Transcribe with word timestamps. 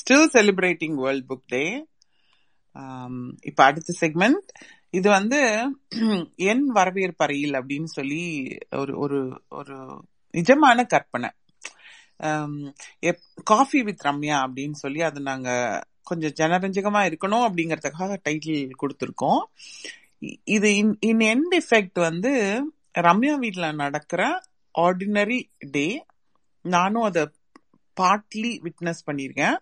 Still 0.00 0.28
celebrating 0.36 0.96
world 1.04 1.28
book 1.30 1.46
day 1.46 1.64
இப்போ 3.40 3.62
அடுத்த 3.64 3.94
segment 4.00 4.48
இது 4.90 5.08
வந்து 5.10 5.40
என் 6.50 6.64
வரவேற்பறையில் 6.78 7.54
அப்படின்னு 7.60 7.90
சொல்லி 7.98 8.22
ஒரு 8.76 8.92
ஒரு 8.98 9.18
ஒரு 9.48 9.76
நிஜமான 10.34 10.78
கற்பனை. 10.86 11.30
காஃபி 13.44 13.80
வித் 13.82 14.04
ரம்யா 14.04 14.36
அப்படின்னு 14.46 14.76
சொல்லி 14.84 15.00
அது 15.02 15.20
நாங்கள் 15.20 15.80
கொஞ்சம் 16.02 16.36
ஜனரஞ்சகமாக 16.40 17.08
இருக்கணும் 17.10 17.46
அப்படிங்கிறதுக்காக 17.46 18.16
டைட்டில் 18.28 18.78
கொடுத்துருக்கோம். 18.82 19.42
இது 20.56 20.68
இன் 20.82 20.94
இன் 21.10 21.24
எண்ட் 21.32 21.54
எஃபெக்ட் 21.60 22.00
வந்து 22.08 22.32
ரம்யா 22.98 23.34
வீட்டில் 23.44 23.78
நடக்கிற 23.84 24.22
ஆர்டினரி 24.74 25.40
டே 25.76 25.86
நானும் 26.64 27.02
அதை 27.02 27.22
பார்ட்லி 28.00 28.52
விட்னஸ் 28.66 29.06
பண்ணியிருக்கேன் 29.06 29.56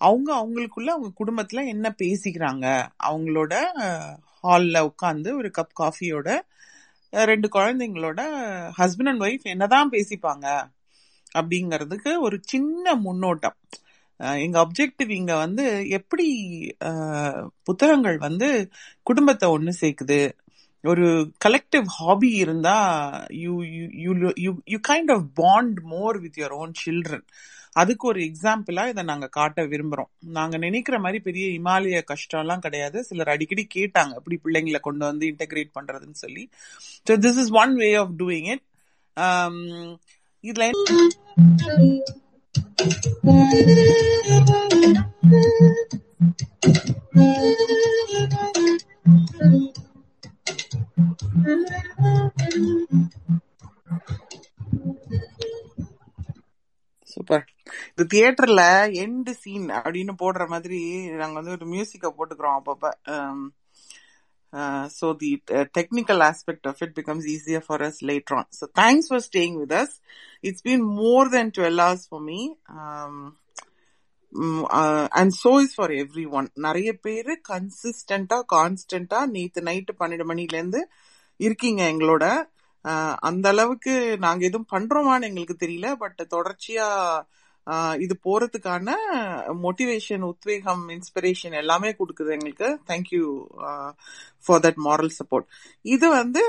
அவங்க 0.00 0.28
அவங்களுக்குள்ள 0.38 0.90
அவங்க 0.94 1.10
குடும்பத்தில் 1.14 1.70
என்ன 1.74 1.88
பேசிக்கிறாங்க? 2.02 2.66
அவங்களோட 3.08 3.54
ஹாலில் 4.40 4.86
உட்காந்து 4.88 5.30
ஒரு 5.36 5.50
கப் 5.58 5.74
காஃபியோட 5.80 6.28
ரெண்டு 7.12 7.48
குழந்தைங்களோட 7.48 8.20
ஹஸ்பண்ட் 8.78 9.10
அண்ட் 9.10 9.24
ஒய்ஃப் 9.26 9.46
என்னதான் 9.52 9.90
பேசிப்பாங்க? 9.90 10.46
அப்படிங்கிறதுக்கு 11.38 12.10
ஒரு 12.18 12.36
சின்ன 12.42 12.94
முன்னோட்டம். 12.96 13.58
எங்க 14.44 14.56
அப்ஜெக்டிவ் 14.64 15.10
இங்க 15.10 15.34
வந்து 15.36 15.64
எப்படி 15.88 16.26
புத்தகங்கள் 17.62 18.18
வந்து 18.18 18.48
குடும்பத்தை 19.02 19.46
ஒன்று 19.48 19.72
சேர்க்குது? 19.80 20.20
ஒரு 20.84 21.06
கலெக்டிவ் 21.44 21.86
ஹாபி 21.98 22.30
இருந்தா 22.44 22.76
you 23.42 23.52
you 23.64 24.12
you 24.44 24.52
you 24.72 24.78
kind 24.88 25.10
of 25.14 25.26
bond 25.34 25.78
more 25.92 26.16
with 26.20 26.38
your 26.40 26.54
own 26.62 26.72
children 26.84 27.26
அதுக்கு 27.80 28.04
ஒரு 28.10 28.20
எக்ஸாம்பிளா 28.28 28.82
இதை 28.90 29.02
நாங்க 29.10 29.26
காட்ட 29.36 29.60
விரும்புறோம். 29.72 30.10
நாங்க 30.38 30.56
நினைக்கிற 30.64 30.96
மாதிரி 31.04 31.18
பெரிய 31.28 31.46
இமாலய 31.58 32.00
கஷ்டம் 32.10 32.42
எல்லாம் 32.44 32.64
கிடையாது. 32.66 32.98
சிலர் 33.08 33.32
அடிக்கடி 33.34 33.64
கேட்டாங்க 33.76 34.18
எப்படி 34.20 34.38
பிள்ளைங்களை 34.44 34.80
கொண்டு 34.88 35.04
வந்து 35.10 35.26
இன்டகிரேட் 35.32 35.72
பண்றதுன்னு 35.78 36.18
சொல்லி. 36.24 36.44
So 37.08 37.14
this 37.26 37.40
is 37.44 37.52
one 37.62 37.74
way 37.82 37.90
of 38.02 38.14
doing 38.22 38.48
it 38.54 38.64
இதுல 40.44 40.70
சூப்பர் 47.10 47.61
தியேட்டர்ல 58.12 58.62
எண்டு 59.04 59.32
சீன் 59.42 59.66
அப்படின்னு 59.78 60.12
போடுற 60.22 60.44
மாதிரி 60.46 60.80
நாங்க 61.20 61.36
வந்து 61.40 61.56
ஒரு 61.56 61.66
மியூசிக்க 61.66 62.08
போட்டுக்கிறோம் 62.18 62.58
அப்பப்ப. 62.58 62.90
So 64.96 65.06
the 65.16 65.30
technical 65.78 66.22
aspect 66.22 66.66
of 66.66 66.80
it 66.80 66.94
becomes 66.94 67.26
easier 67.34 67.64
for 67.66 67.82
us 67.82 68.00
late 68.02 68.32
on 68.32 68.48
so 68.60 68.66
thanks 68.80 69.08
for 69.08 69.24
staying 69.28 69.56
with 69.56 69.74
us 69.74 69.94
it's 70.40 70.64
been 70.68 70.84
more 70.98 71.28
than 71.28 71.52
twelve 71.58 71.80
hours 71.80 72.06
for 72.08 72.24
me 72.24 72.40
and 75.20 75.34
so 75.44 75.52
is 75.60 75.74
for 75.74 75.94
everyone 76.30 76.48
நிறைய 76.66 76.90
பேர் 76.98 77.32
கன்சிஸ்டண்டா 77.48 78.38
கான்ஸ்டண்டா 78.54 79.20
நேத்து 79.26 79.62
night 79.62 79.94
பன்னெண்டு 79.98 80.26
மணிலேருந்து 80.32 80.82
இருக்கீங்க 81.40 81.82
எங்களோட. 81.92 82.24
Uh, 82.84 83.12
அந்த 83.20 83.46
அளவுக்கு 83.48 83.92
நாங்க 84.18 84.42
எதுவும் 84.44 84.70
பண்றோமான்னு 84.72 85.26
எங்களுக்கு 85.26 85.56
தெரியல 85.56 85.88
பட் 85.94 86.20
தொடர்ச்சியா 86.30 86.86
இது 88.04 88.14
போறதுக்கான 88.26 88.88
மோட்டிவேஷன் 89.64 90.24
உத்வேகம் 90.30 90.84
இன்ஸ்பிரேஷன் 90.88 91.54
எல்லாமே 91.60 91.90
கொடுக்குது 91.98 92.30
எங்களுக்கு. 92.36 92.68
Thank you 92.90 93.24
for 94.44 94.62
that 94.66 94.80
moral 94.86 95.12
support 95.18 95.46
இது 95.84 96.06
வந்து 96.10 96.42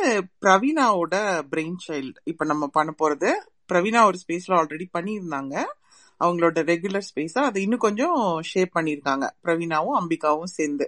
பிரவீனாவோட 0.45 1.15
பிரெயின் 1.51 1.79
சைல்டு 1.87 2.17
இப்ப 2.31 2.45
நம்ம 2.45 2.67
பண்ண 2.77 2.93
போறது 3.01 3.31
பிரவீனா 3.71 4.01
ஒரு 4.09 4.17
ஸ்பேஸ்ல 4.23 4.57
ஆல்ரெடி 4.61 4.87
பண்ணியிருந்தாங்க. 4.97 5.55
அவங்களோட 6.21 6.57
ரெகுலர் 6.71 7.07
ஸ்பேஸா 7.09 7.41
அதை 7.49 7.59
இன்னும் 7.63 7.85
கொஞ்சம் 7.85 8.17
ஷேப் 8.51 8.75
பண்ணியிருக்காங்க. 8.77 9.25
பிரவீனாவும் 9.45 9.97
அம்பிகாவும் 10.01 10.53
சேர்ந்து. 10.57 10.85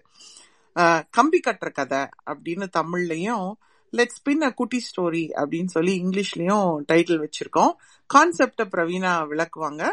கம்பி 1.17 1.39
கட்டுற 1.47 1.69
கதை 1.71 2.01
அப்படின்னு 2.31 2.65
தமிழ்லையும் 2.77 3.47
லெட்ஸ் 3.93 4.23
பின் 4.23 4.41
அ 4.41 4.49
குட்டி 4.53 4.79
ஸ்டோரி 4.87 5.23
அப்படின்னு 5.41 5.71
சொல்லி 5.77 5.93
இங்கிலீஷ்லயும் 6.03 6.69
டைட்டில் 6.91 7.21
வச்சிருக்கோம். 7.25 7.73
கான்செப்ட 8.09 8.63
பிரவீனா 8.73 9.11
விளக்குவாங்க. 9.31 9.83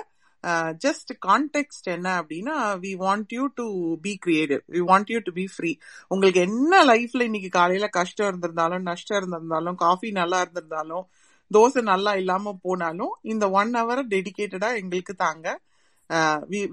Uh, 0.44 0.70
ஜஸ்ட் 0.84 1.10
கான்டெக்ட் 1.26 1.88
என்ன 1.92 2.08
அப்படின்னா 2.20 2.54
we 2.84 2.92
want 3.02 3.32
you 3.36 3.44
to 3.58 3.64
be 4.04 4.12
creative 4.24 4.62
we 4.74 4.80
want 4.88 5.10
you 5.12 5.18
to 5.26 5.32
be 5.36 5.44
free 5.52 5.70
உங்களுக்கு 6.12 6.40
என்ன 6.46 6.80
லைஃப்ல 6.90 7.26
இன்னைக்கு 7.28 7.50
காலையில 7.58 7.86
கஷ்டம் 7.98 8.28
இருந்திருந்தாலும் 8.30 8.82
நஷ்டம் 8.88 9.18
இருந்திருந்தாலும் 9.20 9.76
காஃபி 9.84 10.08
நல்லா 10.18 10.38
இருந்திருந்தாலும் 10.44 11.04
தோசை 11.50 11.82
நல்லா 11.90 12.12
இல்லாம 12.22 12.54
போனாலும் 12.66 13.12
இந்த 13.32 13.44
ஒன் 13.60 13.70
ஹவர் 13.80 14.02
டெடிக்கேட்டடா 14.14 14.70
எங்களுக்கு 14.80 15.14
தாங்க. 15.24 15.46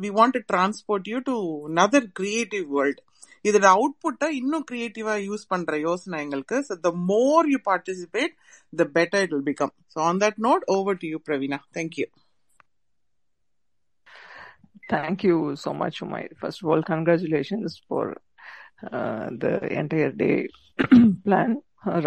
We 0.03 0.09
want 0.17 0.35
to 0.37 0.41
transport 0.53 1.09
you 1.13 1.19
to 1.29 1.35
another 1.79 2.07
creative 2.19 2.65
world 2.77 3.01
இதோட 3.45 3.67
அவுட்புட்டை 3.75 4.29
இன்னும் 4.39 4.65
கிரியேட்டிவா 4.71 5.13
யூஸ் 5.27 5.45
பண்ற 5.53 5.77
யோசனை 5.87 6.17
எங்களுக்கு. 6.25 6.57
So 6.69 6.73
the 6.87 6.91
more 7.11 7.51
you 7.53 7.59
participate 7.69 8.33
the 8.73 8.87
better 8.97 9.23
it 9.27 9.35
will 9.35 9.47
become 9.51 9.73
so 9.93 9.99
on 10.07 10.21
that 10.25 10.41
note 10.47 10.65
over 10.77 10.99
to 11.03 11.09
you 11.13 11.19
Praveena 11.29 11.59
thank you 11.77 12.07
Thank 14.89 15.23
you 15.23 15.55
so 15.55 15.73
much, 15.73 16.01
Umay. 16.01 16.23
First 16.37 16.63
of 16.63 16.69
all, 16.69 16.81
congratulations 16.83 17.81
for 17.87 18.17
uh, 18.91 19.29
the 19.43 19.53
entire 19.81 20.11
day 20.11 20.37
plan. 21.25 21.51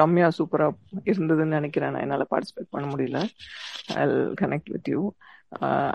Ramya 0.00 0.26
சூப்பரா 0.38 0.66
இருந்ததுன்னு 1.10 1.56
நினைக்கிறேன் 1.59 1.93
நான் 1.93 2.04
என்னால 2.06 2.25
participate 2.31 2.72
பண்ண 2.75 2.87
முடியல 2.91 3.20
I 3.94 4.04
connect 4.43 4.69
with 4.75 4.88
you 4.94 5.03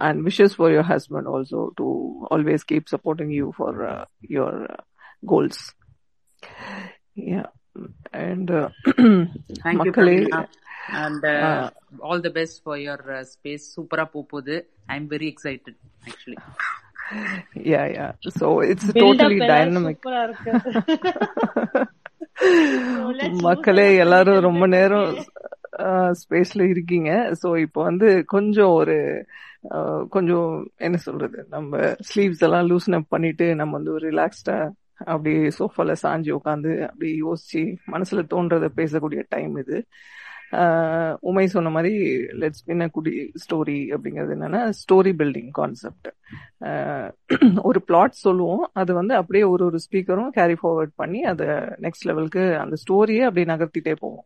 and 0.08 0.20
wishes 0.28 0.56
for 0.58 0.72
your 0.76 0.90
husband 0.94 1.30
also 1.34 1.62
to 1.80 1.88
always 2.36 2.66
keep 2.72 2.90
supporting 2.96 3.34
you 3.40 3.50
for 3.58 3.78
your 4.38 4.60
goals 5.34 5.64
and 8.26 8.54
மக்களே 9.82 10.18
and 10.90 11.24
uh, 11.26 11.30
uh, 11.48 11.70
all 12.02 12.20
the 12.22 12.30
best 12.30 12.64
for 12.64 12.78
your 12.78 13.00
uh, 13.12 13.24
space 13.24 13.66
super 13.76 14.06
போகுது 14.06 14.56
i'm 14.90 15.08
very 15.08 15.30
yeah 17.72 17.86
yeah. 17.96 18.12
So 18.38 18.46
it's 18.72 18.88
totally 19.04 19.40
dynamic. 19.52 19.98
மக்களே 23.48 23.88
எல்லாரும் 24.04 24.40
ரொம்ப 24.48 24.64
நேரம் 24.76 25.10
ஸ்பேஸ்ல 26.22 26.62
இருக்கீங்க. 26.74 27.12
So 27.42 27.48
இப்போ 27.66 27.80
வந்து 27.90 28.10
கொஞ்சம் 28.34 28.74
ஒரு 28.82 28.98
கொஞ்சம் 30.16 30.50
என்ன 30.88 30.98
சொல்றது? 30.98 31.40
நம்ம 31.56 31.78
ஸ்லீவ்ஸ் 32.10 32.44
எல்லாம் 32.48 32.68
லூசன் 32.72 32.98
அப் 33.00 33.14
பண்ணிட்டு 33.16 33.48
நம்ம 33.62 33.76
வந்து 33.78 33.92
ஒரு 33.98 34.06
ரிலாக்ஸ்டா 34.12 34.58
அப்படி 35.14 35.34
சோஃபால 35.58 35.96
சாஞ்சி 36.04 36.32
உட்காந்து 36.38 36.72
அப்படி 36.90 37.10
யோசிச்சு 37.24 37.64
மனசுல 37.96 38.24
தோன்றத 38.34 38.70
பேசக்கூடிய 38.80 39.24
டைம் 39.30 39.56
இது. 39.64 39.80
உமை 41.30 41.44
சொன்ன 41.54 41.72
மாதிரி 41.76 41.94
லெட்ஸ் 42.42 42.64
பின் 42.68 42.84
குடி 42.98 43.14
ஸ்டோரி 43.44 43.80
அப்படிங்கிறது 43.96 44.36
என்னன்னா 44.36 44.62
ஸ்டோரி 44.82 45.12
பில்டிங் 45.22 45.50
கான்செப்ட் 45.60 46.08
ஒரு 47.70 47.80
பிளாட் 47.90 48.16
சொல்லுவோம். 48.26 48.64
அது 48.82 48.92
வந்து 49.00 49.14
அப்படியே 49.20 49.44
ஒரு 49.54 49.66
ஒரு 49.70 49.80
ஸ்பீக்கரும் 49.86 50.32
கேரி 50.38 50.56
ஃபார்வர்ட் 50.62 50.94
பண்ணி 51.02 51.22
அதை 51.32 51.48
நெக்ஸ்ட் 51.86 52.08
லெவலுக்கு 52.10 52.46
அந்த 52.64 52.78
ஸ்டோரியை 52.84 53.26
அப்படியே 53.30 53.50
நகர்த்திட்டே 53.54 53.96
போவோம். 54.04 54.26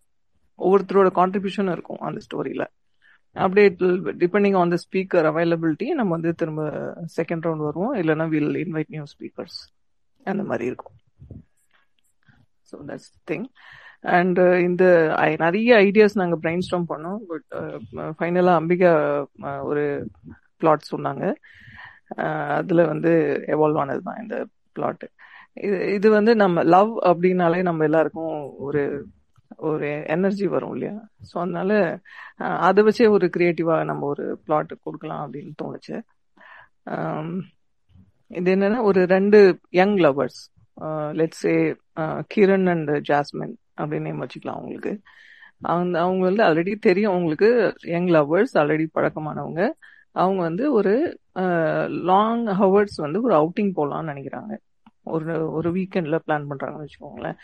ஒவ்வொருத்தரோட 0.60 1.12
கான்ட்ரிபியூஷன் 1.20 1.74
இருக்கும் 1.76 2.02
அந்த 2.10 2.22
ஸ்டோரியில 2.28 2.66
அப்படியே 3.36 3.68
depending 4.24 4.58
on 4.62 4.74
the 4.76 4.78
speaker 4.86 5.28
availability 5.32 5.88
நம்ம 6.00 6.12
வந்து 6.18 6.32
திரும்ப 6.42 6.64
செகண்ட் 7.18 7.46
ரவுண்ட் 7.48 7.68
வருவோம். 7.68 7.94
இல்லைன்னா 8.02 8.28
வில் 8.36 8.58
இன்வைட் 8.66 8.92
நியூ 8.96 9.06
ஸ்பீக்கர்ஸ் 9.14 9.60
அந்த 10.32 10.44
மாதிரி 10.50 10.66
இருக்கும். 10.72 10.98
So 12.72 12.78
that's 12.90 13.12
thing 13.32 13.46
and 14.04 14.40
uh, 14.40 14.58
இந்த 14.68 14.84
நிறைய 15.38 15.72
ஐடியாஸ் 15.88 16.20
நாங்கள் 16.22 16.42
பிரைன் 16.44 16.66
ஸ்டாம் 16.68 16.88
பண்ணோம் 16.92 17.20
பட் 17.32 17.48
ஃபைனலாக 18.18 18.54
uh, 18.54 18.60
அம்பிகா 18.62 18.92
ஒரு 19.70 19.84
பிளாட் 20.62 20.92
சொன்னாங்க. 20.94 21.26
அதில் 22.60 22.90
வந்து 22.92 23.12
எவால்வ் 23.56 23.80
ஆனது 23.84 24.02
தான் 24.08 24.22
இந்த 24.24 24.36
பிளாட் 24.76 25.04
இது 25.58 25.78
இது 25.96 26.08
வந்து 26.18 26.32
நம்ம 26.42 26.64
லவ் 26.76 26.92
அப்படின்னாலே 27.10 27.60
நம்ம 27.70 27.84
எல்லாருக்கும் 27.90 28.36
ஒரு 28.68 28.84
ஒரு 29.70 29.88
எனர்ஜி 30.16 30.46
வரும் 30.54 30.74
இல்லையா? 30.76 30.96
ஸோ 31.30 31.36
அதனால 31.44 31.72
அதை 32.68 32.82
வச்சே 32.88 33.08
ஒரு 33.18 33.26
கிரியேட்டிவா 33.36 33.76
நம்ம 33.90 34.06
ஒரு 34.14 34.26
பிளாட் 34.46 34.72
கொடுக்கலாம் 34.86 35.24
அப்படின்னு 35.26 35.54
தோணுச்சு. 35.62 35.96
இது 38.32 38.50
என்னன்னா 38.56 38.80
ஒரு 38.90 39.02
ரெண்டு 39.16 39.40
young 39.80 39.98
lovers 40.06 40.42
let's 41.20 41.46
a 41.54 41.58
Kiran 42.34 42.68
and 42.74 42.92
Jasmine 43.10 43.56
அப்படின்னு 43.82 44.08
நேம் 44.08 44.24
வச்சுக்கலாம் 44.24 44.60
அவங்களுக்கு. 44.60 44.94
அந்த 45.74 45.96
அவங்க 46.04 46.24
வந்து 46.30 46.44
ஆல்ரெடி 46.48 46.74
தெரியும். 46.88 47.14
அவங்களுக்கு 47.14 47.50
யங் 47.94 48.10
லவர்ஸ் 48.18 48.54
ஆல்ரெடி 48.62 48.86
பழக்கமானவங்க. 48.98 49.64
அவங்க 50.22 50.40
வந்து 50.42 50.66
ஒரு 50.80 50.94
லாங் 52.10 52.46
ஹவர்ஸ் 52.62 52.98
வந்து 53.06 53.20
ஒரு 53.28 53.36
அவுட்டிங் 53.42 53.76
போகலான்னு 53.78 54.12
நினைக்கிறாங்க. 54.12 54.54
ஒரு 55.14 55.34
ஒரு 55.58 55.70
வீக்கெண்ட்ல 55.72 56.18
பிளான் 56.26 56.48
பண்றாங்கன்னு 56.50 56.86
வச்சுக்கோங்களேன். 56.86 57.38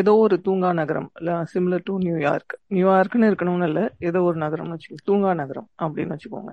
ஏதோ 0.00 0.12
ஒரு 0.24 0.36
தூங்கா 0.46 0.70
நகரம் 0.80 1.10
சிமிலர் 1.52 1.84
டு 1.84 1.96
நியூயார்க் 2.06 2.54
நியூயார்க்னு 2.76 3.28
இருக்கணும்னு 3.30 3.68
இல்லை 3.70 3.84
ஏதோ 4.08 4.22
ஒரு 4.28 4.38
நகரம்னு 4.44 4.76
வச்சுக்கோங்க. 4.76 5.06
தூங்கா 5.10 5.32
நகரம் 5.42 5.68
அப்படின்னு 5.82 6.16
வச்சுக்கோங்க. 6.16 6.52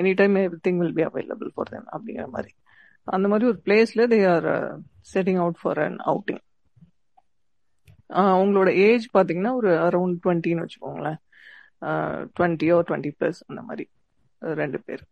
Any 0.00 0.12
time 0.20 0.34
everything 0.66 0.80
will 0.82 0.96
be 0.98 1.04
available 1.10 1.52
for 1.54 1.72
them 1.74 1.88
அப்படிங்கிற 1.94 2.26
மாதிரி. 2.36 2.50
அந்த 3.16 3.26
மாதிரி 3.30 3.48
ஒரு 3.50 3.58
பிளேஸ்ல 3.66 4.04
they 4.12 4.18
are 4.34 4.48
setting 5.12 5.40
out 5.44 5.60
for 5.62 5.80
an 5.86 5.98
outing 6.10 6.42
உங்களோட 8.42 8.70
ஏஜ் 8.86 9.06
பார்த்தீங்கன்னா 9.16 9.52
ஒரு 9.60 9.70
அரௌண்ட் 9.86 10.16
டுவெண்ட்டின்னு 10.24 10.64
வச்சுக்கோங்களேன். 10.64 11.18
டுவெண்ட்டியோ 12.36 12.76
டுவெண்ட்டி 12.88 13.12
ப்ளஸ் 13.18 13.40
அந்த 13.48 13.60
மாதிரி 13.68 13.84
ரெண்டு 14.42 14.78
பேர். 14.86 15.02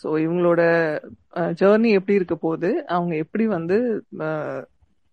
ஸோ 0.00 0.08
இவங்களோட 0.24 0.60
ஜேர்னி 1.60 1.90
எப்படி 1.98 2.18
இருக்க 2.18 2.36
போகுது? 2.44 2.70
அவங்க 2.94 3.12
எப்படி 3.24 3.44
வந்து 3.56 3.76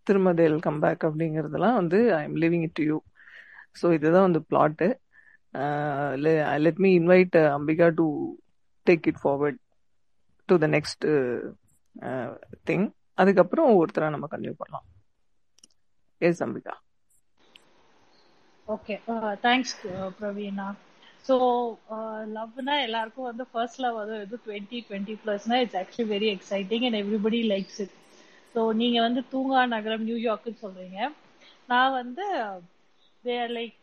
திரும்ப 0.07 0.29
தேல் 0.39 0.57
கம்பேக் 0.67 1.05
அப்படிங்கிறதெல்லாம் 1.07 1.79
வந்து 1.81 1.99
I 2.15 2.21
am 2.29 2.37
leaving 2.43 2.65
it 2.67 2.77
to 2.79 2.85
you 2.89 2.97
so 3.81 3.85
இதுதான் 3.97 4.27
வந்து 4.27 4.41
plot 4.51 4.87
let 6.65 6.81
me 6.85 6.89
invite 6.99 7.37
Ambika 7.57 7.87
to 7.99 8.07
take 8.87 9.07
it 9.11 9.21
forward 9.23 9.59
to 10.49 10.55
the 10.63 10.67
next 10.75 11.05
thing 12.67 12.87
அதுக்கப்புறம் 13.17 13.69
ஒவ்வொருத்தரா 13.71 14.09
நம்ம 14.13 14.27
கன்டினியூ 14.29 14.55
பண்ணலாம். 14.59 14.87
Yes 16.21 16.43
Ambika. 16.45 16.75
Okay 18.67 18.95
thanks 19.43 19.75
Praveena. 20.17 20.67
So 21.25 21.35
லவ்னா 22.33 22.75
எல்லாருக்கும் 22.85 23.29
வந்து 23.29 23.43
ஃபர்ஸ்ட் 23.51 23.81
லவ் 23.83 23.97
அது 24.01 24.15
இது 24.25 24.37
twenty 24.45 24.79
twenty 24.87 25.15
ப்ளஸ்னா 25.21 25.57
it's 25.63 25.79
actually 25.81 26.09
very 26.11 26.29
exciting 26.33 26.85
and 26.87 26.99
everybody 27.01 27.41
likes 27.53 27.79
it 27.85 27.95
so 28.55 28.63
நீங்க 28.81 28.97
வந்து 29.05 29.21
தூங்கா 29.31 29.61
நகரம் 29.73 30.07
நியூயார்க்குன்னு 30.07 30.63
சொல்றீங்க. 30.65 30.99
நான் 31.69 31.95
வந்து 31.99 32.25
they're 33.23 33.53
like 33.55 33.77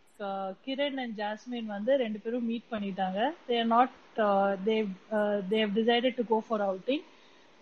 Kiran 0.66 0.98
and 1.02 1.16
Jasmine 1.20 1.70
வந்து 1.74 1.92
ரெண்டு 2.02 2.18
பேரும் 2.22 2.48
மீட் 2.50 2.70
பண்ணிட்டாங்க. 2.72 3.18
They're 3.48 3.70
not 3.72 3.94
they 4.66 4.88
they 5.52 5.70
decided 5.78 6.18
to 6.18 6.24
go 6.32 6.38
for 6.46 6.64
outing 6.68 7.04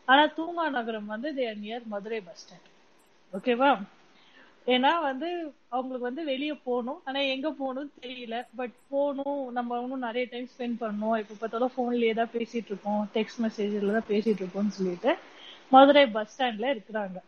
ஆனா 0.09 0.25
தூங்கா 0.37 0.65
நகரம் 0.77 1.13
வந்து 1.15 1.31
there 1.39 1.63
near 1.65 1.87
Madurai 1.95 2.21
bus 2.27 2.43
stand 2.43 2.69
ஓகேவா 3.33 3.71
ஏன்னா 4.67 4.91
வந்து 5.01 5.29
அவங்களுக்கு 5.75 6.09
வந்து 6.09 6.23
வெளியே 6.25 6.55
போகணும். 6.65 6.99
ஆனா 7.07 7.21
எங்க 7.35 7.49
போகணும்னு 7.61 7.93
தெரியல. 8.03 8.37
பட் 8.57 8.75
போகணும் 8.91 9.39
நம்ம 9.53 9.79
இன்னும் 9.83 10.07
நிறைய 10.07 10.25
டைம் 10.33 10.49
ஸ்பெண்ட் 10.55 10.81
பண்ணணும். 10.83 11.17
இப்ப 11.23 11.37
பார்த்தாலும் 11.41 11.75
போன்லயே 11.77 12.13
தான் 12.15 12.35
பேசிட்டு 12.35 12.71
இருக்கோம். 12.73 13.03
டெக்ஸ்ட் 13.15 13.41
மெசேஜ்ல 13.45 13.95
தான் 13.99 14.11
பேசிட்டு 14.11 14.43
இருக்கோம்னு 14.43 14.77
சொல்லிட்டு 14.79 15.13
மதுரை 15.73 16.05
பஸ் 16.17 16.33
ஸ்டாண்ட்ல 16.35 16.67
இருக்கிறாங்க. 16.75 17.19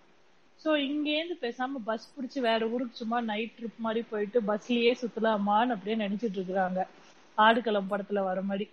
ஸோ 0.61 0.71
இங்கேருந்து 0.87 1.37
பேசாம 1.45 1.81
பஸ் 1.85 2.11
பிடிச்சி 2.15 2.41
வேற 2.49 2.69
ஊருக்கு 2.69 3.01
சும்மா 3.03 3.21
நைட் 3.31 3.57
ட்ரிப் 3.59 3.85
மாதிரி 3.87 4.03
போயிட்டு 4.11 4.41
பஸ்லயே 4.51 4.93
சுத்தலாமான்னு 5.03 5.75
அப்படியே 5.77 5.97
நினைச்சிட்டு 5.97 6.39
இருக்கிறாங்க. 6.41 6.81
ஆடுகளம் 7.39 7.91
படத்துல 7.93 8.23
வர 8.25 8.41
மாதிரி. 8.43 8.67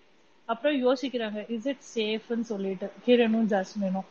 அப்புறம் 0.52 0.76
யோசிக்கிறாங்க 0.86 1.40
இஸ் 1.56 1.68
இட் 1.72 1.84
சேஃப்னு 1.96 2.46
சொல்லிட்டு. 2.52 2.88
கிரணும் 3.06 3.50
ஜாஸ்மினும். 3.54 4.08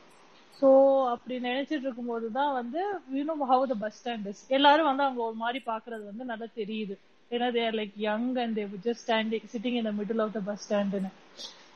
ஸோ 0.60 0.68
அப்படி 1.14 1.34
நினைச்சிட்டு 1.48 1.86
இருக்கும்போது 1.86 2.26
தான் 2.38 2.52
வந்து 2.60 2.82
you know 3.16 3.34
how 3.52 3.64
the 3.72 3.76
bus 3.82 3.98
stand 4.00 4.26
is 4.30 4.42
எல்லாரும் 4.56 4.88
வந்து 4.90 5.04
அவங்க 5.06 5.22
ஒரு 5.28 5.36
மாதிரி 5.42 5.60
பாக்குறது 5.70 6.02
வந்து 6.10 6.24
நல்லா 6.30 6.48
தெரியுது. 6.60 6.94
ஏன்னா 7.30 7.48
they're 7.56 7.76
like 7.80 7.94
young 8.06 8.28
and 8.42 8.56
they 8.58 8.74
just 8.86 9.02
standing 9.06 9.46
sitting 9.54 9.76
in 9.80 9.88
the 9.90 9.92
middle 10.00 10.22
of 10.24 10.34
the 10.38 10.42
bus 10.48 10.62
ஸ்டாண்டுன்னு 10.66 11.10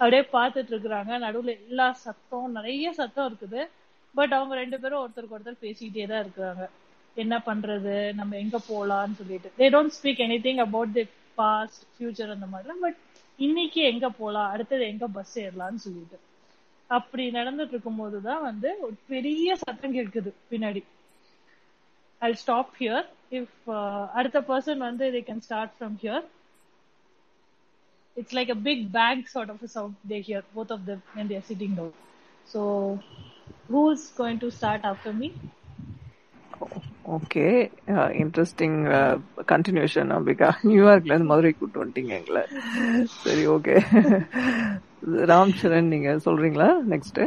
அப்படியே 0.01 0.23
பார்த்துட்டு 0.37 0.73
இருக்கிறாங்க. 0.75 1.12
நடுவுல 1.25 1.53
எல்லா 1.69 1.87
சத்தம் 2.05 2.55
நிறைய 2.59 2.93
சத்தம் 3.01 3.29
இருக்குது. 3.31 3.62
பட் 4.15 4.33
அவங்க 4.37 4.55
ரெண்டு 4.62 4.77
பேரும் 4.83 5.01
ஒருத்தருக்கு 5.03 5.37
ஒருத்தர் 5.37 5.65
பேசிக்கிட்டே 5.67 6.07
தான் 6.12 6.23
இருக்கிறாங்க. 6.25 6.65
என்ன 7.17 7.35
பண்றது? 7.49 7.95
நம்ம 8.21 8.37
எங்க 8.45 8.59
போலாம்னு 8.71 9.19
சொல்லிட்டு. 9.21 9.49
They 9.61 9.69
don't 9.75 9.95
speak 9.99 10.23
anything 10.47 10.62
about 10.67 10.93
the 10.99 11.05
past 11.41 11.83
future 11.95 12.35
அந்த 12.37 12.47
மாதிரிலாம் 12.53 12.83
பட் 12.87 12.99
இன்னைக்கு 13.41 13.81
எங்க 13.83 14.09
போலாம்? 14.11 14.51
அடுத்தது 14.51 14.85
எங்க 14.87 15.07
பஸ் 15.09 15.39
ஏறலாம்னு 15.39 15.83
சொல்லிட்டு. 15.85 16.19
அப்படி 16.91 17.31
நடந்துட்டு 17.31 17.69
இருக்கும் 17.69 17.97
போதுதான் 17.97 18.43
வந்து 18.43 18.77
ஒரு 18.81 18.97
பெரிய 19.07 19.57
சத்தம் 19.57 19.95
கேட்குது 19.95 20.31
பின்னாடி. 20.51 20.83
ஐ 22.23 22.35
ஸ்டாப் 22.35 22.73
ஹியர் 22.81 23.07
இஃப் 23.31 23.71
அடுத்த 24.13 24.41
பர்சன் 24.41 24.87
வந்து 24.89 25.11
they 25.11 25.23
can 25.29 25.39
start 25.39 25.75
from 25.79 25.97
here 26.03 26.25
it's 28.17 28.37
like 28.37 28.51
a 28.51 28.59
big 28.69 28.85
bang 28.93 29.27
sort 29.27 29.51
of 29.51 29.65
sound 29.67 29.97
they 30.09 30.19
hear 30.29 30.47
both 30.57 30.73
of 30.73 30.79
of 30.79 30.87
them 30.87 31.01
when 31.15 31.29
they 31.29 31.39
are 31.41 31.47
sitting 31.51 31.75
down. 31.75 31.93
So 32.47 32.61
who's 33.69 34.11
going 34.13 34.39
to 34.41 34.51
okay 37.17 37.45
interesting 38.23 38.79
continuation 39.49 40.11
Ambika 40.17 40.49
நியூயார்க்ல 40.65 41.05
இருந்து 41.05 41.25
மதுரை 41.25 41.53
கூட்டு 41.53 41.85
வந்துட்டீங்க 41.85 42.12
எங்களை. 42.21 42.43
சரி 43.23 43.47
okay 43.49 43.77
Ram 45.31 45.55
Charan 45.61 45.91
நீங்க 45.95 46.11
சொல்றீங்களா? 46.27 46.69
Next 46.91 47.21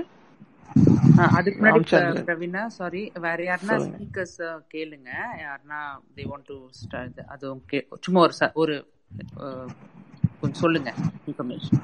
அதுக்கு 1.38 1.60
முன்னாடி. 1.62 2.22
Praveena 2.28 2.66
sorry 2.78 3.12
வேற 3.20 3.40
யாருன்னா. 3.44 3.78
ஸ்பீக்கர்ஸ் 3.88 4.38
கேளுங்க. 4.74 5.10
யாருன்னா 5.46 5.80
தே 6.16 6.24
வாண்ட் 6.32 6.48
டு 6.48 6.58
ஸ்டார்ட் 6.72 7.20
கே- 7.72 7.88
சும்மா 8.02 8.22
ஒரு 8.22 8.34
ஒரு 8.56 8.76
கொஞ்சம் 10.42 10.62
சொல்லுங்க 10.62 10.92
இன்ஃபர்மேஷன் 11.28 11.84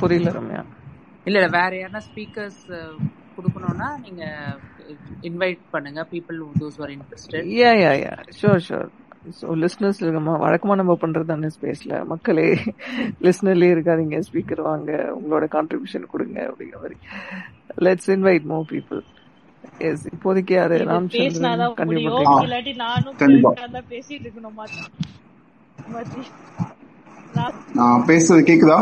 புரியல 0.00 0.30
ரம்யா. 0.30 0.62
இல்ல 1.26 1.38
இல்ல 1.40 1.50
வேற 1.58 1.72
யாருன்னா 1.76 2.02
ஸ்பீக்கர்ஸ் 2.08 2.64
கொடுக்கணும்னா 3.36 4.00
நீங்க 4.00 4.24
இன்வைட் 5.30 5.64
பண்ணுங்க. 5.74 6.00
People 6.12 6.38
those 6.62 6.78
are 6.84 6.92
interested 6.96 7.48
yeah 7.62 7.72
yeah 7.84 7.92
yeah 8.04 8.14
sure 8.40 8.62
sure 8.68 8.88
so 9.38 9.46
listeners 9.62 10.00
இருக்கமா 10.02 10.34
வழக்கமா 10.44 10.74
நம்ம 10.80 10.94
பண்றது 11.02 11.30
தானே 11.30 11.48
ஸ்பேஸ்ல 11.54 11.94
மக்களே 12.12 12.44
லிஸ்னர்லயே 13.26 13.72
இருக்காதீங்க. 13.74 14.18
ஸ்பீக்கர் 14.28 14.62
வாங்க. 14.68 14.90
உங்களோட 15.18 15.44
கான்ட்ரிபியூஷன் 15.54 16.10
கொடுங்க 16.12 16.38
அப்படிங்கிற 16.50 16.78
மாதிரி. 16.82 16.96
Let's 17.86 18.10
invite 18.16 18.46
more 18.52 18.66
people 18.74 19.00
yes 19.88 20.04
இப்போதைக்கு 20.12 20.54
யாரு? 20.58 20.76
மாத்தி. 20.90 21.22
நான் 27.80 28.06
பேசுறது 28.10 28.42
கேக்குதா? 28.50 28.78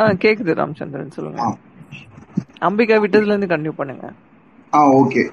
ஆ 0.00 0.06
கேக்குது 0.24 0.52
ராமச்சந்திரன் 0.60 1.16
சொல்லுங்க. 1.16 1.40
அம்பிகா 2.60 2.98
விட்டதுல 2.98 3.26
இருந்து 3.26 3.46
கண்டினியூ 3.46 3.72
பண்ணுங்க. 3.76 4.12
ஆ 4.72 4.92
ஓகே 4.92 5.30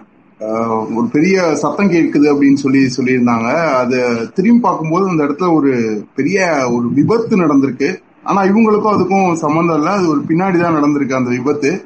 ஒரு 0.95 1.07
பெரிய 1.11 1.55
சத்தம் 1.55 1.91
கேட்குது 1.91 2.33
அப்படின்னு 2.33 2.53
சொல்லி 2.53 2.89
சொல்லியிருந்தாங்க. 2.97 3.53
அது 3.53 4.29
திரும்பி 4.33 4.59
பார்க்கும்போது 4.59 5.09
அந்த 5.09 5.23
இடத்துல 5.23 5.53
ஒரு 5.53 6.03
பெரிய 6.15 6.69
ஒரு 6.71 6.89
விபத்து 6.93 7.37
நடந்திருக்கு. 7.37 7.97
ஆனா 8.23 8.43
இவங்களுக்கும் 8.43 8.93
அதுக்கும் 8.93 9.33
சம்மந்தம் 9.33 9.77
இல்லை. 9.77 9.91
அது 9.91 10.09
ஒரு 10.09 10.21
பின்னாடி 10.27 10.61
தான் 10.61 10.75
நடந்திருக்கு 10.75 11.13
அந்த 11.13 11.29
விபத்து. 11.29 11.85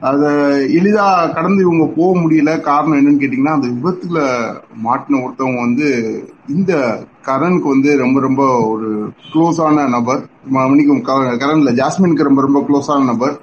அதை 0.00 0.28
எளிதா 0.76 1.34
கடந்து 1.34 1.62
இவங்க 1.62 1.92
போக 1.96 2.18
முடியல. 2.18 2.60
காரணம் 2.60 2.98
என்னன்னு 2.98 3.22
கேட்டீங்கன்னா 3.22 3.60
அந்த 3.60 3.66
விபத்துல 3.66 4.16
மாட்டின 4.84 5.22
ஒருத்தவங்க 5.22 5.60
வந்து 5.60 6.20
இந்த 6.48 7.02
கரனுக்கு 7.26 7.68
வந்து 7.68 7.96
ரொம்ப 7.96 8.20
ரொம்ப 8.20 8.66
ஒரு 8.66 9.10
க்ளோஸான 9.34 9.88
நபர். 9.88 10.26
மன்னிக்கும் 10.52 11.00
க- 11.00 11.12
கரன்ல 11.12 11.80
ஜாஸ்மினுக்கு 11.80 12.22
ரொம்ப 12.22 12.40
ரொம்ப 12.40 12.64
க்ளோஸான 12.68 13.04
நபர். 13.04 13.40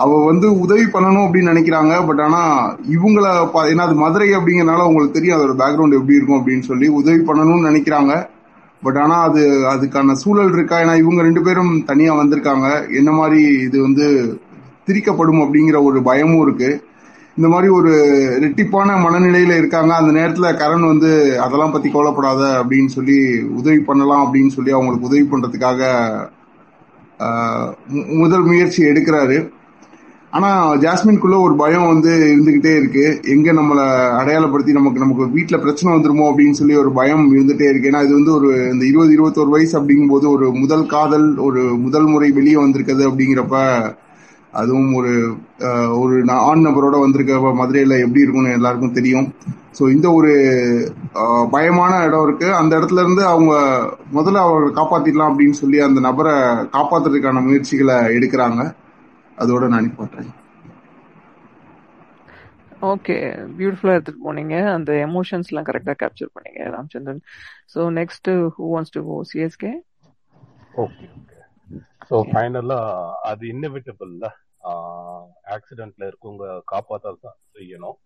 அவ 0.00 0.24
வந்து 0.24 0.60
உதவி 0.60 0.82
பண்ணணும் 0.82 1.28
அப்படின்னு 1.28 1.50
நினைக்கிறாங்க. 1.52 2.06
பட் 2.06 2.20
ஆனா 2.20 2.72
இவங்கள 2.74 3.48
பா- 3.54 3.68
ஏன்னா 3.68 3.76
அது 3.76 3.94
மதுரை 3.94 4.36
அப்படிங்கறனால 4.36 4.86
உங்களுக்கு 4.86 5.20
தெரியும் 5.20 5.40
அதோட 5.40 5.62
பேக்ரவுண்ட் 5.62 5.92
எப்படி 5.92 6.16
இருக்கும் 6.16 6.46
அப்படின்னு 6.46 6.62
சொல்லி 6.62 6.88
உதவி 6.88 7.16
பண்ணணும்னு 7.16 7.68
நினைக்கிறாங்க. 7.70 8.26
பட் 8.82 8.96
ஆனா 8.96 9.22
அது 9.22 9.48
அதுக்கான 9.48 10.12
சூழல் 10.12 10.52
இருக்கா? 10.52 10.78
ஏன்னா 10.78 10.96
இவங்க 10.96 11.22
ரெண்டு 11.22 11.42
பேரும் 11.42 11.84
தனியா 11.84 12.14
வந்திருக்காங்க. 12.14 12.94
என்ன 12.94 13.10
மாதிரி 13.10 13.42
இது 13.42 13.82
வந்து 13.82 14.38
திரிக்கப்படும் 14.86 15.40
அப்படிங்கிற 15.40 15.82
ஒரு 15.82 16.02
பயமும் 16.02 16.42
இருக்கு. 16.42 16.84
இந்த 17.36 17.48
மாதிரி 17.48 17.72
ஒரு 17.72 17.92
ரெட்டிப்பான 18.42 18.96
மனநிலையில 18.98 19.56
இருக்காங்க. 19.56 19.94
அந்த 19.94 20.20
நேரத்துல 20.20 20.54
கரண் 20.54 20.86
வந்து 20.86 21.40
அதெல்லாம் 21.40 21.72
பத்தி 21.72 21.90
கவலைப்படாத 21.90 22.64
அப்படின்னு 22.64 22.86
சொல்லி 22.86 23.42
உதவி 23.42 23.78
பண்ணலாம் 23.78 24.34
அப்படின்னு 24.34 24.48
சொல்லி 24.48 24.70
அவங்களுக்கு 24.70 25.06
உதவி 25.06 25.28
பண்றதுக்காக 25.30 26.08
மு- 27.18 28.18
முதல் 28.18 28.42
முயற்சி 28.42 28.84
எடுக்கிறாரு. 28.84 29.58
ஆனா 30.32 30.48
ஜாஸ்மின்குள்ள 30.82 31.36
ஒரு 31.44 31.54
பயம் 31.60 31.86
வந்து 31.92 32.10
இருந்துகிட்டே 32.32 32.72
இருக்கு. 32.80 33.04
எங்க 33.34 33.52
நம்மள 33.58 33.80
அடையாளப்படுத்தி 34.18 34.72
நமக்கு 34.76 35.02
நமக்கு 35.02 35.24
வீட்டுல 35.36 35.56
பிரச்சனை 35.64 35.88
வந்துருமோ 35.94 36.26
அப்படின்னு 36.30 36.58
சொல்லி 36.58 36.74
ஒரு 36.82 36.90
பயம் 36.98 37.24
இருந்துட்டே 37.34 37.66
இருக்கு. 37.70 37.90
ஏன்னா 37.90 38.02
இது 38.06 38.14
வந்து 38.18 38.32
ஒரு 38.38 38.50
இந்த 38.72 38.84
இருபது 38.90 39.12
இருபத்தோரு 39.16 39.50
வயசு 39.54 39.74
அப்படிங்கும்போது 39.80 40.26
ஒரு 40.34 40.46
முதல் 40.62 40.84
காதல் 40.94 41.26
ஒரு 41.46 41.62
முதல் 41.86 42.08
முறை 42.12 42.28
வெளியே 42.38 42.58
வந்திருக்குது 42.62 43.04
அப்படிங்கிறப்ப 43.10 43.56
அதுவும் 44.60 44.92
ஒரு 44.98 45.12
ஒரு 46.02 46.14
ஆண் 46.50 46.62
நபரோட 46.66 46.96
வந்திருக்க 47.00 47.52
மதுரையில 47.60 47.98
எப்படி 48.04 48.22
இருக்கும்னு 48.24 48.56
எல்லாருக்கும் 48.58 48.96
தெரியும். 48.98 49.26
ஸோ 49.78 49.82
இந்த 49.94 50.06
ஒரு 50.18 50.30
பயமான 51.54 51.92
இடம் 52.06 52.24
இருக்கு. 52.26 52.48
அந்த 52.60 52.72
இடத்துல 52.78 53.02
இருந்து 53.04 53.22
அவங்க 53.32 53.52
முதல்ல 54.18 54.44
அவர்களை 54.46 54.72
காப்பாத்திடலாம் 54.78 55.32
அப்படின்னு 55.32 55.58
சொல்லி 55.62 55.80
அந்த 55.88 56.00
நபரை 56.08 56.34
காப்பாத்துறதுக்கான 56.76 57.42
முயற்சிகளை 57.48 57.98
எடுக்கிறாங்க. 58.18 58.62
அதோட 59.40 59.64
நான் 59.70 59.84
நிப்பாட்டுறேன் 59.86 60.30
ஓகே 62.88 63.14
பியூட்டிஃபுல்லா 63.56 63.94
எடுத்துட்டு 63.96 64.24
போனீங்க. 64.24 64.54
அந்த 64.74 64.90
எமோஷன்ஸ்லாம் 65.04 65.68
கரெக்டா 65.68 65.94
கேப்சர் 66.02 66.34
பண்ணீங்க 66.34 66.60
Ramachandran 66.70 67.22
so 67.74 67.82
next 67.98 68.30
who 68.56 68.66
wants 68.72 68.94
to 68.94 69.02
go 69.08 69.18
CSK 69.30 69.72
okay 70.82 71.06
okay 71.12 71.38
so 72.08 72.16
ஃபைனலா 72.28 72.78
அது 73.30 73.42
இன்னெவிட்டபிள்ல 73.52 74.26
ஆக்சிடென்ட்ல 75.54 76.08
இருக்கவங்க 76.08 76.44
காப்பாற்ற 76.72 77.12
தான் 77.18 77.38
செய்யணும் 77.54 77.98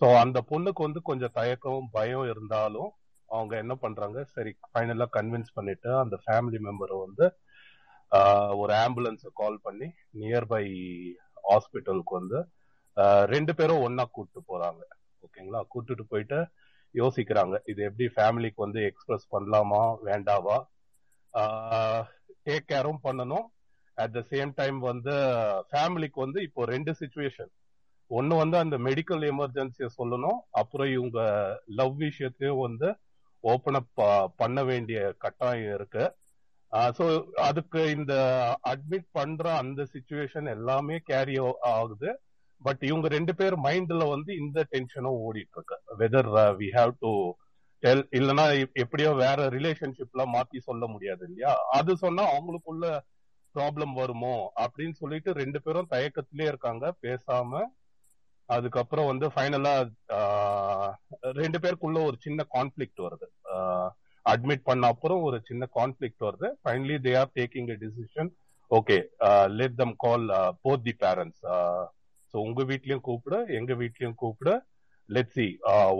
ஸோ 0.00 0.08
அந்த 0.22 0.38
பொண்ணுக்கு 0.50 0.80
வந்து 0.86 1.00
கொஞ்சம் 1.08 1.36
தயக்கம் 1.36 1.88
பயம் 1.94 2.26
இருந்தாலும் 2.32 2.90
அவங்க 3.28 3.54
என்ன 3.62 3.74
பண்றாங்க? 3.80 4.18
சரி 4.34 4.52
ஃபைனலா 4.68 5.06
கன்வின்ஸ் 5.16 5.54
பண்ணிட்டு 5.54 5.90
அந்த 6.02 6.16
ஃபேமிலி 6.22 6.58
மெம்பரை 6.66 6.96
வந்து 7.00 7.24
ஒரு 8.60 8.72
ஆம்புலன்ஸை 8.74 9.30
கால் 9.34 9.58
பண்ணி 9.62 9.88
நியர்பை 10.20 10.64
ஹாஸ்பிட்டலுக்கு 11.48 12.14
வந்து 12.18 12.38
ரெண்டு 13.34 13.54
பேரும் 13.54 13.82
ஒன்னா 13.88 14.04
கூப்பிட்டு 14.10 14.40
போறாங்க. 14.50 14.80
ஓகேங்களா? 15.24 15.60
கூட்டிட்டு 15.74 16.04
போயிட்டு 16.08 16.38
யோசிக்கிறாங்க. 16.94 17.56
இது 17.70 17.82
எப்படி 17.88 18.06
ஃபேமிலிக்கு 18.16 18.64
வந்து 18.66 18.80
எக்ஸ்பிரஸ் 18.84 19.26
பண்ணலாமா 19.34 19.82
வேண்டாவா? 20.08 20.58
டேக் 22.46 22.68
கேரும் 22.72 23.04
பண்ணணும். 23.04 23.46
அட் 23.94 24.12
த 24.12 24.20
சேம் 24.30 24.52
டைம் 24.54 24.78
வந்து 24.78 25.14
ஃபேமிலிக்கு 25.70 26.18
வந்து 26.24 26.42
இப்போ 26.42 26.64
ரெண்டு 26.64 26.94
சுச்சுவேஷன் 27.00 27.52
ஒன்னு 28.06 28.34
வந்து 28.36 28.56
அந்த 28.56 28.78
மெடிக்கல் 28.78 29.24
எமர்ஜென்சியை 29.32 29.88
சொல்லணும். 29.98 30.38
அப்புறம் 30.50 30.90
இவங்க 30.92 31.20
லவ் 31.66 31.96
விஷயத்தையும் 31.96 32.64
வந்து 32.66 32.88
ஓபன் 33.40 33.78
அப் 33.80 34.32
பண்ண 34.36 34.64
வேண்டிய 34.64 35.00
கட்டாயம் 35.24 35.74
இருக்கு. 35.74 36.04
ஸோ 36.98 37.04
அதுக்கு 37.40 37.90
இந்த 37.90 38.14
அட்மிட் 38.68 39.08
பண்ற 39.12 39.44
அந்த 39.56 39.82
சுச்சுவேஷன் 39.92 40.48
எல்லாமே 40.50 40.98
கேரி 41.04 41.36
ஆகுது. 41.74 42.10
பட் 42.60 42.82
இவங்க 42.82 43.06
ரெண்டு 43.08 43.32
பேர் 43.34 43.54
மைண்ட்ல 43.56 44.04
வந்து 44.08 44.30
இந்த 44.36 44.60
டென்ஷனும் 44.70 45.20
ஓடிட்டு 45.26 45.56
இருக்கு 45.56 45.76
whether 45.98 46.30
we 46.58 46.68
have 46.70 46.92
to 47.00 47.10
tell 47.82 48.04
இல்லனா 48.10 48.44
எப்படியோ 48.74 49.10
வேற 49.16 49.48
ரிலேஷன்ஷிப்ல 49.48 50.22
மாத்தி 50.34 50.58
சொல்ல 50.58 50.84
முடியாது 50.86 51.22
இல்லையா? 51.28 51.52
அது 51.70 51.96
சொன்னா 51.96 52.22
அவங்களுக்குள்ள 52.32 52.86
ப்ராப்ளம் 53.54 53.92
வருமோ? 53.92 54.34
அப்படின்னு 54.64 54.92
சொல்லிட்டு 54.92 55.32
ரெண்டு 55.32 55.62
பேரும் 55.62 55.90
தயக்கத்திலே 55.90 56.46
இருக்காங்க. 56.46 56.94
பேசாம 57.02 57.60
அதுக்கப்புறம் 58.48 59.06
வந்து 59.06 59.26
ஃபைனலா 59.26 59.72
ரெண்டு 61.40 61.58
பேருக்குள்ள 61.58 61.98
ஒரு 62.04 62.16
சின்ன 62.20 62.46
கான்ஃபிளிக்ட் 62.54 63.04
வருது. 63.06 63.26
அட்மிட் 64.32 64.68
பண்ண 64.68 64.88
அப்புறம் 64.92 65.20
ஒரு 65.28 65.38
சின்ன 65.48 65.68
கான்ஃபிளிக் 65.78 66.24
வருது. 66.26 66.48
Finally 66.62 66.96
they 67.06 67.12
are 67.20 67.30
taking 67.38 67.70
a 67.74 67.76
decision 67.84 68.30
okay 68.70 68.96
let 69.58 69.76
them 69.82 69.94
call 70.04 70.24
both 70.64 70.84
the 70.86 70.94
parents 71.04 71.44
so 72.34 72.36
உங்க 72.46 72.62
வீட்லயும் 72.70 73.04
கூப்பிடு 73.08 73.38
எங்க 73.58 73.72
வீட்லயும் 73.82 74.18
கூப்பிடு. 74.22 74.54
லெட் 75.08 75.34
சி 75.36 75.46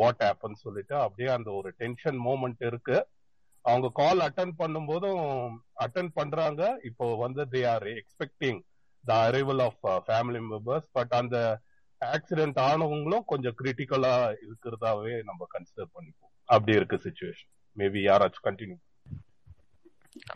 வாட் 0.01 0.25
ஆப்பன் 0.31 0.63
சொல்லிட்டு 0.65 0.95
அப்படியே 1.05 1.29
அந்த 1.37 1.49
ஒரு 1.59 1.69
டென்ஷன் 1.83 2.19
மூமெண்ட் 2.27 2.63
இருக்கு. 2.71 2.97
அவங்க 3.65 3.89
கால் 4.01 4.21
அட்டன் 4.27 4.53
பண்ணும்போதும் 4.61 5.23
அட்டன் 5.85 6.11
பண்றாங்க. 6.19 6.63
இப்போ 6.89 7.07
வந்து 7.25 7.43
they 7.55 7.63
are 7.73 7.87
expecting 8.01 8.61
the 9.05 9.13
arrival 9.29 9.63
of 9.69 9.81
family 10.07 10.43
members 10.53 10.89
but 10.99 11.15
அந்த 11.21 11.37
ஆக்சிடென்ட் 12.01 12.59
ஆனவங்களும் 12.71 13.25
கொஞ்சம் 13.33 13.57
கிரிட்டிக்கலா 13.61 14.15
இருக்கிறதாவே 14.45 15.15
நம்ம 15.31 15.47
கன்சிடர் 15.55 15.95
பண்ணிப்போம். 15.97 16.33
அப்படி 16.49 16.77
இருக்கு 16.79 16.99
சுச்சுவேஷன் 17.07 17.53
மேபி 17.79 18.03
யாராச்சும் 18.09 18.47
continue 18.49 18.79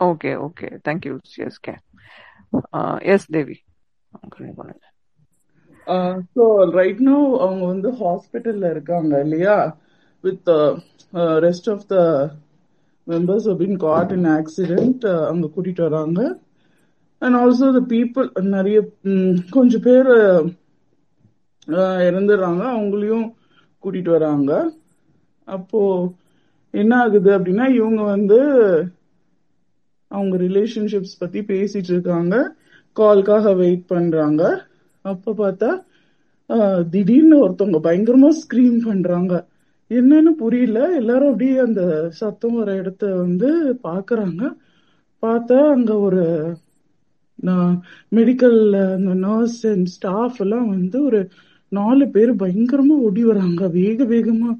okay 0.07 0.31
okay 0.45 0.67
thank you 0.87 1.13
CSK 1.31 1.75
yes 3.13 3.29
Devi 3.37 3.57
continue 4.23 4.55
பண்ணுங்க 4.57 4.83
ஸோ 6.35 6.43
ரைட் 6.77 7.01
நோ 7.07 7.15
அவங்க 7.45 7.63
வந்து 7.71 7.89
ஹாஸ்பிட்டல்ல 8.01 8.65
இருக்காங்க 8.73 9.13
இல்லையா? 9.25 9.55
With 10.23 10.49
rest 11.45 11.69
of 11.73 11.85
the 11.91 11.97
members 13.07 13.47
been 13.61 13.77
caught 13.85 14.13
in 14.17 14.27
accident 14.35 15.05
அங்க 15.31 15.45
கூட்டிட்டு 15.55 15.83
வராங்க. 15.87 16.19
அண்ட் 17.21 17.37
ஆல்சோ 17.41 17.67
த 17.77 17.81
பீப்புள் 17.93 18.27
நிறைய 18.55 18.77
கொஞ்சம் 19.49 19.85
பேர் 19.87 20.11
இறந்துடுறாங்க. 22.07 22.63
அவங்களையும் 22.75 23.27
கூட்டிட்டு 23.83 24.11
வராங்க. 24.17 24.51
அப்போ 25.47 25.81
என்ன 26.73 26.93
ஆகுது 26.97 27.29
அப்படின்னா 27.37 27.65
இவங்க 27.79 28.01
வந்து 28.07 28.39
அவங்க 30.11 30.35
ரிலேஷன்ஷிப்ஸ் 30.37 31.19
பத்தி 31.19 31.39
பேசிட்டு 31.43 31.91
இருக்காங்க 31.91 32.35
கால்காக 32.97 33.55
வெயிட் 33.55 33.85
பண்றாங்க. 33.87 34.41
அப்ப 35.05 35.33
பார்த்தா 35.33 35.69
திடீர்னு 36.89 37.35
ஒருத்தவங்க 37.43 37.79
பயங்கரமா 37.87 38.29
ஸ்கிரீம் 38.41 38.79
பண்றாங்க. 38.85 39.33
என்னன்னு 39.91 40.31
புரியல. 40.41 40.79
எல்லாரும் 40.95 41.31
அப்படியே 41.31 41.55
அந்த 41.59 41.81
சத்தம் 42.19 42.55
வர 42.55 42.69
இடத்த 42.75 43.13
வந்து 43.17 43.49
பாக்குறாங்க 43.83 44.41
பார்த்தா 45.23 45.57
அங்க 45.73 45.91
ஒரு 45.99 46.23
மெடிக்கல் 48.11 48.59
அந்த 48.95 49.13
நர்ஸ் 49.23 49.61
அண்ட் 49.67 49.89
ஸ்டாஃப் 49.95 50.39
எல்லாம் 50.39 50.67
வந்து 50.69 50.97
ஒரு 51.05 51.19
நாலு 51.71 52.05
பேர் 52.09 52.31
பயங்கரமா 52.35 52.95
ஓடி 53.07 53.23
வராங்க. 53.23 53.61
வேக 53.77 54.03
வேகமா 54.05 54.51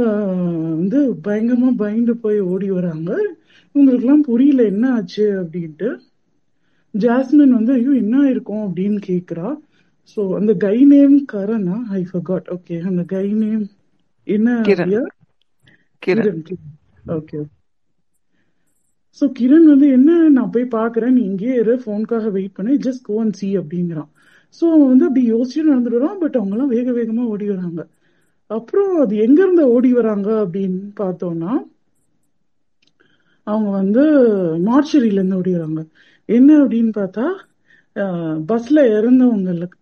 வந்து 0.00 0.98
பயங்கரமா 1.24 1.70
பயந்து 1.76 2.14
போய் 2.16 2.38
ஓடி 2.52 2.70
வராங்க. 2.70 3.10
இவங்களுக்குலாம் 3.74 4.26
புரியல 4.28 4.62
என்ன 4.62 4.84
ஆச்சு 4.92 5.26
அப்படின்ட்டு. 5.42 5.88
ஜாஸ்மின் 6.94 7.56
வந்து 7.58 7.72
ஐயோ 7.72 7.92
என்ன 7.94 8.22
இருக்கும் 8.28 8.64
அப்படின்னு 8.66 8.98
கேக்குறா. 9.06 9.48
சோ 10.12 10.20
அந்த 10.34 10.52
கை 10.54 10.76
நேம் 10.84 11.16
கரனா 11.32 11.76
ஐ 11.90 12.02
ஃபர்காட் 12.12 12.48
ஓகே 12.56 12.76
அந்த 12.82 13.02
கை 13.04 13.26
நேம் 13.32 13.64
என்ன 14.26 14.48
கிரண். 16.02 16.42
ஓகே 17.06 17.38
சோ 19.20 19.26
கிரண் 19.38 19.64
வந்து 19.64 19.86
என்ன 19.90 20.16
நான் 20.28 20.50
போய் 20.50 20.74
பாக்குறேன். 20.74 21.10
நீ 21.10 21.22
இங்கேயே 21.22 21.54
இரு. 21.54 21.74
போனுக்காக 21.86 22.30
வெயிட் 22.30 22.56
பண்ணி. 22.56 22.74
ஜஸ்ட் 22.76 23.02
கோ 23.02 23.14
அண்ட் 23.20 23.32
சி 23.32 23.48
அப்படிங்கிறான். 23.58 24.10
சோ 24.60 24.64
அவன் 24.74 24.90
வந்து 24.92 25.06
அப்படி 25.06 25.32
யோசிச்சு 25.32 25.68
நடந்துட்டு 25.70 26.00
வரான் 26.00 26.20
பட் 26.20 26.36
அவங்க 26.36 26.54
எல்லாம் 26.56 26.74
வேக 26.76 26.90
வேகமா 26.90 27.24
ஓடி 27.24 27.48
வராங்க. 27.48 27.80
அப்புறம் 28.50 28.92
அது 29.02 29.14
எங்க 29.24 29.38
இருந்து 29.42 29.64
ஓடி 29.74 29.90
வராங்க 29.92 30.28
அப்படின்னு 30.42 30.82
பார்த்தோம்னா 31.00 31.52
அவங்க 33.46 33.68
வந்து 33.72 34.02
மார்ச்சரியில 34.66 35.18
இருந்து 35.18 35.38
ஓடி 35.38 35.52
வராங்க. 35.54 35.80
என்ன 36.28 36.50
அப்படின்னு 36.62 36.92
பார்த்தா 36.96 37.26
பஸ்ல 38.50 38.78
இறந்தவங்களுக்கு 38.96 39.78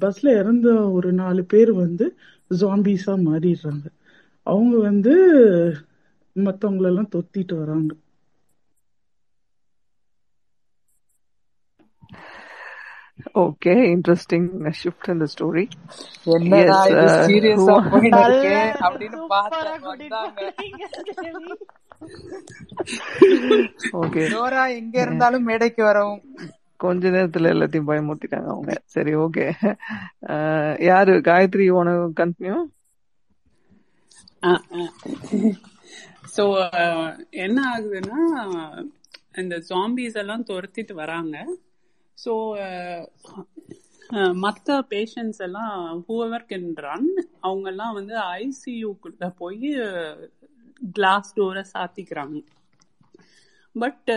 பஸ்ல 0.00 0.26
இறந்த 0.40 0.66
ஒரு 0.96 1.10
நாலு 1.14 1.42
பேர் 1.46 1.72
வந்து 1.76 2.06
ஜாம்பிஸா 2.50 3.14
மாறிடுறாங்க. 3.26 3.86
அவங்க 4.46 4.74
வந்து 4.80 5.14
மற்றவங்களெல்லாம் 6.36 7.12
தொத்திட்டு 7.14 7.54
வராங்க. 7.58 7.92
ஓகே 13.34 13.74
இன்ட்ரெஸ்டிங் 13.92 14.48
ஷிஃப்ட் 14.80 15.10
இந்த 15.12 15.26
ஸ்டோரி 15.32 15.64
என்னடா 16.34 16.78
எஸ் 16.94 16.94
இது 16.94 17.06
சீரியஸா 17.26 17.76
போயிட்டு 17.86 18.10
நல்ல 18.16 18.42
இருக்கு 18.42 18.54
அப்படின்னு 18.86 19.20
தேவி 21.20 21.54
ஓகே 24.00 24.22
டோரா 24.32 24.62
எங்க 24.78 24.96
இருந்தாலும் 25.04 25.46
மேடைக்கு 25.48 25.82
வரவும். 25.88 26.22
கொஞ்ச 26.80 27.02
நேரத்துல 27.14 27.50
எல்லாத்தையும் 27.54 27.88
பயமுறுத்திட்டாங்க 27.90 28.48
அவங்க. 28.54 28.72
சரி 28.94 29.12
ஓகே 29.24 29.44
யாரு? 30.88 31.12
காயத்ரி 31.28 31.66
உனக்கு 31.80 32.06
கண்டினியூ 32.20 32.56
ஸோ 36.34 36.44
என்ன 37.44 37.58
ஆகுதுன்னா 37.72 38.20
இந்த 39.42 39.56
ஜாம்பிஸ் 39.68 40.18
எல்லாம் 40.22 40.46
துரத்திட்டு 40.48 40.94
வராங்க. 41.02 41.36
ஸோ 42.24 42.32
மற்ற 44.44 44.74
பேஷண்ட்ஸ் 44.88 45.42
எல்லாம் 45.46 45.76
ஹூவர் 46.08 46.46
கேன் 46.50 46.70
ரன் 46.86 47.10
அவங்கெல்லாம் 47.42 47.94
வந்து 47.98 48.14
ஐசியூக்குள்ள 48.40 49.28
போய் 49.38 49.70
கிளாஸ் 50.94 51.30
டோரை 51.38 51.62
சாத்திக்கிறாங்க. 51.74 52.40
But 53.74 54.10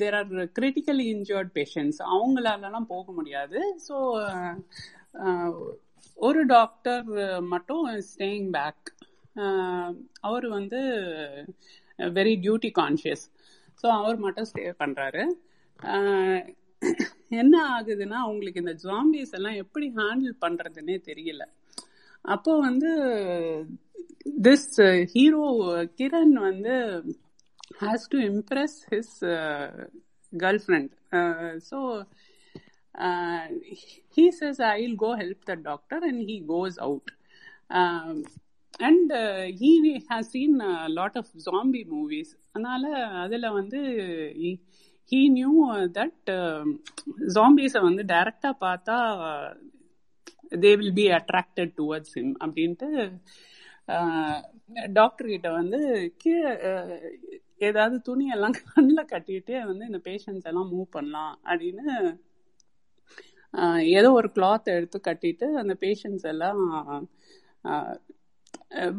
there 0.00 0.16
are 0.20 0.32
critically 0.58 1.06
injured 1.14 1.50
patients 1.58 2.00
அவங்களாலலாம் 2.14 2.90
போக 2.94 3.06
முடியாது. 3.12 3.60
ஸோ 3.88 3.96
uh, 4.26 4.54
uh, 5.26 5.52
ஒரு 6.18 6.40
டாக்டர் 6.46 7.06
மட்டும் 7.52 7.84
ஸ்டேயிங் 8.10 8.48
பேக் 8.56 8.88
அவர் 10.20 10.46
வந்து 10.48 10.80
வெரி 11.98 12.34
டியூட்டி 12.44 12.70
கான்ஷியஸ் 12.80 13.24
ஸோ 13.82 13.86
அவர் 13.98 14.18
மட்டும் 14.18 14.48
ஸ்டே 14.50 14.64
பண்ணுறாரு 14.78 15.22
என்ன 17.40 17.54
ஆகுதுன்னா 17.74 18.18
அவங்களுக்கு 18.24 18.62
இந்த 18.64 18.74
ஜாம்பிஸ் 18.84 19.34
எல்லாம் 19.38 19.60
எப்படி 19.64 19.86
ஹேண்டில் 19.96 20.34
பண்றதுன்னே 20.40 20.96
தெரியல. 21.10 21.42
அப்போ 22.24 22.52
வந்து 22.58 22.90
திஸ் 24.46 24.68
ஹீரோ 25.14 25.44
கிரண் 26.00 26.34
வந்து 26.48 26.74
has 27.80 28.04
to 28.10 28.18
impress 28.30 28.76
his 28.92 29.16
girlfriend 30.64 30.92
so 31.70 31.78
he 34.16 34.24
says 34.40 34.62
I 34.62 34.76
will 34.80 34.96
go 34.96 35.10
help 35.16 35.44
the 35.44 35.54
doctor 35.62 36.04
and 36.04 36.22
he 36.30 36.36
goes 36.48 36.78
out 36.80 37.10
and 38.80 39.12
he 39.62 39.72
has 40.10 40.30
seen 40.34 40.56
lot 40.98 41.18
of 41.22 41.32
zombie 41.46 41.82
movies 41.94 42.32
அதனால 42.52 42.84
அதில் 43.24 43.48
வந்து 43.50 43.80
he 45.10 45.20
knew 45.30 45.52
that 45.96 46.30
uh, 46.30 46.62
uh 47.30 47.82
வந்து 47.82 48.02
டைரக்டா 48.12 48.50
பார்த்தா 48.60 48.96
they 50.62 50.70
will 50.78 50.94
be 50.94 51.06
attracted 51.18 51.72
towards 51.80 52.14
him 52.16 52.34
அப்படின்ட்டு 52.44 52.88
uh, 53.88 54.34
doctor 54.92 55.32
கிட்ட 55.34 55.48
வந்து 55.52 55.80
கீழே 56.16 56.52
uh, 56.70 56.98
ஏதாவது 57.60 57.96
துணியெல்லாம் 58.08 58.56
கண்ணில் 58.60 59.10
கட்டிட்டு 59.12 59.54
வந்து 59.64 59.84
இந்த 59.86 60.00
பேஷண்ட்ஸ் 60.04 60.48
எல்லாம் 60.50 60.70
மூவ் 60.72 60.88
பண்ணலாம் 60.90 61.34
அப்படின்னு 61.44 61.86
ஏதோ 63.96 64.08
ஒரு 64.12 64.28
கிளாத் 64.36 64.74
எடுத்து 64.74 64.98
கட்டிட்டு 65.08 65.46
அந்த 65.60 65.74
பேஷண்ட்ஸ் 65.80 66.26
எல்லாம் 66.32 66.62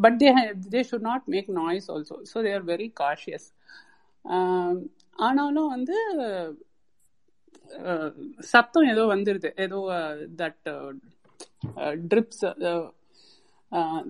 but 0.04 0.18
they 0.22 0.30
they 0.74 0.82
should 0.90 1.08
not 1.10 1.28
make 1.28 1.50
noise 1.60 1.88
also 1.92 2.18
so 2.32 2.44
they 2.46 2.52
are 2.54 2.66
very 2.66 2.88
cautious 3.02 3.48
ஆனாலும் 5.20 5.72
வந்து 5.76 5.98
சத்தம் 8.54 8.90
ஏதோ 8.94 9.04
வந்துடுது 9.14 9.50
ஏதோ 9.66 9.80
that 10.42 10.70
drips 12.12 12.44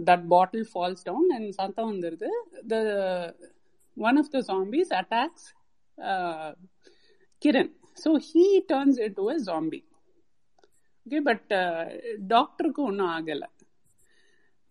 that 0.10 0.26
bottle 0.34 0.68
falls 0.72 1.06
down 1.10 1.30
and 1.38 1.52
சத்தம் 1.60 1.92
வந்துடுது 1.92 2.30
the 2.72 2.76
one 3.98 4.20
of 4.22 4.32
the 4.36 4.40
zombies 4.52 4.94
attacks 5.02 5.48
Kiran 7.42 7.72
so 7.98 8.12
he 8.30 8.46
turns 8.74 9.00
it 9.08 9.18
to 9.20 9.26
a 9.30 9.38
zombie 9.50 9.82
okay 11.06 11.20
but 11.28 11.50
டாக்டருக்கு 12.34 12.82
ஒன்றும் 12.90 13.12
ஆகலை. 13.16 13.50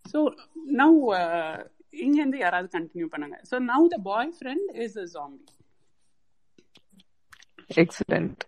ஸோ 0.05 0.19
நவ் 0.79 0.97
இங்கேருந்து 2.03 2.39
யாராவது 2.43 2.69
கண்டினியூ 2.75 3.07
பண்ணுங்க. 3.13 3.37
So 3.49 3.55
now 3.71 3.85
the 3.95 3.97
boyfriend 4.37 4.69
is 4.85 4.97
a 5.03 5.07
zombie 5.15 5.45
excellent 7.77 8.43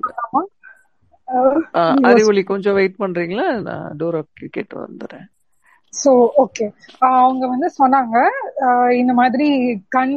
பண்ணலாமா 0.00 0.42
அறிவொளி 2.06 2.42
கொஞ்சம் 2.46 2.76
வெயிட் 2.78 3.00
பண்றீங்களா? 3.00 3.46
நான் 3.68 3.96
டோரா 4.00 4.20
கேட்டு 4.48 4.74
வந்துடுறேன் 4.78 5.26
சோ 5.92 6.10
ஓகே 6.42 6.66
அவங்க 7.10 7.44
வந்து 7.52 7.68
சொன்னாங்க 7.78 8.16
இந்த 8.98 9.12
மாதிரி 9.20 9.46
கண் 9.88 10.14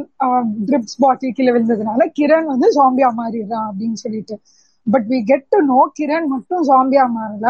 ட்ரிப்ஸ் 0.66 0.98
பாட்டில் 0.98 1.36
கீழே 1.36 1.52
விழுந்ததுனால 1.54 2.08
கிரண் 2.18 2.50
வந்து 2.52 2.68
ஜாம்பியா 2.76 3.10
மாறிடுறான் 3.20 3.68
அப்படின்னு 3.70 3.98
சொல்லிட்டு. 4.02 4.36
But 4.86 5.06
we 5.08 5.18
get 5.24 5.46
to 5.48 5.58
know 5.66 5.80
Kiran 5.98 6.26
மட்டும் 6.32 6.62
ஜாம்பியா 6.68 7.04
மாறல. 7.16 7.46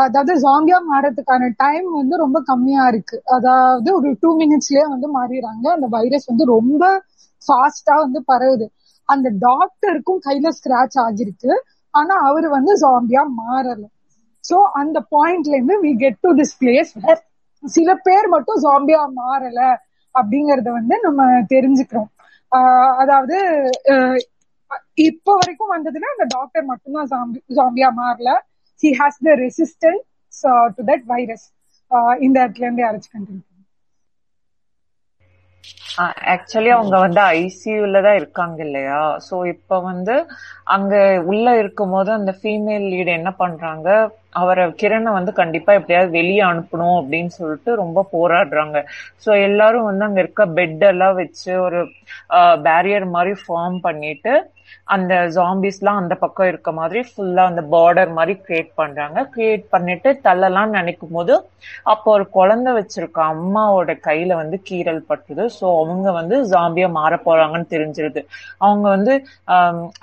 அதாவது 0.00 0.34
ஜாம்பியா 0.44 0.78
மாறதுக்கான 0.86 1.48
டைம் 1.56 1.88
வந்து 1.98 2.14
ரொம்ப 2.24 2.38
கம்மியா 2.50 2.84
இருக்கு. 2.92 3.16
அதாவது 3.36 3.88
ஒரு 3.98 4.10
டூ 4.22 4.30
மினிட்ஸ்லயே 4.40 4.84
வந்து 4.94 5.08
மாறிடுறாங்க. 5.16 5.66
அந்த 5.76 5.88
வைரஸ் 5.96 6.30
வந்து 6.30 6.46
ரொம்ப 6.54 6.82
ஃபாஸ்டா 7.42 7.94
வந்து 8.04 8.20
பரவுது. 8.28 8.66
அந்த 9.08 9.28
டாக்டருக்கும் 9.46 10.20
கையில 10.26 10.50
ஸ்கிராச் 10.58 10.98
ஆகிருக்கு. 11.04 11.52
ஆனா 11.94 12.14
அவரு 12.28 12.48
வந்து 12.56 12.72
ஜாம்பியா 12.84 13.22
மாறல. 13.40 13.82
சோ 14.44 14.56
அந்த 14.80 14.98
பாயிண்ட்ல 15.14 15.54
இருந்து 15.56 15.76
we 15.84 15.92
get 16.02 16.20
to 16.26 16.30
this 16.40 16.54
place 16.60 16.92
சில 17.64 17.90
பேர் 18.06 18.26
மட்டும் 18.34 18.60
ஜாம்பியா 18.66 19.02
மாறல 19.20 19.60
அப்படிங்கறத 20.14 20.68
வந்து 20.78 20.94
நம்ம 21.06 21.26
தெரிஞ்சுக்கிறோம். 21.52 22.10
அதாவது 23.02 23.36
இப்போ 25.06 25.32
வரைக்கும் 25.40 25.72
வந்ததுன்னா 25.74 26.08
அந்த 26.14 26.26
டாக்டர் 26.36 26.64
மட்டும்தான் 26.70 27.08
ஜாம்பி 27.12 27.40
ஜாம்பியா 27.58 27.90
மாறல. 28.00 28.30
He 28.82 28.90
has 29.00 29.18
the 29.28 29.34
resistance 29.44 30.04
to 30.76 30.82
that 30.90 31.06
virus 31.14 31.46
இந்த 32.26 32.36
இடத்துல 32.42 32.66
இருந்து 32.66 32.84
அரைச்சு 32.88 33.10
கண்டினியூ 33.14 33.42
ஆக்சுவலி 36.32 36.70
அவங்க 36.70 36.96
வந்து 36.98 37.20
ஐசியூல 37.38 38.00
தான் 38.02 38.18
இருக்காங்க 38.20 38.58
இல்லையா? 38.64 38.98
சோ 39.26 39.34
இப்ப 39.52 39.80
வந்து 39.82 40.14
அங்க 40.76 40.94
உள்ள 41.30 41.56
இருக்கும் 41.58 41.90
போது 41.90 42.12
அந்த 42.12 42.32
ஃபீமேல் 42.38 42.86
லீடு 42.92 43.12
என்ன 43.18 43.32
பண்றாங்க? 43.38 43.88
அவரை 44.40 44.64
கிரணை 44.80 45.10
வந்து 45.16 45.32
கண்டிப்பா 45.40 45.72
எப்படியாவது 45.78 46.10
வெளியே 46.18 46.42
அனுப்பணும் 46.50 46.96
அப்படின்னு 47.00 47.32
சொல்லிட்டு 47.38 47.70
ரொம்ப 47.82 48.06
போராடுறாங்க. 48.14 48.78
சோ 49.24 49.30
எல்லாரும் 49.48 49.88
வந்து 49.90 50.06
அங்க 50.08 50.20
இருக்க 50.24 50.46
பெட் 50.58 50.84
எல்லாம் 50.92 51.18
வச்சு 51.22 51.52
ஒரு 51.66 51.80
பேரியர் 52.66 53.06
மாதிரி 53.16 53.34
ஃபார்ம் 53.44 53.78
பண்ணிட்டு 53.86 54.34
அந்த 54.94 55.14
ஜாம்பிஸ்லாம் 55.34 55.98
அந்த 56.02 56.14
பக்கம் 56.22 56.48
இருக்க 56.50 56.70
மாதிரி 56.78 57.00
ஃபுல்லா 57.08 57.42
அந்த 57.50 57.62
பார்டர் 57.74 58.10
மாதிரி 58.18 58.34
கிரியேட் 58.46 58.70
பண்றாங்க. 58.80 59.18
கிரியேட் 59.34 59.64
பண்ணிட்டு 59.74 60.10
தள்ளலாம் 60.26 60.74
நினைக்கும் 60.78 61.14
போது 61.16 61.34
அப்போ 61.92 62.08
ஒரு 62.16 62.24
குழந்தை 62.36 62.70
வச்சிருக்க 62.78 63.18
அம்மாவோட 63.34 63.92
கையில 64.08 64.36
வந்து 64.42 64.58
கீரல் 64.68 65.02
பட்டுது. 65.10 65.44
ஸோ 65.58 65.64
அவங்க 65.80 66.08
வந்து 66.20 66.38
ஜாம்பியா 66.52 66.88
மாற 66.98 67.12
போறாங்கன்னு 67.26 67.68
தெரிஞ்சிருது. 67.74 68.22
அவங்க 68.66 68.86
வந்து 68.96 69.14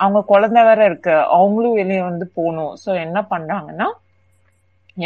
அவங்க 0.04 0.22
குழந்தை 0.32 0.62
வேற 0.70 0.80
இருக்கு. 0.90 1.16
அவங்களும் 1.38 1.78
வெளியே 1.80 2.02
வந்து 2.10 2.28
போகணும். 2.38 2.72
ஸோ 2.84 2.90
என்ன 3.06 3.20
பண்றாங்கன்னா 3.34 3.88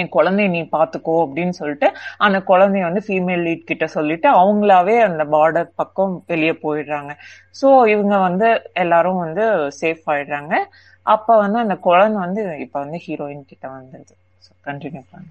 என் 0.00 0.12
குழந்தைய 0.16 0.48
நீ 0.54 0.60
பாத்துக்கோ 0.76 1.14
அப்படின்னு 1.24 1.54
சொல்லிட்டு 1.60 1.88
அந்த 2.26 2.38
குழந்தைய 2.50 2.84
வந்து 2.88 3.02
ஃபீமேல் 3.06 3.44
லீட் 3.46 3.68
கிட்ட 3.70 3.86
சொல்லிட்டு 3.96 4.28
அவங்களாவே 4.40 4.96
அந்த 5.08 5.24
பார்டர் 5.34 5.70
பக்கம் 5.80 6.14
வெளியே 6.26 6.54
போயிடுறாங்க. 6.64 7.12
ஸோ 7.60 7.68
இவங்க 7.94 8.14
வந்து 8.28 8.48
எல்லாரும் 8.84 9.22
வந்து 9.26 9.46
சேஃப் 9.80 10.04
ஆயிடுறாங்க. 10.14 10.54
அப்ப 11.06 11.36
வந்து 11.44 11.58
அந்த 11.58 11.76
குழந்தை 11.88 12.18
வந்து 12.26 12.42
இப்ப 12.66 12.76
வந்து 12.84 13.00
ஹீரோயின் 13.06 13.48
கிட்ட 13.52 13.64
வந்துருது 13.76 14.14
கண்டினியூ 14.68 15.04
பண்ணு. 15.12 15.30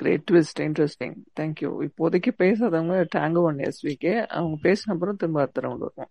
கிரேட் 0.00 0.24
ட்விஸ்ட் 0.30 0.60
இன்ட்ரெஸ்டிங் 0.64 1.16
தேங்க்யூ 1.40 1.70
இப்போதைக்கு 1.86 2.30
பேசாதவங்க 2.42 2.94
டேங்கோ 3.14 3.42
ஒன் 3.50 3.60
எஸ்விகே 3.68 4.14
அவங்க 4.36 4.56
பேசின 4.66 4.92
அப்புறம் 4.94 5.20
திரும்ப 5.20 5.40
அடுத்த 5.40 5.60
வருவோம். 5.66 6.10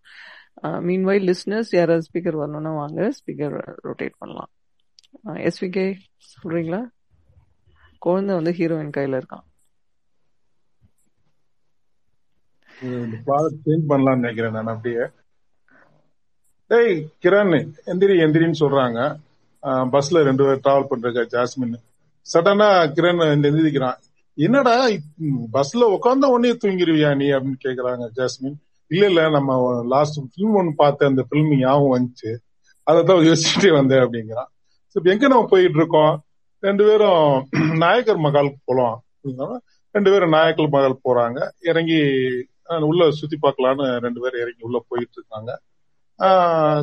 மீன் 0.88 1.06
வைல் 1.10 1.28
லிஸ்னர்ஸ் 1.30 1.72
யாராவது 1.76 2.08
ஸ்பீக்கர் 2.10 2.42
வரணும்னா 2.42 2.72
வாங்க 2.82 3.10
ஸ்பீக்கர் 3.20 3.56
ரொட்டேட் 3.88 4.16
பண்ணலாம். 4.22 4.52
எஸ்விகே 5.50 5.86
சொல்றீங்களா? 6.32 6.82
குழந்தை 8.06 8.32
வந்து 8.38 8.52
ஹீரோயின் 8.60 8.96
கையில 8.98 9.20
இருக்கான் 9.22 9.46
இந்த 12.86 13.18
சேஞ்ச் 13.66 13.86
பண்ணலாம்னு 13.90 14.22
நினைக்கிறேன் 14.24 14.56
நான் 14.56 14.72
அப்படியே. 14.74 15.04
டேய் 16.72 16.96
கிரண் 17.24 17.54
எந்திரி 17.92 18.16
எந்திரின்னு 18.26 18.62
சொல்றாங்க. 18.64 19.00
பஸ்ல 19.94 20.24
ரெண்டு 20.28 20.44
பேர் 20.48 20.64
டிராவல் 20.66 20.90
பண்றாங்க 20.90 21.22
ஜாஸ்மின்? 21.36 21.78
சடனா 22.26 22.70
கிரண் 22.98 23.24
எந்திரிக்கிறான். 23.36 24.00
என்னடா 24.38 24.74
பஸ்ல 25.58 25.90
உட்காந்த 25.96 26.30
உடனே 26.34 26.52
தூங்கிருவியா 26.64 27.12
நீ 27.22 27.28
அப்படின்னு 27.36 27.64
கேக்குறாங்க 27.66 28.06
ஜாஸ்மின். 28.20 28.58
இல்ல 28.92 29.04
இல்ல 29.12 29.22
நம்ம 29.36 29.60
லாஸ்ட் 29.94 30.20
பிலிம் 30.34 30.58
ஒன்னு 30.60 30.74
பார்த்த 30.82 31.12
அந்த 31.12 31.22
பிலிம் 31.30 31.54
ஞாபகம் 31.62 31.94
வந்துச்சு. 31.96 32.32
அதான் 32.88 33.26
யோசிச்சுட்டே 33.30 33.72
வந்தேன் 33.78 34.04
அப்படிங்கிறான். 34.06 34.52
இப்ப 34.98 35.12
எங்க 35.12 35.28
நம்ம 35.28 35.48
போயிட்டு 35.50 35.78
இருக்கோம் 35.80 36.14
ரெண்டு 36.66 36.84
பேரும் 36.88 37.48
நாயக்கர் 37.78 38.26
மகாலுக்கு 38.26 38.60
போலாம். 38.70 38.98
ரெண்டு 39.96 40.10
பேரும் 40.12 40.34
நாயக்கர் 40.36 40.74
மகால் 40.76 41.04
போறாங்க. 41.08 41.40
இறங்கி 41.70 42.00
உள்ள 42.90 43.12
சுத்தி 43.20 43.38
பார்க்கலான்னு 43.42 43.88
ரெண்டு 44.06 44.20
பேரும் 44.24 44.42
இறங்கி 44.44 44.64
உள்ள 44.68 44.78
போயிட்டு 44.88 45.18
இருக்காங்க 45.20 45.52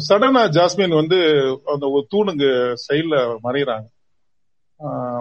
சடனா 0.07 0.42
ஜாஸ்மின் 0.57 0.94
வந்து 1.01 1.18
அந்த 1.72 1.85
ஒரு 1.94 2.05
தூணுங்க 2.14 2.44
சைட்ல 2.87 3.16
மறையிறாங்க. 3.46 3.87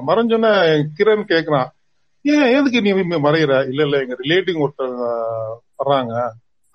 மறைஞ்சோன்னே 0.09 0.51
கிரண் 0.97 1.23
கேக்குறான். 1.31 1.69
ஏன் 2.25 2.53
எதுக்கு 2.57 2.79
நீ 2.85 2.91
மறைகிற 3.27 3.53
இல்ல 3.69 3.81
இல்ல 3.87 4.01
எங்க 4.03 4.15
ரிலேட்டிவ் 4.23 4.63
ஒருத்தர் 4.65 4.95
வர்றாங்க. 5.81 6.13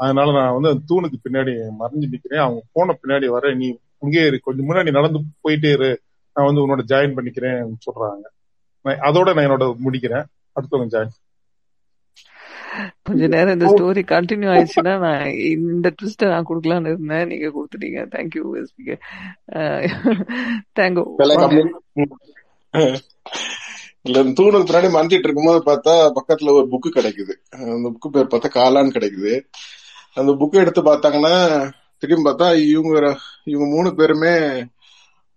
அதனால 0.00 0.28
நான் 0.38 0.56
வந்து 0.56 0.72
அந்த 0.72 0.82
தூணுக்கு 0.90 1.18
பின்னாடி 1.26 1.52
மறைஞ்சு 1.82 2.06
நிக்கிறேன். 2.14 2.44
அவங்க 2.46 2.62
போன 2.72 2.96
பின்னாடி 3.02 3.28
வர 3.36 3.52
நீ 3.60 3.68
அங்கே 4.04 4.22
இரு. 4.28 4.38
கொஞ்சம் 4.46 4.68
முன்னாடி 4.70 4.90
நடந்து 4.98 5.20
போயிட்டே 5.44 5.72
இரு. 5.76 5.92
நான் 6.36 6.48
வந்து 6.48 6.64
உன்னோட 6.64 6.82
ஜாயின் 6.92 7.14
பண்ணிக்கிறேன் 7.18 7.60
சொல்றாங்க. 7.86 8.26
அதோட 9.08 9.28
நான் 9.34 9.46
என்னோட 9.46 9.66
முடிக்கிறேன். 9.84 10.26
அடுத்தவங்க 10.56 10.94
ஜாயின் 10.96 11.14
கொஞ்ச 13.06 13.26
நேரம் 13.32 13.54
இந்த 13.56 13.66
ஸ்டோரி 13.72 14.02
கண்டினியூ 14.12 14.48
ஆயிடுச்சுன்னா 14.52 14.94
நான் 15.04 15.22
இந்த 15.52 15.86
ட்விஸ்ட 15.96 16.28
நான் 16.32 16.48
கொடுக்கலாம்னு 16.48 16.90
இருந்தேன். 16.92 17.28
நீங்க 17.30 17.48
கொடுத்துட்டீங்க. 17.54 18.00
தேங்க்யூ 18.14 18.42
தேங்க்யூ 20.78 21.04
இல்ல 24.06 24.18
தூணுக்கு 24.38 24.66
பின்னாடி 24.66 24.88
மறைஞ்சிட்டு 24.96 25.26
இருக்கும்போது 25.26 25.60
பார்த்தா 25.68 25.94
பக்கத்துல 26.18 26.52
ஒரு 26.58 26.66
புக்கு 26.72 26.90
கிடைக்குது. 26.96 27.34
அந்த 27.76 27.86
புக்கு 27.94 28.12
பேர் 28.16 28.32
பார்த்தா 28.34 28.50
காலான்னு 28.58 28.96
கிடைக்குது. 28.96 29.32
அந்த 30.20 30.32
புக்கு 30.40 30.62
எடுத்து 30.64 30.82
பார்த்தாங்கன்னா 30.90 31.34
திரும்பி 32.02 32.24
பார்த்தா 32.28 32.48
இவங்க 32.72 33.16
இவங்க 33.52 33.66
மூணு 33.74 33.90
பேருமே 34.00 34.34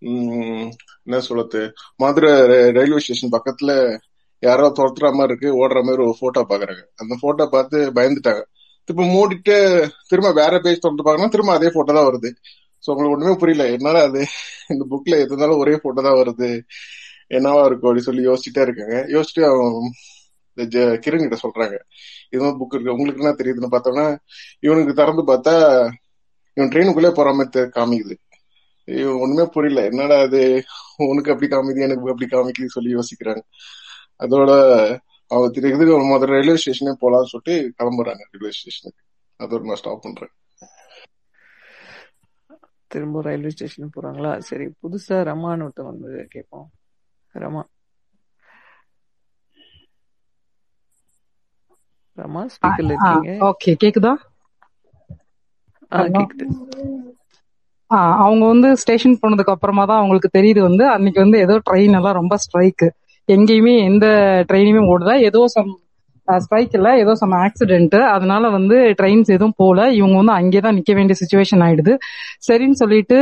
உம் 0.02 0.68
என்ன 1.10 1.22
சொல்றது? 1.22 1.74
மதுரை 1.96 2.32
ரயில்வே 2.72 3.00
ஸ்டேஷன் 3.00 3.30
பக்கத்துல 3.30 4.00
யாரோ 4.40 4.68
துரத்துற 4.68 5.12
மாதிரி 5.12 5.38
இருக்கு 5.38 5.68
ஓடுற 5.68 5.84
மாதிரி 5.84 6.04
ஒரு 6.04 6.16
போட்டோ 6.20 6.42
பாக்குறாங்க. 6.50 6.82
அந்த 6.96 7.18
போட்டோ 7.20 7.46
பார்த்து 7.46 7.92
பயந்துட்டாங்க. 7.92 8.44
திரும்ப 8.84 9.04
மூடிட்டு 9.06 9.88
திரும்ப 10.08 10.32
வேற 10.34 10.60
பேஜ் 10.60 10.80
திறந்து 10.80 11.04
பாக்கணும் 11.04 11.30
திரும்ப 11.30 11.54
அதே 11.54 11.70
போட்டோ 11.74 11.94
தான் 11.94 12.04
வருது. 12.04 12.32
சோ 12.78 12.92
உங்களுக்கு 12.92 13.18
ஒண்ணுமே 13.18 13.36
புரியல. 13.36 13.70
என்னால 13.70 14.04
அது 14.04 14.26
இந்த 14.68 14.86
புக்ல 14.90 15.10
எது 15.10 15.22
இருந்தாலும் 15.22 15.58
ஒரே 15.58 15.78
போட்டோ 15.78 16.02
தான் 16.02 16.14
வருது. 16.14 16.62
என்னவா 17.30 17.66
இருக்கும் 17.66 17.96
அப்படின்னு 17.96 18.00
சொல்லி 18.00 18.28
யோசிச்சுட்டே 18.28 18.62
இருக்காங்க. 18.62 19.06
யோசிச்சுட்டு 19.08 19.44
அவன் 19.44 19.74
இந்த 20.54 20.80
ஜ- 20.80 21.00
கிரண் 21.00 21.30
கிட்ட 21.30 21.38
சொல்றாங்க. 21.44 21.78
இதுவும் 22.30 22.62
புக் 22.62 22.74
இருக்கு. 22.74 22.94
உங்களுக்கு 22.94 23.24
என்ன 23.24 23.36
தெரியுதுன்னு 23.36 23.72
பார்த்தோம்னா 23.72 24.18
இவனுக்கு 24.60 24.94
திறந்து 24.94 25.22
பார்த்தா 25.22 25.88
இவன் 26.54 26.70
ட்ரெயினுக்குள்ளே 26.70 27.12
போற 27.12 27.34
மாதிரி 27.34 27.66
காமிக்குது. 27.66 28.16
ஒண்ணுமே 29.24 29.46
புரியல. 29.46 29.84
என்னடா 29.86 30.18
அது 30.22 30.42
உனக்கு 31.10 31.32
அப்படி 31.32 31.50
காமிக்குது 31.52 31.86
எனக்கு 31.88 32.12
அப்படி 32.14 32.28
காமிக்குது 32.32 32.76
சொல்லி 32.78 32.96
யோசிக்கிறாங்க. 32.96 33.44
அதோட 34.20 34.52
அவங்க 35.32 35.48
திரு 35.54 35.70
இதுக்கு 35.74 35.96
முதல்ல 36.12 36.34
ரயில்வே 36.36 36.56
ஸ்டேஷனே 36.62 36.94
போலாம்னு 37.02 37.32
சொல்லிட்டு 37.34 37.56
கிளம்புறாங்க 37.78 38.24
ரயில்வே 38.32 38.52
ஸ்டேஷனுக்கு 38.60 39.02
அதோட 39.40 39.62
நான் 39.66 39.82
ஸ்டாப் 39.82 40.02
பண்றேன் 40.02 40.34
திரும்ப 42.94 43.22
ரயில்வே 43.22 43.50
ஸ்டேஷன் 43.50 43.92
போறாங்களா? 43.96 44.32
சரி 44.50 44.66
புதுசா 44.82 45.18
ரமான்னு 45.30 45.66
ஒருத்தன் 45.66 45.90
வந்து 45.92 46.28
கேட்போம். 46.30 46.68
ரமா. 47.36 47.62
ரமா 52.18 52.42
ஸ்பீக்கர்ல 52.56 52.94
இருக்கீங்க? 52.96 53.32
ஓகே 53.50 53.72
கேக்குதா? 53.84 54.14
கேக்குது. 55.92 56.46
அவங்க 58.24 58.46
வந்து 58.48 58.76
ஸ்டேஷன் 58.76 59.20
போனதுக்கு 59.22 59.54
அப்புறமா 59.54 59.86
தான் 59.86 59.98
அவங்களுக்கு 59.98 60.30
தெரியுது 60.38 60.62
வந்து 60.62 60.90
அன்னைக்கு 60.90 61.20
வந்து 61.20 61.40
ஏதோ 61.40 61.56
ட்ரெயின் 61.70 61.96
எல்லாம் 61.96 62.14
ரொம்ப 62.14 62.36
ஸ்ட்ரைக்கு 62.38 62.88
எங்கேயுமே 63.30 63.74
எந்த 63.84 64.06
ட்ரெயினுமே 64.50 64.82
ஓடுதா 64.92 65.16
ஏதோ 65.22 65.42
சம் 65.48 65.72
ஸ்ட்ரைக் 66.28 66.74
இல்ல 66.74 66.98
ஏதோ 66.98 67.16
சம் 67.16 67.32
ஆக்சிடென்ட் 67.38 67.96
அதனால 68.08 68.50
வந்து 68.50 68.76
ட்ரெயின்ஸ் 69.00 69.30
எதுவும் 69.30 69.56
போல. 69.58 69.92
இவங்க 69.92 70.16
வந்து 70.18 70.32
அங்கே 70.32 70.60
தான் 70.60 70.76
நிக்க 70.76 70.94
வேண்டிய 70.94 71.16
சுச்சுவேஷன் 71.22 71.64
ஆயிடுது. 71.66 71.94
சரின்னு 72.48 72.72
சொல்லிட்டு 72.72 73.18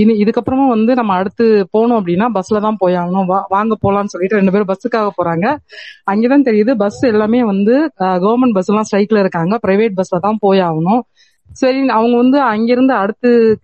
இனி 0.00 0.24
இதுக்கப்புறமா 0.24 0.66
வந்து 0.68 0.94
நம்ம 0.94 1.14
அடுத்து 1.14 1.46
போனோம் 1.74 1.98
அப்படின்னா 1.98 2.28
பஸ்ல 2.34 2.60
தான் 2.60 2.78
போய் 2.78 2.94
ஆகணும் 2.94 3.28
வா- 3.30 3.44
வாங்க 3.48 3.76
போலாம்னு 3.82 4.12
சொல்லிட்டு 4.14 4.36
ரெண்டு 4.36 4.52
பேரும் 4.52 4.68
பஸ்ஸுக்காக 4.68 5.10
போறாங்க. 5.18 5.46
அங்கேதான் 6.04 6.46
தெரியுது 6.46 6.74
பஸ் 6.76 7.00
எல்லாமே 7.04 7.44
வந்து 7.44 7.74
கவர்மெண்ட் 8.24 8.52
பஸ் 8.52 8.70
எல்லாம் 8.70 8.88
ஸ்ட்ரைக்ல 8.90 9.20
இருக்காங்க. 9.20 9.58
பிரைவேட் 9.66 9.98
பஸ்ல 10.00 10.18
தான் 10.20 10.40
போய் 10.40 10.60
ஆகணும் 10.60 11.02
சரி 11.52 11.88
அவங்க 11.88 12.16
வந்து 12.16 12.40
அங்கிருந்து 12.40 12.94
அடுத்து 12.94 13.58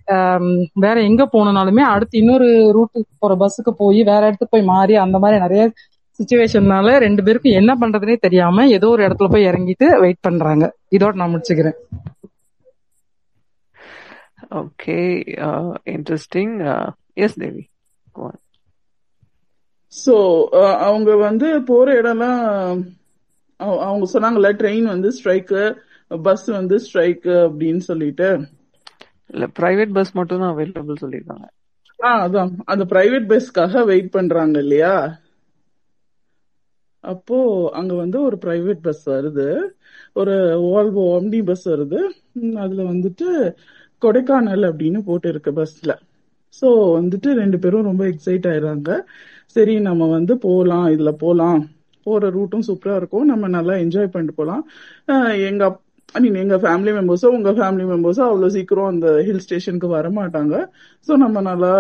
வேற 0.73 1.03
எங்க 1.03 1.29
போகணும்னாலுமே 1.33 1.81
அடுத்து 1.81 2.18
இன்னொரு 2.18 2.47
ரூட்டுக்கு 2.47 3.18
போற 3.18 3.35
பஸ்ஸுக்கு 3.35 3.70
போய் 3.70 4.03
வேற 4.03 4.18
இடத்துக்கு 4.18 4.49
போய் 4.51 4.66
மாறி 4.66 4.94
அந்த 4.94 5.18
மாதிரி 5.18 5.40
நிறைய 5.40 5.73
சுச்சுவேஷன்னால 6.18 6.97
ரெண்டு 6.97 7.23
பேருக்கும் 7.23 7.53
என்ன 7.53 7.75
பண்றதுனே 7.75 8.16
தெரியாம 8.16 8.68
ஏதோ 8.68 8.88
ஒரு 8.88 9.07
இடத்துல 9.07 9.31
போய் 9.31 9.44
இறங்கிட்டு 9.44 10.01
வெயிட் 10.01 10.20
பண்றாங்க. 10.20 10.75
இதோட 10.90 11.12
நான் 11.12 11.35
முடிச்சுக்கிறேன். 11.35 11.73
Okay 14.51 14.97
interesting 15.85 16.88
yes 17.12 17.35
Devi 17.35 17.68
go 18.14 18.23
on. 18.23 18.33
So 20.07 20.14
அவங்க 20.75 21.16
வந்து 21.16 21.62
போற 21.62 22.03
இடம்லாம் 22.03 22.83
அவ- 23.57 23.85
அவங்க 23.85 24.11
சொன்னாங்கல்ல 24.12 24.55
ட்ரெயின் 24.55 24.83
வந்து 24.83 25.12
ஸ்ட்ரைக்கு 25.23 25.75
பஸ் 26.22 26.46
வந்து 26.46 26.79
ஸ்ட்ரைக்கு 26.79 27.35
அப்படின்னு 27.35 27.79
சொல்லிட்டு. 27.79 28.46
இல்ல 29.27 29.48
பிரைவேட் 29.61 29.92
பஸ் 29.92 30.12
மட்டும் 30.12 30.40
தான் 30.40 30.57
அவைலபிள் 30.57 30.94
சொல்லியிருக்காங்க 31.00 31.44
ஆ 32.03 32.29
அதான். 32.29 32.50
அந்த 32.64 32.85
பிரைவேட் 32.85 33.29
பஸ்க்காக 33.29 33.85
வெயிட் 33.85 34.11
பண்றாங்க 34.11 34.59
இல்லையா? 34.59 35.18
அப்போ 37.00 37.70
அங்க 37.72 37.94
வந்து 37.94 38.22
ஒரு 38.22 38.38
பிரைவேட் 38.40 38.79
பஸ் 38.83 39.11
வருது. 39.11 39.61
ஒரு 40.12 40.33
வால்வோ 40.61 41.22
ஆம்னி 41.22 41.44
பஸ் 41.44 41.68
வருது. 41.68 41.98
அதுல 42.57 42.83
வந்துட்டு 42.83 43.55
கொடைக்கானல் 44.03 44.70
அப்படின்னு 44.70 44.98
போட்டு 45.05 45.29
இருக்கு 45.29 45.50
பஸ்ல 45.50 45.98
சோ 46.61 46.64
வந்துட்டு 46.64 47.33
ரெண்டு 47.33 47.59
பேரும் 47.59 47.83
ரொம்ப 47.83 48.05
எக்ஸைட் 48.05 48.46
ஆயிடுறாங்க. 48.46 49.00
சரி 49.46 49.81
நம்ம 49.81 50.07
வந்து 50.07 50.38
போலாம் 50.38 50.88
இதுல 50.88 51.11
போலாம். 51.11 51.68
போற 52.03 52.31
ரூட்டும் 52.31 52.62
சூப்பரா 52.66 52.96
இருக்கும். 52.96 53.24
நம்ம 53.24 53.48
நல்லா 53.48 53.72
என்ஜாய் 53.72 54.07
பண்ணிட்டு 54.07 54.35
போலாம். 54.35 54.68
அஹ் 55.07 55.46
எங்க 55.46 55.81
ஐ 56.09 56.21
மீன் 56.25 56.40
எங்க 56.43 56.57
ஃபேமிலி 56.64 56.93
மெம்பர்ஸோ 56.99 57.29
உங்க 57.37 57.51
ஃபேமிலி 57.53 57.85
மெம்பர்ஸோ 57.93 58.23
அவ்வளவு 58.29 58.55
சீக்கிரம் 58.57 58.90
அந்த 58.93 59.09
ஹில் 59.27 59.45
ஸ்டேஷனுக்கு 59.47 59.88
வர 59.88 60.09
மாட்டாங்க. 60.19 60.55
ஸோ 61.09 61.12
நம்ம 61.25 61.40
நல்லா 61.51 61.73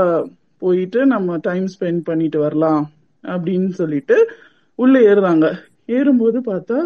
போயிட்டு 0.62 1.00
நம்ம 1.06 1.36
டைம் 1.48 1.66
ஸ்பெண்ட் 1.74 2.02
பண்ணிட்டு 2.08 2.38
வரலாம் 2.38 2.82
அப்படின்னு 3.24 3.70
சொல்லிட்டு 3.80 4.16
உள்ள 4.78 4.94
ஏறுறாங்க. 5.10 5.46
ஏறும்போது 5.96 6.38
பார்த்தா 6.50 6.78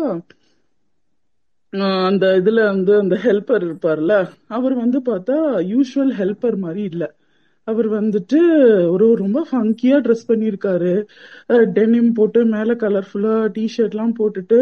அந்த 2.08 2.26
இதுல 2.40 2.60
வந்து 2.72 2.92
அந்த 3.02 3.14
ஹெல்ப்பர் 3.24 3.64
இருப்பார்ல 3.68 4.14
அவர் 4.56 4.74
வந்து 4.74 4.98
பார்த்தா 5.08 5.36
யூஷுவல் 5.72 6.12
ஹெல்ப்பர் 6.20 6.56
மாதிரி 6.56 6.82
இல்லை. 6.92 7.08
அவர் 7.68 7.88
வந்துட்டு 7.92 8.38
ஒரு 8.94 9.06
ரொம்ப 9.20 9.38
ஃபங்கியா 9.50 9.96
ட்ரெஸ் 10.04 10.28
பண்ணியிருக்காரு. 10.28 10.92
டெனிம் 11.76 12.10
போட்டு 12.18 12.40
மேல 12.54 12.74
கலர்ஃபுல்லா 12.82 13.34
டிஷர்ட் 13.56 13.94
எல்லாம் 13.96 14.14
போட்டுட்டு 14.18 14.58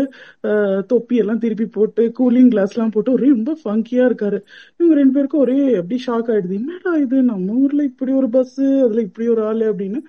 தொப்பி 0.92 1.16
எல்லாம் 1.22 1.42
திருப்பி 1.44 1.66
போட்டு 1.76 2.04
கூலிங் 2.18 2.50
கிளாஸ் 2.54 2.74
எல்லாம் 2.76 2.92
போட்டு 2.94 3.14
ஒரே 3.16 3.28
ரொம்ப 3.36 3.54
ஃபங்கியா 3.64 4.04
இருக்காரு. 4.10 4.38
இவங்க 4.78 4.94
ரெண்டு 5.00 5.14
பேருக்கும் 5.16 5.44
ஒரே 5.46 5.58
அப்படி 5.80 5.98
ஷாக் 6.06 6.30
ஆயிடுது. 6.34 6.58
என்னடா 6.60 6.94
இது? 7.04 7.16
நம்ம 7.32 7.58
ஊர்ல 7.64 7.82
இப்படி 7.90 8.12
ஒரு 8.20 8.30
பஸ் 8.36 8.58
அதுல 8.86 9.02
இப்படி 9.08 9.28
ஒரு 9.34 9.44
ஆளு 9.50 9.64
அப்படின்னு. 9.72 10.00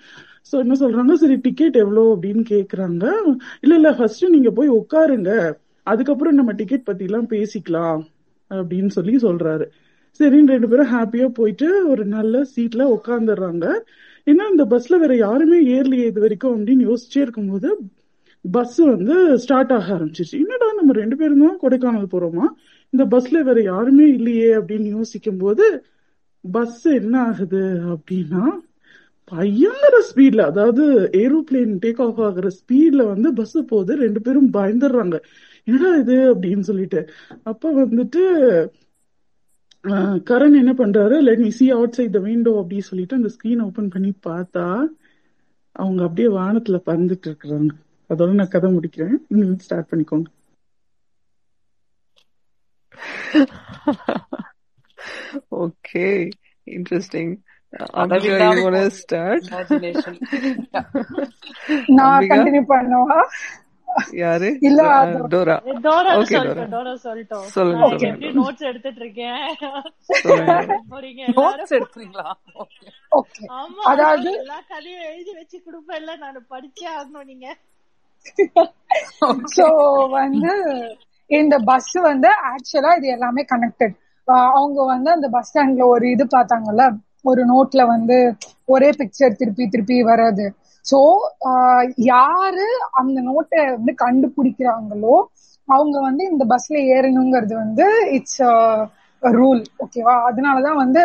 சோ 0.51 0.55
என்ன 0.63 0.75
சொல்றாங்க? 0.81 1.13
சரி 1.23 1.35
டிக்கெட் 1.47 1.81
எவ்வளோ? 1.83 2.03
அப்படின்னு 2.15 2.43
கேக்குறாங்க. 2.53 3.05
இல்ல 3.63 3.73
இல்ல 3.79 3.89
ஃபர்ஸ்ட் 3.97 4.25
நீங்க 4.35 4.51
போய் 4.59 4.69
உட்காருங்க. 4.79 5.31
அதுக்கப்புறம் 5.87 6.37
நம்ம 6.39 6.51
டிக்கெட் 6.61 6.87
பத்தி 6.89 7.03
எல்லாம் 7.09 7.27
பேசிக்கலாம் 7.33 7.99
அப்படின்னு 8.51 8.91
சொல்லி 8.97 9.13
சொல்றாரு. 9.27 9.65
சரின்னு 10.19 10.47
ரெண்டு 10.47 10.67
பேரும் 10.67 10.91
ஹாப்பியா 10.91 11.27
போயிட்டு 11.33 11.87
ஒரு 11.87 12.05
நல்ல 12.05 12.41
சீட்ல 12.55 12.83
உட்காந்துடுறாங்க 12.95 13.65
ஏன்னா 14.27 14.45
இந்த 14.49 14.65
பஸ்ல 14.65 14.99
வேற 14.99 15.15
யாருமே 15.15 15.59
ஏர்லியே 15.75 16.05
இது 16.05 16.19
வரைக்கும் 16.19 16.53
அப்படின்னு 16.55 16.85
யோசிச்சே 16.87 17.17
இருக்கும்போது 17.17 17.69
பஸ் 18.45 18.77
வந்து 18.85 19.37
ஸ்டார்ட் 19.37 19.71
ஆக 19.71 19.93
ஆரம்பிச்சிச்சு 19.93 20.35
என்னடா 20.39 20.73
நம்ம 20.73 20.93
ரெண்டு 20.93 21.15
பேரும் 21.15 21.43
தான் 21.45 21.59
கொடைக்கானல் 21.61 22.11
போறோமா? 22.11 22.45
இந்த 22.93 23.05
பஸ்ல 23.05 23.43
வேற 23.43 23.61
யாருமே 23.61 24.07
இல்லையே 24.07 24.55
அப்படின்னு 24.57 24.89
யோசிக்கும் 24.89 25.37
போது 25.37 25.65
பஸ் 26.43 26.85
என்ன 26.91 27.21
ஆகுது 27.21 27.63
அப்படின்னா 27.93 28.43
பயங்கர 29.31 29.95
ஸ்பீட்ல 30.09 30.41
அதாவது 30.41 30.83
ஏரோப்ளேன் 31.13 31.73
டேக் 31.85 32.01
ஆஃப் 32.01 32.21
ஆகுற 32.21 32.47
ஸ்பீட்ல 32.59 33.07
வந்து 33.07 33.33
பஸ் 33.33 33.57
போகுது 33.65 33.95
ரெண்டு 33.95 34.21
பேரும் 34.21 34.53
பயந்துடுறாங்க. 34.53 35.17
என்னடா 35.67 35.95
இது 35.95 36.35
அப்படின்னு 36.35 36.59
சொல்லிட்டு. 36.59 37.01
அப்ப 37.43 37.71
வந்துட்டு 37.73 38.21
கரண் 40.29 40.55
என்ன 40.61 40.73
பண்றாரு? 40.73 41.15
Let 41.27 41.43
me 41.43 41.49
see 41.59 41.69
outside 41.97 42.15
the 42.15 42.19
window 42.19 42.51
அப்படி 42.61 42.79
சொல்லிட்டு 42.81 43.15
அந்த 43.15 43.29
ஸ்கிரீன் 43.35 43.65
ஓபன் 43.65 43.89
பண்ணி 43.89 44.11
பார்த்தா 44.27 44.65
அவங்க 45.81 46.01
அப்படியே 46.03 46.27
வானத்துல 46.37 46.77
பறந்துட்டு 46.87 47.27
இருக்கிறாங்க. 47.29 47.71
அதோட 48.09 48.31
நான் 48.39 48.53
கதை 48.55 48.69
முடிக்கிறேன். 48.75 49.15
நீங்க 49.27 49.63
ஸ்டார்ட் 49.65 49.89
பண்ணிக்கோங்க. 49.91 50.27
ஓகே 55.63 56.05
இன்ட்ரெஸ்டிங் 56.77 57.33
ஸ்டார்ட் 58.99 59.45
இமேஜினேஷன் 59.51 60.17
நான் 61.99 62.27
கண்டினியூ 62.31 62.63
பண்ணவா? 62.73 63.19
யாரு? 64.19 64.47
இல்ல 64.67 64.81
டோரா 65.33 65.55
டோரா. 65.85 66.11
ஓகே 66.19 66.35
டோரா 66.37 66.43
சொல்லட்டும் 66.43 66.71
டோரா. 66.73 66.93
சொல்லட்டும். 67.05 67.45
சொல்லுங்க 67.55 67.87
எப்படி 68.09 68.29
நோட்ஸ் 68.37 68.67
எடுத்துட்டு 68.69 69.01
இருக்கேன் 69.03 69.43
போறீங்க 70.91 71.21
நோட்ஸ் 71.37 71.73
எடுத்துறீங்களா. 71.77 72.27
ஓகே 73.11 73.41
அதாவது 73.91 74.29
எல்லா 74.35 74.59
கதையும் 74.71 75.05
எழுதி 75.09 75.33
வச்சு 75.37 75.57
கொடுப்பேன்ல 75.59 76.15
நான் 76.23 76.39
படிச்சே 76.51 76.87
ஆகணும் 76.95 77.27
நீங்க. 77.31 77.47
சோ. 79.55 79.65
வந்து 80.15 80.53
இந்த 81.29 81.55
பஸ் 81.67 81.93
வந்து 82.05 82.29
ஆக்சுவலா 82.49 82.91
இது 82.99 83.07
எல்லாமே 83.15 83.43
கனெக்டட் 83.51 83.95
அவங்க 84.51 84.79
வந்து 84.85 85.09
அந்த 85.11 85.27
பஸ் 85.29 85.49
ஸ்டாண்ட்ல 85.49 85.85
ஒரு 85.93 86.05
இது 86.11 86.25
பார்த்தாங்கல்ல 86.33 86.85
ஒரு 87.25 87.41
நோட்ல 87.45 87.81
வந்து 87.87 88.17
ஒரே 88.69 88.89
பிக்சர் 88.99 89.37
திருப்பி 89.39 89.65
திருப்பி 89.67 89.97
வராது 90.09 90.45
சோ 90.87 90.99
யாரு 92.09 92.67
அந்த 92.99 93.17
நோட்டை 93.21 93.61
வந்து 93.75 93.93
கண்டுபிடிக்கிறாங்களோ 94.03 95.15
அவங்க 95.69 95.97
வந்து 95.99 96.23
இந்த 96.31 96.43
பஸ்ல 96.45 96.77
ஏறணுங்கிறது 96.95 97.53
வந்து 97.55 97.85
இட்ஸ் 98.17 98.41
ரூல் 99.23 99.61
ஓகேவா 99.83 100.15
அதனாலதான் 100.27 100.81
வந்து 100.83 101.01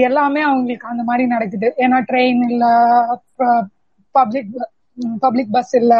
எல்லாமே 0.00 0.40
அவங்களுக்கு 0.40 0.86
அந்த 0.88 1.02
மாதிரி 1.02 1.24
நடக்குது. 1.26 1.68
ஏன்னா 1.78 1.98
ட்ரெயின் 2.10 2.42
இல்ல 2.50 2.64
பப்ளிக் 4.14 4.52
பப்ளிக் 5.20 5.52
பஸ் 5.52 5.74
இல்ல. 5.74 5.94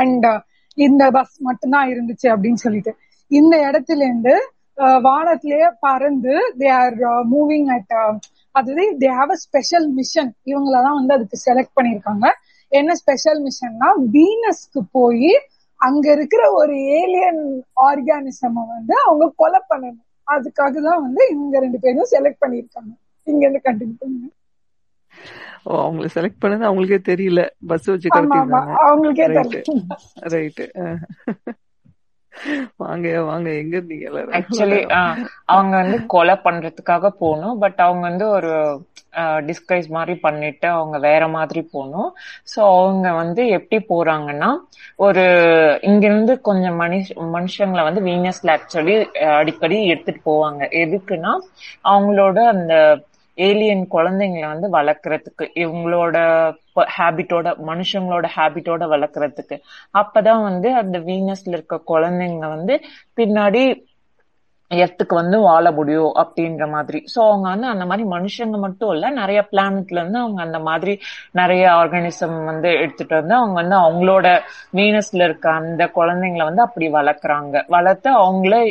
அண்ட் 0.00 0.26
இந்த 0.78 1.02
பஸ் 1.10 1.36
மட்டும்தான் 1.40 1.90
இருந்துச்சு 1.92 2.26
அப்படின்னு 2.34 2.62
சொல்லிட்டு. 2.64 2.92
இந்த 3.30 3.54
இடத்துல 3.68 4.04
இருந்து 4.08 4.34
வானத்திலேயே 5.06 5.68
பறந்து 5.80 6.34
தே 6.58 6.68
ஆர் 6.80 6.96
மூவிங் 7.32 7.68
அட் 7.76 7.94
அதாவது 8.58 8.84
they 9.02 9.08
have 9.18 9.32
a 9.34 9.38
special 9.44 9.88
mission 9.98 10.30
இவங்களதான் 10.50 10.98
வந்து 11.00 11.16
அதுக்கு 11.16 11.38
செலக்ட் 11.46 11.76
பண்ணிருக்காங்க 11.78 12.26
என்ன 12.72 12.94
ஸ்பெஷல் 13.02 13.40
மிஷன்னா 13.46 13.88
வீனஸ்க்கு 14.14 14.80
போய் 14.92 15.30
அங்க 15.80 16.04
இருக்கிற 16.12 16.42
ஒரு 16.60 16.74
ஏலியன் 17.00 17.42
ஆர்கானிசம 17.88 18.64
வந்து 18.74 18.94
அவங்க 19.06 19.26
கொலை 19.40 19.60
பண்ணணும். 19.70 20.02
அதுக்காக 20.28 20.74
தான் 20.86 21.02
வந்து 21.06 21.22
இவங்க 21.34 21.56
ரெண்டு 21.64 21.78
பேரும் 21.84 22.10
செலக்ட் 22.14 22.42
பண்ணிருக்காங்க 22.44 22.92
இங்க 23.26 23.42
இருந்து 23.44 23.60
கண்டினியூ 23.68 23.96
பண்ணுங்க. 24.00 24.26
ஓ 25.66 25.72
அவங்களை 25.84 26.08
செலக்ட் 26.16 26.42
பண்ணது 26.42 26.66
அவங்களுக்கே 26.68 27.00
தெரியல. 27.10 27.42
பஸ் 27.70 27.88
வச்சு 27.92 28.10
அவங்களுக்கே 28.86 29.26
ரைட்டு 30.34 30.66
வாங்க 32.76 33.06
வாங்க 33.22 33.48
எங்க 33.60 33.74
இருந்தீங்க 33.76 34.08
எல்லாரும்? 34.08 34.34
ஆக்சுவலி 34.38 34.80
அவங்க 35.46 35.74
வந்து 35.76 35.98
கொலை 36.06 36.36
பண்றதுக்காக 36.44 37.10
போகணும் 37.20 37.58
பட் 37.58 37.80
அவங்க 37.80 38.04
வந்து 38.10 38.28
ஒரு 38.30 38.52
டிஸ்கைஸ் 39.48 39.86
மாதிரி 39.88 40.14
பண்ணிட்டு 40.16 40.66
அவங்க 40.68 40.96
வேற 41.06 41.24
மாதிரி 41.28 41.60
போகணும் 41.72 42.08
ஸோ 42.52 42.58
அவங்க 42.72 43.06
வந்து 43.14 43.42
எப்படி 43.58 43.78
போறாங்கன்னா 43.90 44.50
ஒரு 44.98 45.24
இங்கிருந்து 45.82 46.34
கொஞ்சம் 46.40 46.76
மனுஷ 46.82 47.06
மனுஷங்களை 47.36 47.84
வந்து 47.84 48.02
வீனஸ்ல 48.02 48.54
ஆக்சுவலி 48.56 48.96
அடிக்கடி 49.36 49.78
எடுத்துட்டு 49.86 50.22
போவாங்க. 50.26 50.62
எதுக்குன்னா 50.82 51.32
அவங்களோட 51.88 52.38
அந்த 52.54 52.74
ஏலியன் 53.36 53.86
குழந்தைங்களை 53.90 54.46
வந்து 54.46 54.68
வளர்க்கறதுக்கு 54.70 55.44
இவங்களோட 55.54 56.16
ஹேபிட்டோட 56.96 57.48
மனுஷங்களோட 57.66 58.26
ஹேபிட்டோட 58.36 58.84
வளர்க்கறதுக்கு. 58.94 59.58
அப்பதான் 59.98 60.42
வந்து 60.42 60.74
அந்த 60.74 60.98
வீனஸ்ல 60.98 61.56
இருக்க 61.56 61.82
குழந்தைங்க 61.86 62.48
வந்து 62.48 62.76
பின்னாடி 63.16 63.64
எர்த்துக்கு 64.70 65.14
வந்து 65.14 65.38
வாழ 65.38 65.72
முடியும் 65.72 66.12
அப்படின்ற 66.14 66.68
மாதிரி. 66.70 67.04
சோ 67.14 67.18
அவங்க 67.18 67.48
வந்து 67.48 67.66
அந்த 67.66 67.84
மாதிரி 67.86 68.08
மனுஷங்க 68.08 68.58
மட்டும் 68.58 68.90
இல்ல 68.90 69.10
நிறைய 69.10 69.40
பிளானட்ல 69.52 70.00
இருந்து 70.00 70.18
அவங்க 70.18 70.42
அந்த 70.42 70.58
மாதிரி 70.58 70.92
நிறைய 71.32 71.64
ஆர்கானிசம் 71.70 72.44
வந்து 72.44 72.70
எடுத்துட்டு 72.74 73.14
வந்து 73.14 73.34
அவங்க 73.34 73.56
வந்து 73.62 73.76
அவங்களோட 73.76 74.26
வீனஸ்ல 74.74 75.24
இருக்க 75.24 75.50
அந்த 75.50 75.84
குழந்தைங்களை 75.94 76.44
வந்து 76.44 76.62
அப்படி 76.62 76.88
வளர்க்குறாங்க. 76.88 77.64
வளர்த்து 77.68 78.10
அவங்களே 78.24 78.62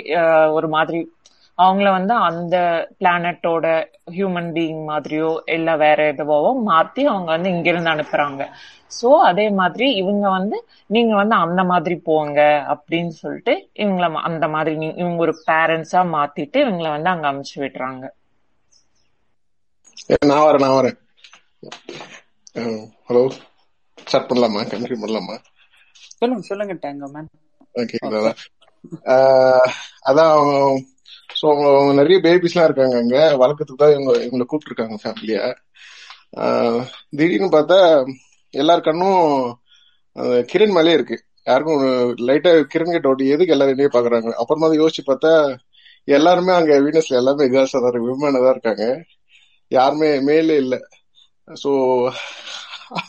ஒரு 0.51 0.67
மாதிரி 0.67 1.01
அவங்கள 1.57 1.87
வந்து 1.91 2.13
அந்த 2.27 2.55
பிளானட்டோட 2.99 3.65
ஹியூமன் 4.11 4.49
பீயிங் 4.55 4.81
மாதிரியோ 4.89 5.29
இல்ல 5.47 5.75
வேற 5.77 5.99
எதுவோ 6.13 6.37
மாத்தி 6.67 7.03
அவங்க 7.05 7.29
வந்து 7.31 7.49
இங்கிருந்து 7.49 7.93
அனுப்புறாங்க. 7.93 8.41
சோ 8.91 9.09
அதே 9.29 9.45
மாதிரி 9.51 9.87
இவங்க 9.95 10.25
வந்து 10.29 10.57
நீங்க 10.89 11.13
வந்து 11.15 11.35
அந்த 11.35 11.61
மாதிரி 11.63 11.95
போங்க 12.01 12.39
அப்படின்னு 12.73 13.13
சொல்லிட்டு 13.21 13.53
இவங்கள 13.75 14.11
அந்த 14.29 14.47
மாதிரி 14.47 14.73
இவங்க 14.95 15.19
ஒரு 15.19 15.35
பேரண்ட்ஸா 15.47 16.03
மாத்திட்டு 16.15 16.59
இவங்கள 16.65 16.89
வந்து 16.95 17.09
அங்க 17.09 17.27
அமுச்சு 17.31 17.55
விடுறாங்க. 17.55 18.03
நான் 20.29 20.43
வரேன் 20.45 20.63
நான் 20.63 20.77
வரேன். 20.77 20.97
ஹலோ? 23.07 23.23
ஸ்டார்ட் 23.97 24.29
பண்ணலாமா? 24.29 24.61
கண்டினியூ 24.71 24.99
பண்ணலாமா? 25.03 25.35
சொல்லுங்க 26.19 26.43
சொல்லுங்க 26.49 26.73
டேங்கோ 26.83 27.07
மேன் 27.15 27.29
ஆஹ் 29.13 29.71
அதான் 30.05 30.35
ஸோ 31.29 31.47
நிறைய 31.99 32.17
பேபிஸ்லாம் 32.25 32.67
இருக்காங்க 32.69 32.95
அங்க. 33.01 33.17
வழக்கத்துக்கு 33.41 33.81
தான் 33.83 33.93
இவங்க 33.95 34.11
இவங்களை 34.25 34.45
கூப்பிட்டுருக்காங்க 34.47 34.97
ஃபேமிலியா 35.03 35.43
திடீர்னு 37.17 37.49
பார்த்தா 37.55 37.79
எல்லார் 38.53 38.87
கண்ணும் 38.87 39.21
கிரண் 40.51 40.75
மேலே 40.77 40.91
இருக்கு. 40.97 41.17
யாருக்கும் 41.49 41.81
லைட்டா 42.27 42.51
கிரண் 42.73 42.93
கிட்ட 42.95 43.09
ஓட்டி 43.11 43.25
எதுக்கு 43.35 43.53
எல்லாரும் 43.55 43.73
என்னையே 43.75 43.91
பாக்குறாங்க? 43.95 44.29
அப்புறமா 44.41 44.67
யோசிச்சு 44.81 45.03
பார்த்தா 45.09 45.31
எல்லாருமே 46.07 46.53
அங்க 46.59 46.73
வீனஸ்ல 46.85 47.19
எல்லாமே 47.21 47.45
கேர்ள்ஸா 47.53 47.79
தான் 47.83 47.91
இருக்கு 47.91 48.09
விமனா 48.11 48.39
தான் 48.45 48.55
இருக்காங்க. 48.55 48.85
யாருமே 49.71 50.09
மேலே 50.29 50.55
இல்லை. 50.63 50.79
ஸோ 51.47 51.71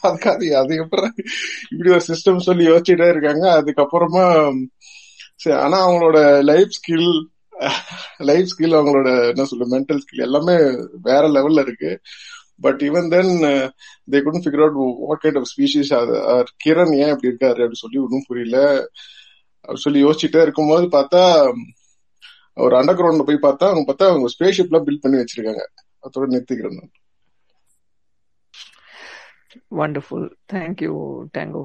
அதுக்காக 0.07 0.35
அது 0.61 0.74
எப்படி 0.83 1.09
இப்படி 1.72 1.88
ஒரு 1.96 2.05
சிஸ்டம் 2.11 2.46
சொல்லி 2.48 2.64
யோசிச்சுட்டே 2.70 3.09
இருக்காங்க. 3.14 3.44
அதுக்கப்புறமா 3.61 4.24
சரி, 5.42 5.57
ஆனா 5.64 5.76
அவங்களோட 5.87 6.18
லைஃப் 6.50 6.76
ஸ்கில் 6.79 7.09
லைஃப் 8.29 8.51
ஸ்கில் 8.53 8.79
அவங்களோட 8.79 9.11
என்ன 9.31 9.47
சொல்ல 9.51 9.66
மென்டல் 9.75 10.03
ஸ்கில் 10.03 10.27
எல்லாமே 10.27 10.57
வேற 11.09 11.23
லெவல்ல 11.37 11.64
இருக்கு 11.66 11.90
but 12.64 12.83
even 12.88 13.09
then 13.14 13.33
they 14.12 14.19
couldn't 14.25 14.45
figure 14.47 14.64
out 14.66 14.77
what 15.09 15.19
kind 15.25 15.38
of 15.40 15.47
species 15.53 15.88
are 16.35 16.51
Kiran 16.64 16.95
ஏன் 17.01 17.12
இப்படி 17.14 17.31
இருக்காரு 17.33 17.61
அப்படின்னு 17.62 17.85
சொல்லி 17.85 17.99
ஒன்றும் 18.05 18.29
புரியல 18.29 18.61
அப்படி 19.64 19.83
சொல்லி 19.85 20.03
யோசிச்சுட்டே 20.05 20.42
இருக்கும்போது 20.42 20.87
பார்த்தா 20.97 21.23
ஒரு 22.57 22.75
அண்டர் 22.79 22.99
கிரவுண்ட்ல 22.99 23.27
போய் 23.29 23.47
பார்த்தா 23.47 23.66
அவங்க 23.71 23.87
பார்த்தா 23.88 24.11
அவங்க 24.11 24.29
ஸ்பேஸ் 24.35 24.57
ஷிப்லாம் 24.59 24.87
பில்ட் 24.87 25.05
பண்ணி 25.05 25.21
வச்சிருக்காங்க 25.23 25.64
அதோட 26.05 26.27
நிறுத்திக்கிறேன் 26.35 26.79
நான். 26.79 26.95
Wonderful. 29.71 30.23
Thank 30.49 30.81
you, 30.81 30.95
Tango. 31.33 31.62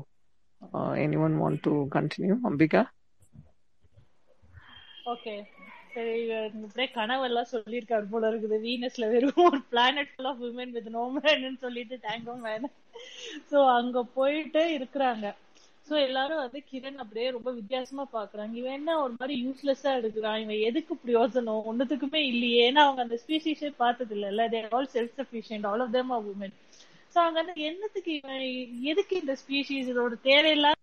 Uh, 0.62 0.92
anyone 0.98 1.34
want 1.38 1.60
to 1.64 1.74
continue? 1.90 2.36
Ambika? 2.50 2.82
Okay 5.14 5.34
அப்படியே 5.94 6.88
கனவெல்லாம் 6.96 7.52
சொல்லியிருக்காரு 7.52 8.06
போல 8.12 8.30
இருக்குது. 8.32 8.58
வீனஸ்ல 8.66 9.08
வெறும் 9.14 9.40
ஒரு 9.48 9.60
planet 9.72 10.12
full 10.12 10.30
of 10.32 10.42
women 10.44 10.74
with 10.76 10.90
நோமேன்னு 10.94 11.52
சொல்லிட்டு 11.64 11.96
டேங்கும் 12.06 12.44
வேணும் 12.48 12.76
சோ 13.52 13.60
அங்க 13.78 14.04
போயிட்டு 14.16 14.62
இருக்கிறாங்க. 14.78 15.26
சோ 15.88 15.96
எல்லாரும் 16.06 16.42
வந்து 16.42 16.60
கிரண் 16.70 17.00
அப்படியே 17.04 17.28
ரொம்ப 17.36 17.50
வித்தியாசமா 17.58 18.04
பாக்குறாங்க. 18.14 18.54
இவன் 18.54 18.78
என்ன 18.78 18.92
ஒரு 19.04 19.14
மாதிரி 19.16 19.36
யூஸ்லெஸ்ஸா 19.46 19.92
எடுக்கிறான்? 20.00 20.40
இவன் 20.44 20.62
எதுக்கு 20.70 20.94
பிரயோஜனம் 21.04 21.68
ஒன்னுத்துக்குமே 21.70 22.22
இல்லையே. 22.32 22.66
ஏன்னா 22.68 22.84
அவங்க 22.86 23.02
அந்த 23.04 23.18
ஸ்பீசிஸே 23.24 23.72
பார்த்தது 23.78 24.16
இல்ல 24.20 24.48
they 24.50 24.62
all 24.72 24.92
self 24.94 25.18
sufficient 25.20 25.68
all 25.72 25.84
of 25.86 25.94
them 25.94 26.12
are 26.12 26.28
women 26.32 26.56
so 27.16 27.20
அங்க 27.24 27.38
வந்து 27.42 27.56
என்னத்துக்கு 27.70 28.12
இவன் 28.20 28.44
எதுக்கு 28.92 29.16
இந்த 29.22 29.36
ஸ்பீசிஸ் 29.42 29.92
இதோட 29.94 30.14
தேவையில்லாத 30.28 30.78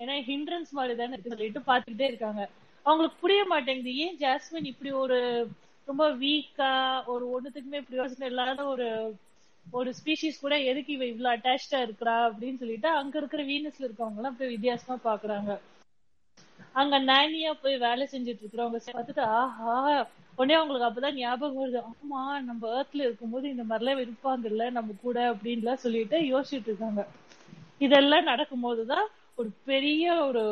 ஏன்னா 0.00 0.14
ஹிண்ட்ரன்ஸ் 0.26 0.70
மாதிரி 0.72 0.94
தானே 0.96 1.14
இருக்கு 1.14 1.34
சொல்லிட்டு 1.34 1.62
பாத்துக்கிட்டே 1.66 2.08
இருக்காங்க. 2.10 2.42
அவங்களுக்கு 2.86 3.16
புரிய 3.20 3.40
மாட்டேங்குது. 3.46 3.92
ஏன் 3.98 4.18
ஜாஸ்மின் 4.18 4.70
இப்படி 4.72 4.90
ஒரு 5.02 5.18
ரொம்ப 5.88 6.04
வீக்கா 6.18 6.70
ஒரு 7.06 7.24
ஒண்ணுத்துக்குமே 7.34 7.80
பிரயோஜனம் 7.88 8.30
இல்லாத 8.30 8.60
ஒரு 8.66 8.88
ஒரு 9.66 9.90
ஸ்பீஷிஸ் 9.98 10.40
கூட 10.40 10.54
எதுக்கு 10.64 10.92
இவ 10.92 11.04
இவ்வளவு 11.06 11.34
அட்டாச்சா 11.34 11.78
இருக்கிறா 11.86 12.14
அப்படின்னு 12.28 12.60
சொல்லிட்டு 12.60 12.88
அங்க 13.00 13.14
இருக்கிற 13.18 13.42
வீனஸ்ல 13.44 13.86
இருக்கவங்க 13.86 14.20
எல்லாம் 14.20 14.38
போய் 14.38 14.54
வித்தியாசமா 14.54 14.96
பாக்குறாங்க. 15.04 15.50
அங்க 16.74 16.96
நானியா 17.04 17.50
போய் 17.62 17.76
வேலை 17.78 18.04
செஞ்சுட்டு 18.06 18.42
இருக்கிறவங்க 18.42 18.78
பார்த்துட்டு 18.88 19.24
ஆஹா 19.38 19.74
உடனே 20.38 20.54
அவங்களுக்கு 20.54 20.88
அப்பதான் 20.88 21.18
ஞாபகம் 21.18 21.60
வருது. 21.60 21.80
ஆமா 21.90 22.20
நம்ம 22.48 22.68
ஏர்த்ல 22.76 23.06
இருக்கும்போது 23.06 23.46
இந்த 23.48 23.64
மாதிரிலாம் 23.64 24.02
இருப்பாங்கல்ல 24.04 24.66
நம்ம 24.70 24.96
கூட 25.02 25.18
அப்படின்லாம் 25.32 25.82
சொல்லிட்டு 25.84 26.18
யோசிச்சுட்டு 26.32 26.70
இருக்காங்க. 26.70 27.02
இதெல்லாம் 27.80 28.28
நடக்கும் 28.30 28.60
போதுதான் 28.60 29.06
ஒரு 29.38 29.50
பெரிய 29.64 30.04
ஒரு 30.28 30.42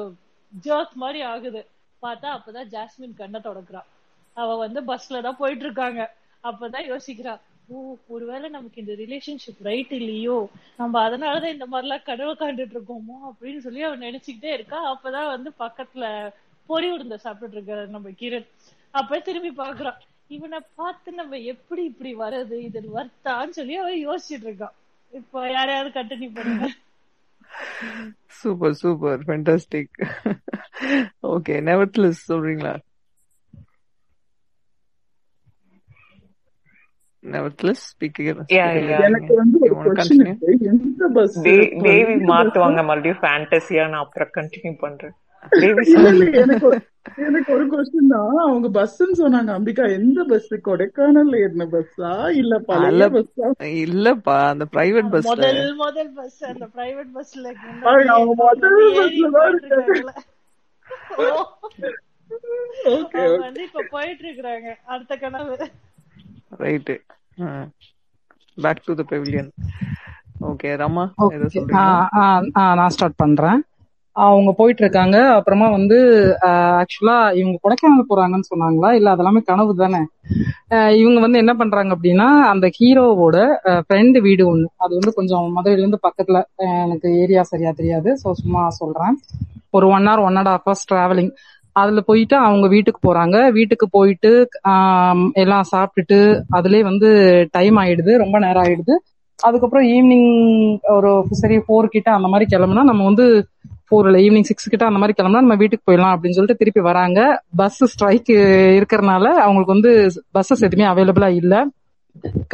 ஜோத் 0.53 0.95
மாதிரி 0.95 1.21
ஆகுது. 1.33 1.63
பார்த்தா 2.03 2.29
அப்பதான் 2.37 2.71
ஜாஸ்மின் 2.71 3.15
கண்ணை 3.15 3.41
தொடக்குறான் 3.41 3.89
அவ 4.37 4.57
வந்து 4.57 4.81
பஸ்ல 4.83 5.21
தான் 5.23 5.37
போயிட்டு 5.37 5.65
இருக்காங்க 5.65 6.01
அப்பதான் 6.45 6.89
யோசிக்கிறா 6.89 7.35
ஓ 7.69 7.77
ஒருவேளை 8.07 8.49
நமக்கு 8.49 8.81
இந்த 8.81 8.95
ரிலேஷன்ஷிப் 8.95 9.63
ரைட் 9.63 9.93
இல்லையோ? 9.93 10.37
நம்ம 10.77 11.01
அதனாலதான் 11.03 11.55
இந்த 11.55 11.67
மாதிரிலாம் 11.67 12.05
கடவுள் 12.05 12.41
காண்டுட்டு 12.41 12.75
இருக்கோமோ 12.77 13.17
அப்படின்னு 13.29 13.59
சொல்லி 13.59 13.81
அவன் 13.83 14.05
நினைச்சுக்கிட்டே 14.05 14.51
இருக்கா. 14.53 14.81
அப்பதான் 14.93 15.33
வந்து 15.33 15.51
பக்கத்துல 15.59 16.05
பொறி 16.69 16.89
உருந்த 16.91 17.17
சாப்பிட்டுட்டு 17.25 17.57
இருக்க 17.59 17.95
நம்ம 17.97 18.13
கிரண் 18.21 18.47
அப்ப 18.95 19.19
திரும்பி 19.21 19.51
பாக்குறான் 19.57 19.99
இவனை 20.31 20.59
பார்த்து 20.75 21.13
நம்ம 21.13 21.39
எப்படி 21.53 21.83
இப்படி 21.85 22.13
வர்றது? 22.17 22.57
இது 22.69 22.89
வர்த்தான்னு 22.99 23.57
சொல்லி 23.59 23.77
அவன் 23.77 24.05
யோசிச்சுட்டு 24.07 24.49
இருக்கான் 24.51 24.77
இப்ப 25.13 25.43
யாரையாவது 25.51 25.91
கண்டினியூ 25.99 26.31
பண்ணுங்க. 26.35 26.69
Super, 28.27 28.75
super. 28.75 29.19
Fantastic. 29.25 29.89
okay, 31.27 31.61
nevertheless, 31.61 32.19
சொல்றீங்களா 32.29 32.77
Yeah, 38.49 38.75
yeah. 38.83 39.01
எனக்கு 39.01 39.35
வந்து 39.35 39.59
ஒரு 39.61 39.93
மாத்துவாங்க 42.27 42.85
மறுபடியும் 42.85 43.19
ஃபேண்டசியா 43.19 43.89
நான் 43.89 44.05
அப்புறம் 44.05 44.31
கண்டினியூ 44.35 44.79
பண்றேன் 44.79 45.13
எனக்கு 46.43 46.67
ஒரு- 46.69 46.83
எனக்கு 47.27 47.51
ஒரு 47.53 47.65
கொஸ்டின் 47.67 48.13
தான். 48.13 48.39
அவங்க 48.45 48.69
பஸ்ன்னு 48.77 49.17
சொன்னாங்க 49.19 49.51
அம்பிகா 49.57 49.85
எந்த 49.93 50.21
பஸ் 50.25 50.49
கொடைக்கானல்ல 50.65 51.41
ஏறின 51.43 51.67
பஸ்ஸா 51.73 52.11
இல்ல 52.41 52.55
பழைய 52.67 52.89
அல்ல 52.91 53.05
பஸ்ஸா 53.15 53.49
இல்லப்பா 53.83 54.37
அந்த 54.49 54.65
பிரைவேட் 54.73 55.11
பஸ்ல 55.15 55.31
முதல் 55.33 55.61
முதல் 55.83 56.11
பஸ் 56.15 56.41
அந்த 56.51 56.67
பிரைவேட் 56.75 57.13
பஸ்ல 57.17 57.53
அவங்க 58.09 58.35
முதல் 58.43 58.77
பஸ்ல 58.99 59.31
தான் 59.37 59.55
இருக்காங்க 59.55 60.13
ஓகே 62.95 63.23
வந்து 63.41 63.63
இப்ப 63.67 63.85
போயிட்டு 63.93 64.25
இருக்கிறாங்க 64.25 64.69
அடுத்த 64.87 65.15
கனவு. 65.17 65.55
Right 66.61 66.95
back 68.59 68.85
to 68.85 68.95
the 68.95 69.05
pavilion 69.11 69.51
okay 70.49 70.71
Rama 70.81 71.05
ஏதோ 71.29 71.45
ஓகே 71.45 71.55
சொல்றீங்களா 71.55 72.67
நான் 72.79 72.93
ஸ்டார்ட் 72.95 73.21
பண்றேன். 73.23 73.61
அவங்க 74.17 74.51
போயிட்டு 74.59 74.83
இருக்காங்க 74.83 75.17
அப்புறமா 75.37 75.67
வந்து 75.75 75.97
ஆக்சுவலா 76.81 77.17
இவங்க 77.37 77.57
கொடைக்கானல் 77.63 78.09
போறாங்கன்னு 78.11 78.51
சொன்னாங்களா? 78.51 78.91
இல்ல 78.99 79.09
அதெல்லாமே 79.15 79.41
கனவு 79.49 79.73
தானே? 79.77 80.01
இவங்க 81.01 81.19
வந்து 81.21 81.43
என்ன 81.43 81.53
பண்றாங்க 81.61 81.91
அப்படின்னா 81.97 82.29
அந்த 82.53 82.69
ஹீரோவோட 82.79 83.37
ஃப்ரெண்டு 83.83 84.21
வீடு 84.27 84.45
ஒண்ணு. 84.47 84.69
அது 84.77 84.93
வந்து 84.99 85.13
கொஞ்சம் 85.19 85.47
மதுரையில 85.57 85.85
இருந்து 85.85 86.01
பக்கத்துல 86.07 86.41
எனக்கு 86.85 87.11
ஏரியா 87.23 87.45
சரியா 87.47 87.73
தெரியாது. 87.75 88.11
ஸோ 88.23 88.31
சும்மா 88.41 88.63
சொல்றேன். 88.81 89.17
ஒரு 89.75 89.87
one 89.91 90.09
hour 90.09 90.25
one 90.25 90.39
and 90.39 90.51
half 90.51 90.65
hours 90.65 90.89
travelling 90.91 91.33
அதுல 91.77 92.01
போயிட்டு 92.07 92.37
அவங்க 92.45 92.67
வீட்டுக்கு 92.75 93.01
போறாங்க. 93.03 93.37
வீட்டுக்கு 93.57 93.87
போயிட்டு 93.91 94.31
எல்லாம் 95.43 95.67
சாப்பிட்டுட்டு 95.73 96.19
அதுலயே 96.57 96.83
வந்து 96.91 97.09
டைம் 97.53 97.79
ஆயிடுது. 97.83 98.13
ரொம்ப 98.25 98.37
நேரம் 98.39 98.65
ஆயிடுது. 98.65 98.95
அதுக்கப்புறம் 99.39 99.87
ஈவினிங் 99.89 100.31
ஒரு 100.97 101.11
சரி 101.41 101.57
ஃபோர் 101.65 101.95
கிட்ட 101.95 102.09
அந்த 102.15 102.29
மாதிரி 102.29 102.47
கிளம்புனா 102.53 102.85
நம்ம 102.91 103.05
வந்து 103.05 103.27
ஃபோர் 103.89 104.07
இல்லை 104.09 104.21
ஈவினிங் 104.27 104.49
சிக்ஸ் 104.51 104.71
கிட்ட 104.73 104.85
அந்த 104.87 105.01
மாதிரி 105.01 105.15
கிளம்புனா 105.19 105.43
நம்ம 105.45 105.57
வீட்டுக்கு 105.63 105.87
போயிடலாம் 105.89 106.15
அப்படின்னு 106.15 106.37
சொல்லிட்டு 106.37 106.61
திருப்பி 106.63 106.83
வராங்க. 106.89 107.21
பஸ் 107.57 107.81
ஸ்ட்ரைக் 107.93 108.31
இருக்கிறனால 108.79 109.25
அவங்களுக்கு 109.45 109.77
வந்து 109.77 109.93
பஸ்ஸஸ் 110.37 110.67
எதுவுமே 110.69 110.89
அவைலபிளா 110.93 111.29
இல்ல. 111.41 111.55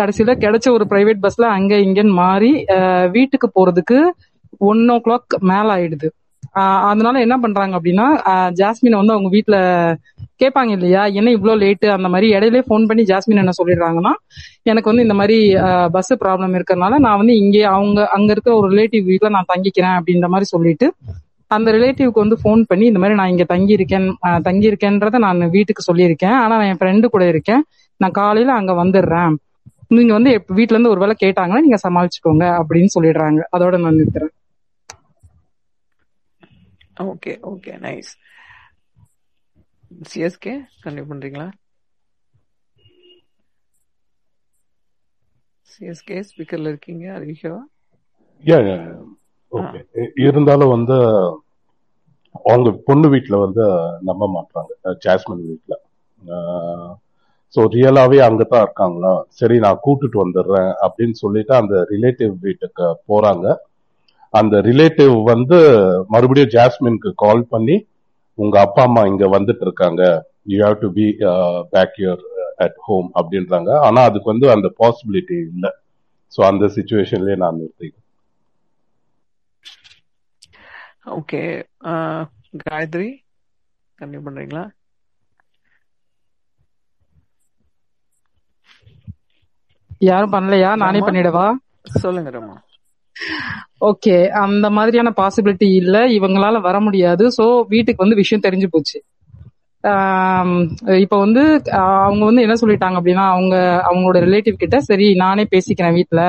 கடைசியில 0.01 0.31
கிடைச்ச 0.45 0.67
ஒரு 0.77 0.85
பிரைவேட் 0.91 1.25
பஸ்ல 1.25 1.45
அங்க 1.57 1.75
இங்கன்னு 1.87 2.15
மாறி 2.23 2.51
வீட்டுக்கு 3.17 3.49
போறதுக்கு 3.57 3.99
ஒன் 4.71 4.83
ஓ 4.89 4.97
கிளாக் 5.05 5.37
மேல 5.51 5.67
ஆயிடுது. 5.77 6.09
அதனால 6.89 7.21
என்ன 7.27 7.37
பண்றாங்க 7.39 7.75
அப்படின்னா 7.79 8.07
ஜாஸ்மினை 8.61 8.97
வந்து 9.01 9.15
அவங்க 9.15 9.29
வீட்டுல 9.37 9.57
கேட்பாங்க 10.43 10.73
இல்லையா? 10.77 11.03
என்ன 11.19 11.29
இவ்வளோ 11.37 11.55
லேட்டு 11.63 11.87
அந்த 11.97 12.09
மாதிரி 12.09 12.27
இடையிலே 12.37 12.61
ஃபோன் 12.69 12.87
பண்ணி 12.89 13.03
ஜாஸ்மின் 13.11 13.43
என்ன 13.43 13.53
சொல்லிடுறாங்கன்னா 13.59 14.13
எனக்கு 14.71 14.91
வந்து 14.91 15.05
இந்த 15.07 15.17
மாதிரி 15.21 15.37
பஸ் 15.97 16.13
ப்ராப்ளம் 16.23 16.55
இருக்கிறதுனால 16.59 16.99
நான் 17.07 17.21
வந்து 17.23 17.35
இங்கே 17.43 17.63
அவங்க 17.77 18.01
அங்க 18.17 18.31
இருக்க 18.33 18.51
ஒரு 18.61 18.69
ரிலேட்டிவ் 18.75 19.05
வீட்டில் 19.11 19.35
நான் 19.37 19.51
தங்கிக்கிறேன் 19.53 19.97
அப்படின்ற 19.99 20.29
மாதிரி 20.35 20.49
சொல்லிட்டு 20.55 20.89
அந்த 21.51 21.69
ரிலேட்டிவ்க்கு 21.77 22.25
வந்து 22.25 22.37
ஃபோன் 22.43 22.61
பண்ணி 22.69 22.85
இந்த 22.91 23.01
மாதிரி 23.01 23.17
நான் 23.21 23.33
இங்க 23.33 23.45
தங்கி 23.55 23.73
இருக்கேன் 23.79 24.07
தங்கி 24.49 24.71
இருக்கேன்றத 24.71 25.19
நான் 25.27 25.43
வீட்டுக்கு 25.57 25.83
சொல்லியிருக்கேன். 25.89 26.37
ஆனா 26.43 26.55
நான் 26.59 26.71
என் 26.73 26.81
ஃப்ரெண்டு 26.81 27.07
கூட 27.15 27.25
இருக்கேன். 27.33 27.63
நான் 28.01 28.17
காலையில 28.21 28.53
அங்க 28.61 28.73
வந்துடுறேன். 28.83 29.33
நீங்க 29.97 30.13
வந்து 30.19 30.31
வீட்டுல 30.59 30.77
இருந்து 30.77 30.93
ஒருவேளை 30.95 31.15
கேட்டாங்கன்னா 31.25 31.65
நீங்க 31.67 31.79
சமாளிச்சுக்கோங்க 31.87 32.45
அப்படின்னு 32.61 32.95
சொல்லிடுறாங்க. 32.97 33.41
அதோட 33.57 33.77
நான் 33.85 33.99
நிறுத்துறேன். 34.01 34.33
Okay 36.97 37.33
okay 37.51 37.73
nice 37.83 38.13
CSK 40.07 40.55
continue 40.79 41.07
பண்றீங்களா? 41.09 41.49
சிஎஸ்கே 45.69 46.17
ஸ்பீக்கர்ல 46.29 46.73
இருக்கீங்க 46.73 47.05
அறிவிக்கவா 47.17 47.61
யா 48.45 48.59
ஓகே 49.53 49.79
இருந்தாலும் 50.25 50.73
வந்து 50.75 50.97
அவங்க 52.45 52.69
பொண்ணு 52.87 53.07
வீட்ல 53.09 53.37
வந்து 53.37 53.65
நம்ப 54.09 54.27
மாட்டாங்க 54.35 54.73
ஜாஸ்மின் 55.05 55.45
வீட்ல. 55.49 55.75
ஸோ 57.55 57.61
ரியலாவே 57.75 58.19
அங்கதான் 58.27 58.65
இருக்காங்களா? 58.65 59.11
சரி 59.39 59.57
நான் 59.59 59.83
கூட்டிட்டு 59.83 60.19
வந்துடுறேன் 60.23 60.71
அப்படின்னு 60.87 61.17
சொல்லிட்டு 61.23 61.55
அந்த 61.55 61.75
ரிலேட்டிவ் 61.91 62.33
வீட்டுக்கு 62.41 62.87
போறாங்க. 63.09 63.47
அந்த 64.35 64.57
ரிலேட்டிவ் 64.69 65.15
வந்து 65.33 65.59
மறுபடியும் 66.15 66.53
ஜாஸ்மின்க்கு 66.57 67.11
கால் 67.25 67.43
பண்ணி 67.53 67.77
உங்க 68.39 68.57
அப்பா 68.67 68.83
அம்மா 68.89 69.03
இங்க 69.13 69.25
வந்துட்டு 69.37 69.65
இருக்காங்க. 69.67 70.03
You 70.53 70.59
have 70.65 70.77
to 70.85 70.89
be 70.99 71.07
back 71.75 71.97
your 72.05 72.23
at 72.65 72.79
home 72.87 73.09
அப்படின்றாங்க. 73.21 73.71
ஆனா 73.89 74.01
அதுக்கு 74.09 74.33
வந்து 74.35 74.49
அந்த 74.57 74.69
பாசிபிலிட்டி 74.81 75.39
இல்லை. 75.53 75.71
ஸோ 76.33 76.41
அந்த 76.51 76.65
சுச்சுவேஷன்லயே 76.77 77.37
நான் 77.45 77.59
நிறுத்திக்கிறேன் 77.61 78.01
ஓகே 81.19 81.41
காயத்ரி 82.65 83.09
கண்டினியூ 83.99 84.23
பண்றீங்களா? 84.27 84.65
யாரும் 90.09 90.35
பண்ணலையா? 90.35 90.71
நானே 90.83 91.01
பண்ணிடவா? 91.09 91.47
சொல்லுங்க 92.03 92.31
ரமா 92.37 92.57
ஓகே 93.89 94.15
அந்த 94.43 94.67
மாதிரியான 94.71 95.11
பாசிபிலிட்டி 95.17 95.69
இல்ல. 95.81 95.97
இவங்களால 96.19 96.61
வர 96.61 96.77
முடியாது. 96.81 97.25
சோ 97.39 97.45
வீட்டுக்கு 97.69 98.05
வந்து 98.05 98.21
விஷயம் 98.23 98.45
தெரிஞ்சு 98.45 98.69
போச்சு. 98.71 98.99
இப்ப 101.03 101.15
வந்து 101.19 101.43
அவங்க 102.01 102.23
வந்து 102.25 102.43
என்ன 102.43 102.57
சொல்லிட்டாங்க 102.61 102.99
அப்படின்னா 102.99 103.25
அவங்க 103.33 103.55
அவங்களோட 103.89 104.19
ரிலேட்டிவ் 104.27 104.57
கிட்ட 104.57 104.77
சரி 104.83 105.07
நானே 105.17 105.45
பேசிக்கிறேன் 105.53 105.97
வீட்டுல 105.99 106.23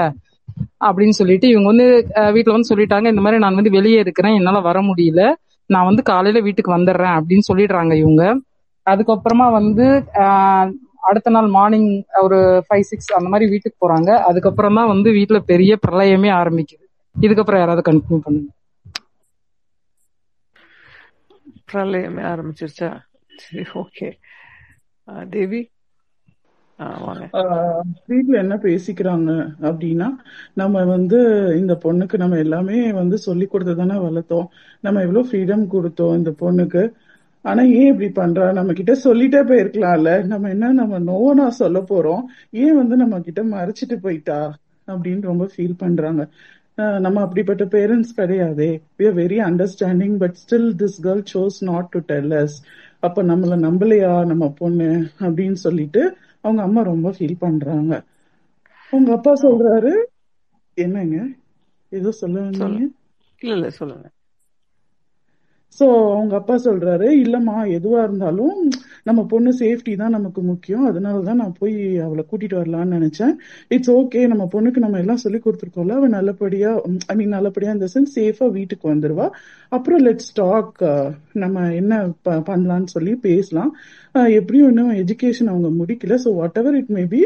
அப்படின்னு 0.87 1.15
சொல்லிட்டு 1.19 1.47
இவங்க 1.47 1.67
வந்து 1.69 1.87
வீட்டுல 2.35 2.55
வந்து 2.55 2.71
சொல்லிட்டாங்க 2.71 3.07
இந்த 3.07 3.21
மாதிரி 3.21 3.41
நான் 3.43 3.59
வந்து 3.59 3.75
வெளியே 3.77 3.99
இருக்கிறேன் 3.99 4.37
என்னால 4.39 4.59
வர 4.61 4.79
முடியல. 4.89 5.21
நான் 5.69 5.87
வந்து 5.89 6.03
காலையில 6.03 6.39
வீட்டுக்கு 6.39 6.77
வந்துடுறேன் 6.77 7.15
அப்படின்னு 7.17 7.47
சொல்லிடுறாங்க 7.49 7.93
இவங்க. 8.01 8.23
அதுக்கப்புறமா 8.87 9.47
வந்து 9.51 9.85
அடுத்த 11.09 11.31
நாள் 11.35 11.47
மார்னிங் 11.57 11.89
ஒரு 12.25 12.39
ஃபைவ் 12.67 12.85
சிக்ஸ் 12.91 13.09
அந்த 13.17 13.29
மாதிரி 13.33 13.45
வீட்டுக்கு 13.53 13.77
போறாங்க. 13.83 14.09
அதுக்கப்புறம் 14.29 14.77
தான் 14.79 14.91
வந்து 14.93 15.09
வீட்ல 15.19 15.39
பெரிய 15.51 15.73
பிரளயமே 15.85 16.31
ஆரம்பிக்குது. 16.41 16.85
இதுக்கப்புறம் 17.15 17.61
யாராவது 17.63 17.83
கண்டினியூ 17.89 18.19
பண்ணுங்க. 18.25 18.51
பிரளயமே 21.71 22.23
ஆரம்பிச்சிருச்சா? 22.33 22.89
சரி 23.43 23.63
ஓகே 23.83 24.09
தேவி? 25.35 25.61
வீட்ல 28.09 28.35
என்ன 28.41 28.55
பேசிக்கிறாங்க 28.65 29.31
அப்படின்னா 29.67 30.07
நம்ம 30.61 30.83
வந்து 30.93 31.19
இந்த 31.59 31.73
பொண்ணுக்கு 31.83 32.15
நம்ம 32.21 32.39
எல்லாமே 32.45 32.77
வந்து 32.99 33.17
சொல்லி 33.27 33.45
கொடுத்து 33.47 33.73
தானே 33.81 33.97
வளர்த்தோம். 34.05 34.47
நம்ம 34.85 35.01
எவ்வளவு 35.05 35.27
ஃப்ரீடம் 35.29 35.65
கொடுத்தோம் 35.73 36.17
இந்த 36.19 36.31
பொண்ணுக்கு. 36.41 36.83
ஆனா 37.43 37.61
ஏன் 37.63 37.91
இப்படி 37.93 38.09
பண்றா? 38.09 38.53
நம்ம 38.53 38.73
கிட்ட 38.73 38.93
சொல்லிட்டே 39.03 39.41
போயிருக்கலாம்ல. 39.47 40.23
நம்ம 40.23 40.49
என்ன 40.49 40.71
நம்ம 40.71 40.99
நோனா 40.99 41.49
சொல்ல 41.49 41.79
போறோம். 41.79 42.21
ஏன் 42.49 42.75
வந்து 42.75 42.95
நம்ம 42.95 43.19
கிட்ட 43.19 43.43
மறைச்சிட்டு 43.43 43.95
போயிட்டா? 44.01 44.39
அப்படின்னு 44.87 45.21
ரொம்ப 45.21 45.49
ஃபீல் 45.55 45.77
பண்றாங்க. 45.77 46.23
நம்ம 46.99 47.21
அப்படிப்பட்ட 47.21 47.65
பேரண்ட்ஸ் 47.65 48.13
கிடையாதே. 48.17 48.69
We 48.99 49.05
are 49.07 49.15
very 49.19 49.37
understanding 49.49 50.17
but 50.17 50.37
still 50.43 50.71
this 50.77 50.97
girl 51.03 51.23
chose 51.33 51.55
not 51.59 51.89
to 51.89 51.99
tell 51.99 52.29
us. 52.29 52.53
அப்ப 52.99 53.23
நம்மள 53.23 53.55
நம்பலையா? 53.67 54.25
நம்ம 54.25 54.49
பொண்ணு? 54.57 54.89
அப்படின்னு 55.19 55.53
சொல்லிட்டு 55.53 56.17
அவங்க 56.41 56.61
அம்மா 56.61 56.81
ரொம்ப 56.81 57.09
ஃபீல் 57.19 57.35
பண்றாங்க. 57.39 58.03
உங்க 58.91 59.11
அப்பா 59.11 59.33
சொல்றாரு. 59.33 59.93
என்னங்க? 60.73 61.27
ஏதோ 61.89 62.11
சொல்ல 62.11 62.41
இல்ல 62.51 62.87
இல்ல 63.39 63.69
சொல்லுங்க. 63.69 64.09
சோ 65.79 65.85
அவங்க 66.15 66.35
அப்பா 66.35 66.55
சொல்றாரு 66.55 67.07
இல்லம்மா 67.23 67.55
எதுவா 67.75 67.99
இருந்தாலும் 68.03 68.57
நம்ம 69.03 69.25
பொண்ணு 69.25 69.51
சேஃப்டி 69.59 69.93
தான் 69.97 70.09
நமக்கு 70.09 70.41
முக்கியம். 70.41 70.83
அதனாலதான் 70.89 71.39
நான் 71.41 71.55
போய் 71.59 71.75
அவளை 71.99 72.23
கூட்டிட்டு 72.31 72.57
வரலாம்னு 72.59 72.95
நினைச்சேன். 72.97 73.33
இட்ஸ் 73.67 73.91
ஓகே 73.91 74.27
நம்ம 74.27 74.47
பொண்ணுக்கு 74.53 74.83
நம்ம 74.85 74.97
எல்லாம் 74.97 75.21
சொல்லி 75.25 75.39
கொடுத்துருக்கோம்ல. 75.45 75.95
அவ 75.99 76.07
நல்லபடியா 76.07 76.71
ஐ 77.05 77.15
மீன் 77.15 77.33
நல்லபடியா 77.37 77.71
இந்த 77.71 77.87
சென்ஸ் 77.93 78.13
சேஃபா 78.15 78.51
வீட்டுக்கு 78.51 78.93
வந்துருவா. 78.93 79.27
அப்புறம் 79.69 80.05
லெட்ஸ் 80.05 80.31
டாக் 80.33 80.83
நம்ம 81.43 81.73
என்ன 81.73 81.93
ப- 82.21 82.43
பண்ணலாம்னு 82.49 82.93
சொல்லி 82.95 83.15
பேசலாம். 83.27 83.71
எப்படியும் 84.39 84.67
இன்னும் 84.67 84.91
எஜுகேஷன் 84.91 85.51
அவங்க 85.53 85.69
முடிக்கல. 85.83 86.17
So 86.25 86.33
whatever 86.57 86.75
it 86.75 86.93
may 86.97 87.05
be 87.05 87.21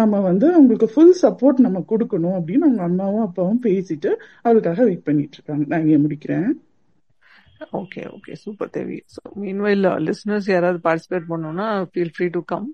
நம்ம 0.00 0.20
வந்து 0.20 0.46
அவங்களுக்கு 0.52 0.88
ஃபுல் 0.94 1.16
சப்போர்ட் 1.22 1.64
நம்ம 1.66 1.78
கொடுக்கணும் 1.88 2.36
அப்படின்னு 2.38 2.64
அவங்க 2.66 2.82
அம்மாவும் 2.82 3.24
அப்பாவும் 3.26 3.60
பேசிட்டு 3.62 4.10
அவளுக்காக 4.42 4.84
வெயிட் 4.84 5.02
பண்ணிட்டு 5.02 5.36
இருக்காங்க. 5.38 5.64
நான் 5.68 5.86
இங்கே 5.88 5.98
முடிக்கிறேன். 6.06 6.48
Okay 7.72 8.02
okay 8.16 8.32
super 8.44 8.70
Devi 8.70 8.98
so 9.14 9.20
meanwhile 9.42 9.86
listeners 10.06 10.48
யாராவது 10.54 10.80
பார்ட்டிசிபேட் 10.86 11.30
பண்ணணும்னா 11.32 11.68
feel 11.90 12.14
free 12.16 12.28
to 12.28 12.42
come 12.52 12.68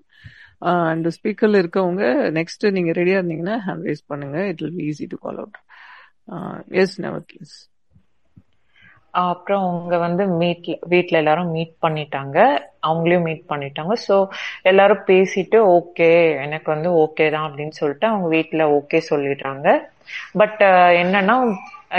and 0.71 1.07
ஸ்பீக்கர்ல 1.17 1.61
இருக்கவங்க 1.63 2.03
நெக்ஸ்ட் 2.39 2.65
நீங்க 2.77 2.91
ரெடியா 2.91 3.19
இருந்தீங்கன்னா 3.19 3.57
ஹேண்ட் 3.67 3.85
ரைஸ் 3.89 4.03
பண்ணுங்க. 4.07 4.37
It 4.51 4.61
will 4.63 4.77
be 4.79 4.87
easy 4.91 5.07
to 5.13 5.19
call 5.25 5.41
out 5.43 5.59
as 6.83 6.97
never 7.05 7.25
please 7.31 7.55
அப்புறம் 9.13 9.63
அவங்க 9.67 9.95
வந்து 9.97 10.23
மீட்ல 10.41 10.73
வீட்டில் 10.87 11.19
எல்லாரும் 11.21 11.49
மீட் 11.55 11.73
பண்ணிட்டாங்க. 11.85 12.37
அவங்களையும் 12.87 13.25
மீட் 13.29 13.43
பண்ணிட்டாங்க. 13.49 13.93
ஸோ 14.07 14.15
எல்லாரும் 14.61 15.01
பேசிட்டு 15.09 15.57
ஓகே 15.77 16.09
எனக்கு 16.45 16.69
வந்து 16.75 16.89
ஓகே 17.03 17.25
தான் 17.31 17.47
அப்படின்னு 17.47 17.75
சொல்லிட்டு 17.81 18.07
அவங்க 18.07 18.27
வீட்டில் 18.27 18.63
ஓகே 18.77 19.01
சொல்லிடுறாங்க. 19.11 19.67
பட் 20.41 20.61
uh, 20.69 20.89
என்னன்னா 21.01 21.35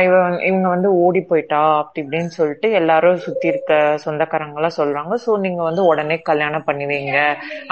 இவன் 0.05 0.35
இவங்க 0.49 0.69
வந்து 0.69 0.89
ஓடி 1.05 1.21
போயிட்டா 1.31 1.61
அப்படி 1.79 2.01
இப்படின்னு 2.03 2.33
சொல்லிட்டு 2.37 2.69
எல்லாரும் 2.79 3.23
சுத்தி 3.25 3.47
இருக்க 3.53 3.73
சொந்தக்காரங்க 4.05 4.59
எல்லாம் 4.61 4.77
சொல்றாங்க. 4.79 5.15
ஸோ 5.25 5.31
நீங்க 5.45 5.63
வந்து 5.63 5.83
உடனே 5.91 6.17
கல்யாணம் 6.31 6.67
பண்ணுவீங்க 6.69 7.15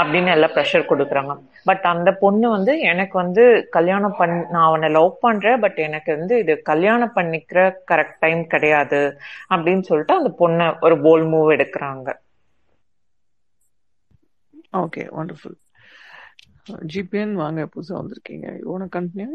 அப்படின்னு 0.00 0.32
எல்லாம் 0.34 0.54
ப்ரெஷர் 0.56 0.88
கொடுக்குறாங்க. 0.90 1.34
பட் 1.68 1.86
அந்த 1.92 2.12
பொண்ணு 2.24 2.48
வந்து 2.48 2.74
எனக்கு 2.92 3.16
வந்து 3.18 3.44
கல்யாணம் 3.76 4.16
பண் 4.20 4.36
நான் 4.52 4.68
அவனை 4.70 4.90
லவ் 4.98 5.12
பண்றேன் 5.20 5.60
பட் 5.60 5.78
எனக்கு 5.88 6.10
வந்து 6.18 6.36
இது 6.38 6.56
கல்யாணம் 6.62 7.16
பண்ணிக்கிற 7.16 7.60
கரெக்ட் 7.92 8.20
டைம் 8.20 8.42
கிடையாது 8.46 9.02
அப்படின்னு 9.54 9.86
சொல்லிட்டு 9.90 10.18
அந்த 10.20 10.32
பொண்ணை 10.42 10.68
ஒரு 10.80 10.98
போல் 11.06 11.26
மூவ் 11.34 11.54
எடுக்கிறாங்க. 11.56 12.08
ஓகே 14.82 15.04
வண்டர்ஃபுல் 15.18 15.58
ஜிபிஎன் 16.94 17.32
வாங்க 17.34 17.60
புதுசா 17.74 17.94
வந்திருக்கீங்க. 18.00 18.48
யூ 18.64 18.76
கண்டினியூ 18.98 19.30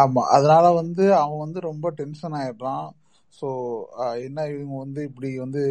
ஆமா 0.00 0.22
அதனால 0.36 0.66
வந்து 0.80 1.04
அவன் 1.16 1.38
வந்து 1.38 1.60
ரொம்ப 1.60 1.86
டென்ஷன் 1.98 2.36
ஆயிடுறான். 2.38 2.86
ஸோ 3.34 3.48
என்ன 4.24 4.38
இவங்க 4.48 4.76
வந்து 4.78 5.00
இப்படி 5.08 5.30
வந்து 5.38 5.62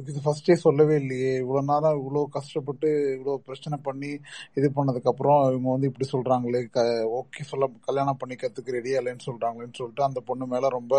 இது 0.00 0.20
ஃபர்ஸ்டே 0.24 0.54
சொல்லவே 0.64 0.94
இல்லையே. 1.02 1.30
இவ்வளோ 1.42 1.60
நேரம் 1.68 1.96
இவ்வளோ 2.00 2.20
கஷ்டப்பட்டு 2.36 2.88
இவ்வளோ 3.14 3.34
பிரச்சனை 3.46 3.76
பண்ணி 3.86 4.10
இது 4.58 4.68
பண்ணதுக்கப்புறம் 4.76 5.40
இவங்க 5.48 5.68
வந்து 5.74 5.88
இப்படி 5.90 6.06
சொல்கிறாங்களே 6.12 6.60
க 6.76 6.80
ஓகே 7.18 7.42
சொல்ல 7.50 7.68
கல்யாணம் 7.88 8.20
பண்ணிக்கிறதுக்கு 8.20 8.76
ரெடி 8.76 8.92
இல்லைன்னு 8.98 9.26
சொல்கிறாங்களேன்னு 9.28 9.78
சொல்லிட்டு 9.80 10.06
அந்த 10.08 10.20
பொண்ணு 10.28 10.46
மேலே 10.52 10.68
ரொம்ப 10.78 10.94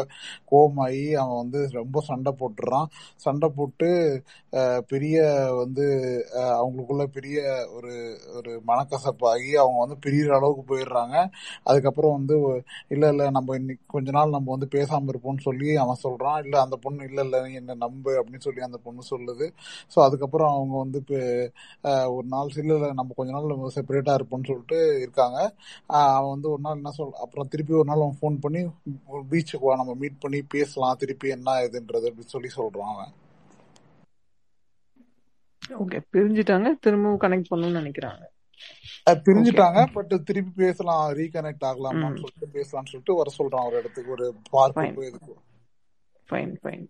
கோபமாகி 0.51 1.05
அவன் 1.21 1.41
வந்து 1.43 1.61
ரொம்ப 1.79 2.01
சண்டை 2.09 2.33
போட்டுடுறான் 2.41 2.89
சண்டை 3.25 3.49
போட்டு 3.59 3.89
பெரிய 4.91 5.17
வந்து 5.61 5.85
அவங்களுக்குள்ள 6.59 7.05
பெரிய 7.17 7.37
ஒரு 7.77 7.93
ஒரு 8.37 8.51
மனக்கசப்பாகி 8.69 9.51
அவங்க 9.63 9.79
வந்து 9.83 9.97
பிரியிற 10.05 10.31
அளவுக்கு 10.39 10.63
போயிடுறாங்க. 10.71 11.15
அதுக்கப்புறம் 11.69 12.15
வந்து 12.17 12.35
இல்ல 12.95 13.05
இல்ல 13.13 13.23
நம்ம 13.37 13.55
இன்னைக்கு 13.59 13.85
கொஞ்ச 13.95 14.09
நாள் 14.17 14.35
நம்ம 14.35 14.51
வந்து 14.55 14.69
பேசாம 14.77 15.11
இருப்போம்னு 15.13 15.45
சொல்லி 15.47 15.69
அவன் 15.83 16.03
சொல்றான். 16.05 16.39
இல்ல 16.45 16.55
அந்த 16.65 16.77
பொண்ணு 16.85 17.07
இல்ல 17.09 17.19
இல்ல 17.27 17.37
என்ன 17.61 17.77
நம்பு 17.85 18.11
அப்படின்னு 18.19 18.45
சொல்லி 18.47 18.61
அந்த 18.67 18.79
பொண்ணு 18.89 19.11
சொல்லுது. 19.13 19.47
ஸோ 19.93 19.97
அதுக்கப்புறம் 20.07 20.53
அவங்க 20.55 20.75
வந்து 20.83 21.01
ஒரு 22.17 22.27
நாள் 22.33 22.55
இல்ல 22.63 22.91
நம்ம 22.99 23.13
கொஞ்ச 23.17 23.29
நாள் 23.35 23.51
நம்ம 23.53 23.71
செப்பரேட்டா 23.77 24.13
இருப்போம்னு 24.19 24.49
சொல்லிட்டு 24.51 24.79
இருக்காங்க. 25.05 25.39
அவன் 26.15 26.33
வந்து 26.33 26.47
ஒரு 26.53 26.61
நாள் 26.65 26.79
என்ன 26.79 26.93
சொல் 26.97 27.19
அப்புறம் 27.25 27.51
திருப்பி 27.53 27.79
ஒரு 27.81 27.89
நாள் 27.91 28.03
அவன் 28.05 28.19
ஃபோன் 28.21 28.37
பண்ணி 28.45 28.61
பீச்சுக்கு 29.31 29.65
வா 29.67 29.75
நம்ம 29.81 29.95
மீட் 30.03 30.21
பண்ணி 30.25 30.41
பேசலாம் 30.55 30.99
திருப்பி 31.03 31.29
என்ன 31.37 31.57
இதுன்றது 31.67 32.09
அப்படின்னு 32.09 32.35
சொல்லி 32.35 32.51
சொல்றான் 32.59 32.93
அவன். 32.95 33.13
ஓகே 35.81 35.97
பிரிஞ்சுட்டாங்க 36.13 36.67
திரும்பவும் 36.85 37.23
கனெக்ட் 37.23 37.49
பண்ணணும்னு 37.51 37.81
நினைக்கிறாங்க. 37.81 38.23
பிரிஞ்சுட்டாங்க 39.25 39.79
பட் 39.95 40.13
திருப்பி 40.27 40.51
பேசலாம் 40.63 41.03
ரீகனெக்ட் 41.19 41.67
ஆகலாமான்னு 41.69 42.21
சொல்லிட்டு 42.23 42.55
பேசலாம்னு 42.57 42.91
சொல்லிட்டு 42.91 43.19
வர 43.19 43.31
சொல்றான் 43.37 43.67
ஒரு 43.69 43.77
இடத்துக்கு 43.81 44.15
ஒரு 44.17 44.27
ஃபைன் 44.77 44.97
இதுக்கு 45.09 45.35
ஃபைன் 46.29 46.53
ஃபைன் 46.63 46.85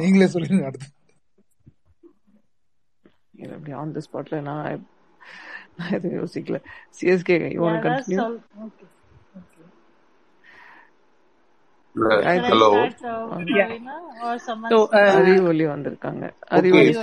நீங்களே 0.00 0.26
சொல்லுங்க 0.34 0.66
அடுத்து. 0.70 0.88
இது 3.42 3.52
அப்படி 3.56 3.72
ஆன் 3.82 3.94
தி 3.96 4.02
ஸ்பாட்ல 4.06 4.40
நான் 4.48 4.88
நான் 5.76 5.94
எதுவும் 5.96 6.18
யோசிக்கல. 6.20 6.58
CSK 6.98 7.36
you 7.54 7.60
want 7.66 7.84
continue 7.86 8.24
hello 12.52 12.68
Arivoli 15.18 15.64
வந்திருக்காங்க. 15.72 16.24
அறிவொலி 16.56 16.92
okay. 16.94 17.02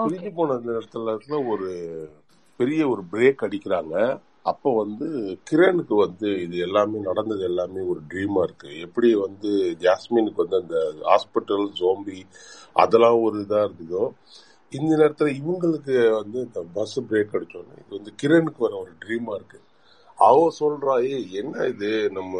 பிரிஞ்சு 0.00 0.30
போன 0.38 0.58
நேரத்துல 0.66 1.38
ஒரு 1.52 1.68
பெரிய 2.60 2.80
ஒரு 2.92 3.02
பிரேக் 3.12 3.44
அடிக்கிறாங்க. 3.46 3.94
அப்ப 4.46 4.72
வந்து 4.74 5.06
கிரணுக்கு 5.50 5.94
வந்து 6.04 6.28
இது 6.42 6.56
எல்லாமே 6.58 6.98
நடந்தது 7.00 7.44
எல்லாமே 7.44 7.80
ஒரு 7.92 8.00
ட்ரீமா 8.10 8.42
இருக்கு. 8.42 8.70
எப்படி 8.86 9.10
வந்து 9.24 9.50
ஜாஸ்மினுக்கு 9.84 10.42
வந்து 10.44 10.58
அந்த 10.62 10.78
ஹாஸ்பிட்டல் 11.08 11.66
ஜோம்பி 11.80 12.18
அதெல்லாம் 12.82 13.20
ஒரு 13.20 13.38
இதா 13.44 13.60
இருந்ததோ 13.66 14.04
இந்த 14.72 14.92
நேரத்துல 15.00 15.30
இவங்களுக்கு 15.40 15.94
வந்து 16.20 16.38
இந்த 16.46 16.60
பஸ் 16.74 16.96
பிரேக் 17.10 17.34
அடிச்சோன்னு 17.36 17.80
இது 17.82 17.98
வந்து 17.98 18.12
கிரணுக்கு 18.22 18.60
வர 18.66 18.74
ஒரு 18.82 18.92
ட்ரீமா 19.04 19.34
இருக்கு. 19.38 19.58
அவ 20.18 20.40
சொல்றா 20.60 20.94
என்ன 21.40 21.54
இது? 21.72 21.90
நம்ம 22.18 22.32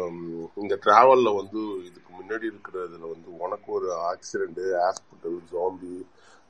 இந்த 0.63 0.75
டிராவல்ல 0.85 1.29
வந்து 1.39 1.61
இதுக்கு 1.87 2.11
முன்னாடி 2.19 2.45
இருக்கிறதுல 2.51 3.05
வந்து 3.13 3.29
உனக்கு 3.45 3.69
ஒரு 3.77 3.89
ஆக்சிடென்ட் 4.11 4.61
ஹாஸ்பிட்டல் 4.83 5.39
ஜோம்பி 5.51 5.93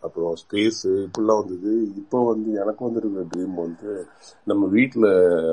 அப்புறம் 0.05 0.33
ஸ்பேஸ் 0.41 0.81
இப்படிலாம் 1.05 1.41
வந்தது. 1.41 1.71
இப்போ 2.01 2.17
வந்து 2.31 2.49
எனக்கு 2.61 2.81
வந்துருக்கிற 2.87 3.23
ட்ரீம் 3.33 3.55
வந்து 3.65 3.91
நம்ம 4.51 4.67
வீட்டில் 4.77 5.09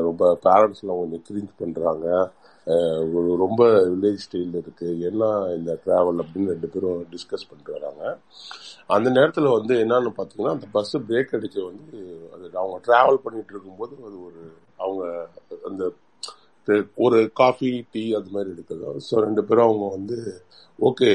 ரொம்ப 0.09 0.22
பேரண்ட்ஸ்லாம் 0.46 1.00
கொஞ்சம் 1.03 1.24
கிரிஞ்ச் 1.28 1.53
பண்ணுறாங்க 1.62 2.07
ஒரு 3.16 3.28
ரொம்ப 3.44 3.62
வில்லேஜ் 3.92 4.24
ஸ்டைலில் 4.24 4.59
இருக்குது 4.62 4.98
என்ன 5.09 5.30
இந்த 5.57 5.72
ட்ராவல் 5.84 6.20
அப்படின்னு 6.22 6.53
ரெண்டு 6.55 6.68
பேரும் 6.74 7.00
டிஸ்கஸ் 7.14 7.48
பண்ணிட்டு 7.48 7.76
வராங்க. 7.78 8.03
அந்த 8.96 9.09
நேரத்தில் 9.16 9.57
வந்து 9.57 9.74
என்னன்னு 9.84 10.12
பார்த்தீங்கன்னா 10.18 10.55
அந்த 10.57 10.68
பஸ்ஸு 10.76 11.00
பிரேக் 11.09 11.34
அடித்து 11.38 11.61
வந்து 11.70 11.98
அது 12.34 12.44
அவங்க 12.62 12.78
ட்ராவல் 12.86 13.24
பண்ணிட்டு 13.24 13.55
இருக்கும்போது 13.55 13.94
அது 14.07 14.16
ஒரு 14.28 14.42
அவங்க 14.84 15.05
அந்த 15.70 15.82
ஒரு 17.05 17.18
காஃபி 17.40 17.70
டீ 17.92 18.03
அது 18.18 18.28
மாதிரி 18.34 18.50
எடுக்கிறது. 18.55 19.05
ஸோ 19.09 19.14
ரெண்டு 19.26 19.42
பேரும் 19.46 19.68
அவங்க 19.68 19.86
வந்து 19.96 20.18
ஓகே 20.88 21.11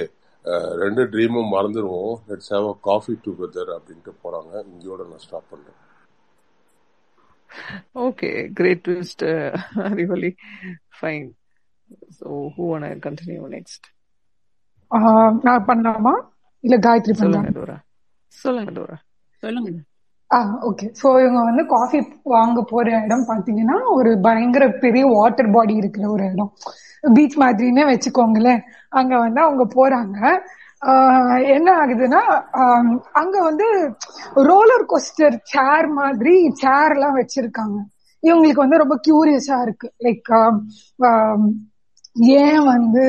ரெண்டு 0.82 1.04
ட்ரீமும் 1.12 1.54
மறந்துடுவோம் 1.54 2.16
let's 2.30 2.52
have 2.54 2.68
a 2.68 2.76
coffee 2.82 3.14
together 3.26 3.72
அப்படின்ட்டு 3.78 4.14
போறாங்க. 4.24 4.54
இங்கேயோட 4.72 5.02
நான் 5.10 5.26
ஸ்டாப் 5.26 5.52
பண்றேன். 5.52 5.80
Okay 8.06 8.30
great 8.54 8.84
twist 8.86 9.26
Arivoli 9.88 10.32
fine 10.98 11.28
so 12.18 12.28
who 12.56 12.66
want 12.72 13.04
continue 13.06 13.44
next 13.56 13.88
ah 14.92 15.34
நான் 15.46 15.68
பண்ணலாமா? 15.68 16.14
இல்ல 16.64 16.76
காயத்ரி 16.86 17.14
சொல்லுங்க 17.22 17.50
டோரா. 17.58 17.78
சொல்லுங்க 18.34 18.72
டோரா. 18.72 18.98
சொல்லுங்க. 19.44 19.72
ஆ 20.32 20.38
ஓகே 20.70 20.86
சோ 21.00 21.08
இவங்க 21.24 21.42
வந்து 21.50 21.64
காஃபி 21.68 22.00
வாங்க 22.34 22.62
போற 22.72 22.86
இடம் 23.06 23.28
பாத்தீங்கன்னா 23.30 23.78
ஒரு 23.94 24.12
பயங்கர 24.22 24.64
பெரிய 24.84 25.04
வாட்டர் 25.16 25.52
பாடி 25.52 25.74
இருக்கிற 25.76 26.06
ஒரு 26.10 26.26
இடம். 26.34 26.52
பீச் 27.02 27.38
மாதிரின்னே 27.38 27.84
வச்சுக்கோங்களேன். 27.92 28.62
அங்க 28.90 29.18
வந்து 29.18 29.42
அவங்க 29.42 29.66
போறாங்க. 29.78 30.40
ஆஹ் 30.86 31.48
என்ன 31.54 31.86
ஆகுதுன்னா 31.86 32.22
ஆஹ் 32.54 33.00
அங்க 33.14 33.42
வந்து 33.42 33.68
ரோலர் 34.34 34.86
கோஸ்டர் 34.90 35.38
சேர் 35.44 35.88
மாதிரி 35.88 36.52
சேர் 36.54 36.92
எல்லாம் 36.92 37.18
வச்சிருக்காங்க. 37.18 37.78
இவங்களுக்கு 38.24 38.64
வந்து 38.66 38.78
ரொம்ப 38.78 39.00
கியூரியஸா 39.08 39.62
இருக்கு. 39.62 39.94
லைக் 40.04 41.48
ஏன் 42.20 42.64
வந்து 42.64 43.04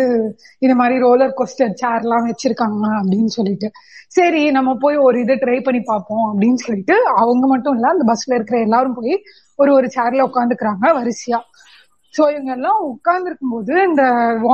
இந்த 0.58 0.74
மாதிரி 0.74 0.98
ரோலர் 0.98 1.34
கோஸ்டர் 1.36 1.72
சேர் 1.72 2.00
எல்லாம் 2.00 2.26
வச்சிருக்காங்க 2.26 2.86
அப்படின்னு 3.00 3.24
சொல்லிட்டு. 3.24 3.70
சரி 4.08 4.50
நம்ம 4.50 4.74
போய் 4.74 4.96
ஒரு 4.96 5.20
இதை 5.20 5.36
ட்ரை 5.36 5.62
பண்ணி 5.62 5.80
பார்ப்போம் 5.80 6.26
அப்படின்னு 6.32 6.54
சொல்லிட்டு 6.54 7.06
அவங்க 7.06 7.46
மட்டும் 7.46 7.74
இல்ல 7.74 7.88
அந்த 7.88 8.12
பஸ்ல 8.12 8.34
இருக்கிற 8.34 8.60
எல்லாரும் 8.60 8.94
போய் 8.94 9.22
ஒரு 9.56 9.72
ஒரு 9.74 9.90
சேர்ல 9.96 10.28
உட்காந்துக்கிறாங்க 10.28 10.86
வரிசையா. 10.98 11.40
சோ 12.14 12.22
இவங்க 12.32 12.52
எல்லாம் 12.52 12.80
உட்கார்ந்து 12.92 13.32
போது 13.52 13.74
இந்த 13.88 14.02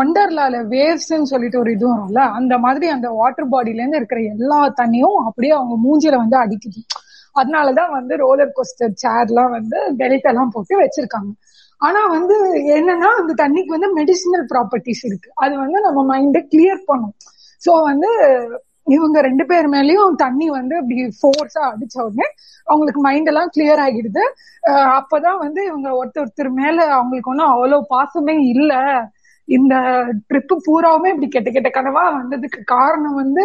ஒண்டர்லால 0.01 0.57
வேவ்ஸ்ன்னு 0.73 1.31
சொல்லிட்டு 1.33 1.59
ஒரு 1.59 1.71
இது 1.73 1.87
வரும்ல 1.93 2.23
அந்த 2.39 2.55
மாதிரி 2.59 2.87
அந்த 2.89 3.09
வாட்டர் 3.11 3.49
பாடியில 3.49 3.83
இருந்து 3.83 4.01
இருக்கிற 4.01 4.21
எல்லா 4.35 4.61
தண்ணியும் 4.81 5.19
அப்படியே 5.29 5.53
அவங்க 5.53 5.77
மூஞ்சில 5.87 6.17
வந்து 6.17 6.39
அடிக்குது. 6.45 6.83
அதனாலதான் 7.37 7.91
வந்து 7.91 8.15
ரோலர் 8.17 8.53
கோஸ்டர் 8.57 8.93
சேர்லாம் 9.03 9.55
வந்து 9.59 9.79
பெல்ட் 10.01 10.29
எல்லாம் 10.33 10.53
போட்டு 10.55 10.75
வச்சிருக்காங்க. 10.83 11.31
ஆனா 11.81 12.01
வந்து 12.07 12.37
என்னன்னா 12.77 13.09
அந்த 13.21 13.33
தண்ணிக்கு 13.43 13.73
வந்து 13.77 13.91
மெடிசினல் 14.01 14.45
ப்ராப்பர்ட்டிஸ் 14.53 15.03
இருக்கு. 15.09 15.29
அது 15.35 15.55
வந்து 15.59 15.81
நம்ம 15.81 16.05
மைண்ட 16.13 16.41
கிளியர் 16.53 16.83
பண்ணும். 16.87 17.15
சோ 17.63 17.73
வந்து 17.91 18.11
இவங்க 18.87 19.21
ரெண்டு 19.21 19.47
பேர் 19.47 19.69
மேலயும் 19.69 20.17
தண்ணி 20.17 20.51
வந்து 20.51 20.75
அப்படி 20.77 20.97
ஃபோர்ஸா 21.19 21.63
அடிச்ச 21.71 21.97
உடனே 22.03 22.27
அவங்களுக்கு 22.67 23.01
மைண்ட் 23.01 23.27
எல்லாம் 23.27 23.51
கிளியர் 23.57 23.83
ஆகிடுது. 23.85 24.25
அஹ் 24.63 24.91
அப்பதான் 24.99 25.39
வந்து 25.39 25.61
இவங்க 25.67 25.89
ஒருத்தர் 25.95 26.25
ஒருத்தர் 26.25 26.51
மேல 26.55 26.79
அவங்களுக்கு 26.95 27.31
ஒன்றும் 27.31 27.49
அவ்வளவு 27.49 27.87
பாசமே 27.91 28.37
இல்ல. 28.49 28.73
இந்த 29.49 29.75
ட்ரிப்பு 30.29 30.55
பூராவுமே 30.67 31.09
இப்படி 31.09 31.29
கெட்ட 31.29 31.51
கெட்ட 31.51 31.71
கனவா 31.71 32.03
வந்ததுக்கு 32.15 32.61
காரணம் 32.71 33.15
வந்து 33.15 33.45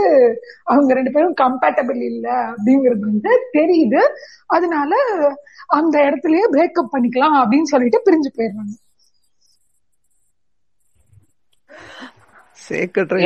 அவங்க 0.63 0.93
ரெண்டு 0.93 1.11
பேரும் 1.11 1.35
கம்பேட்டபிள் 1.41 2.01
இல்ல 2.03 2.27
அப்படிங்கிறது 2.49 3.03
வந்து 3.05 3.31
தெரியுது. 3.53 4.03
அதனால 4.49 4.93
அந்த 5.71 5.95
இடத்துலயே 6.07 6.45
பிரேக்கப் 6.51 6.93
பண்ணிக்கலாம் 6.93 7.37
அப்படின்னு 7.41 7.71
சொல்லிட்டு 7.73 8.01
பிரிஞ்சு 8.05 8.31
போயிடுறாங்க. 8.37 8.75
சேர்க்க 12.69 13.01
ட்ரை 13.01 13.25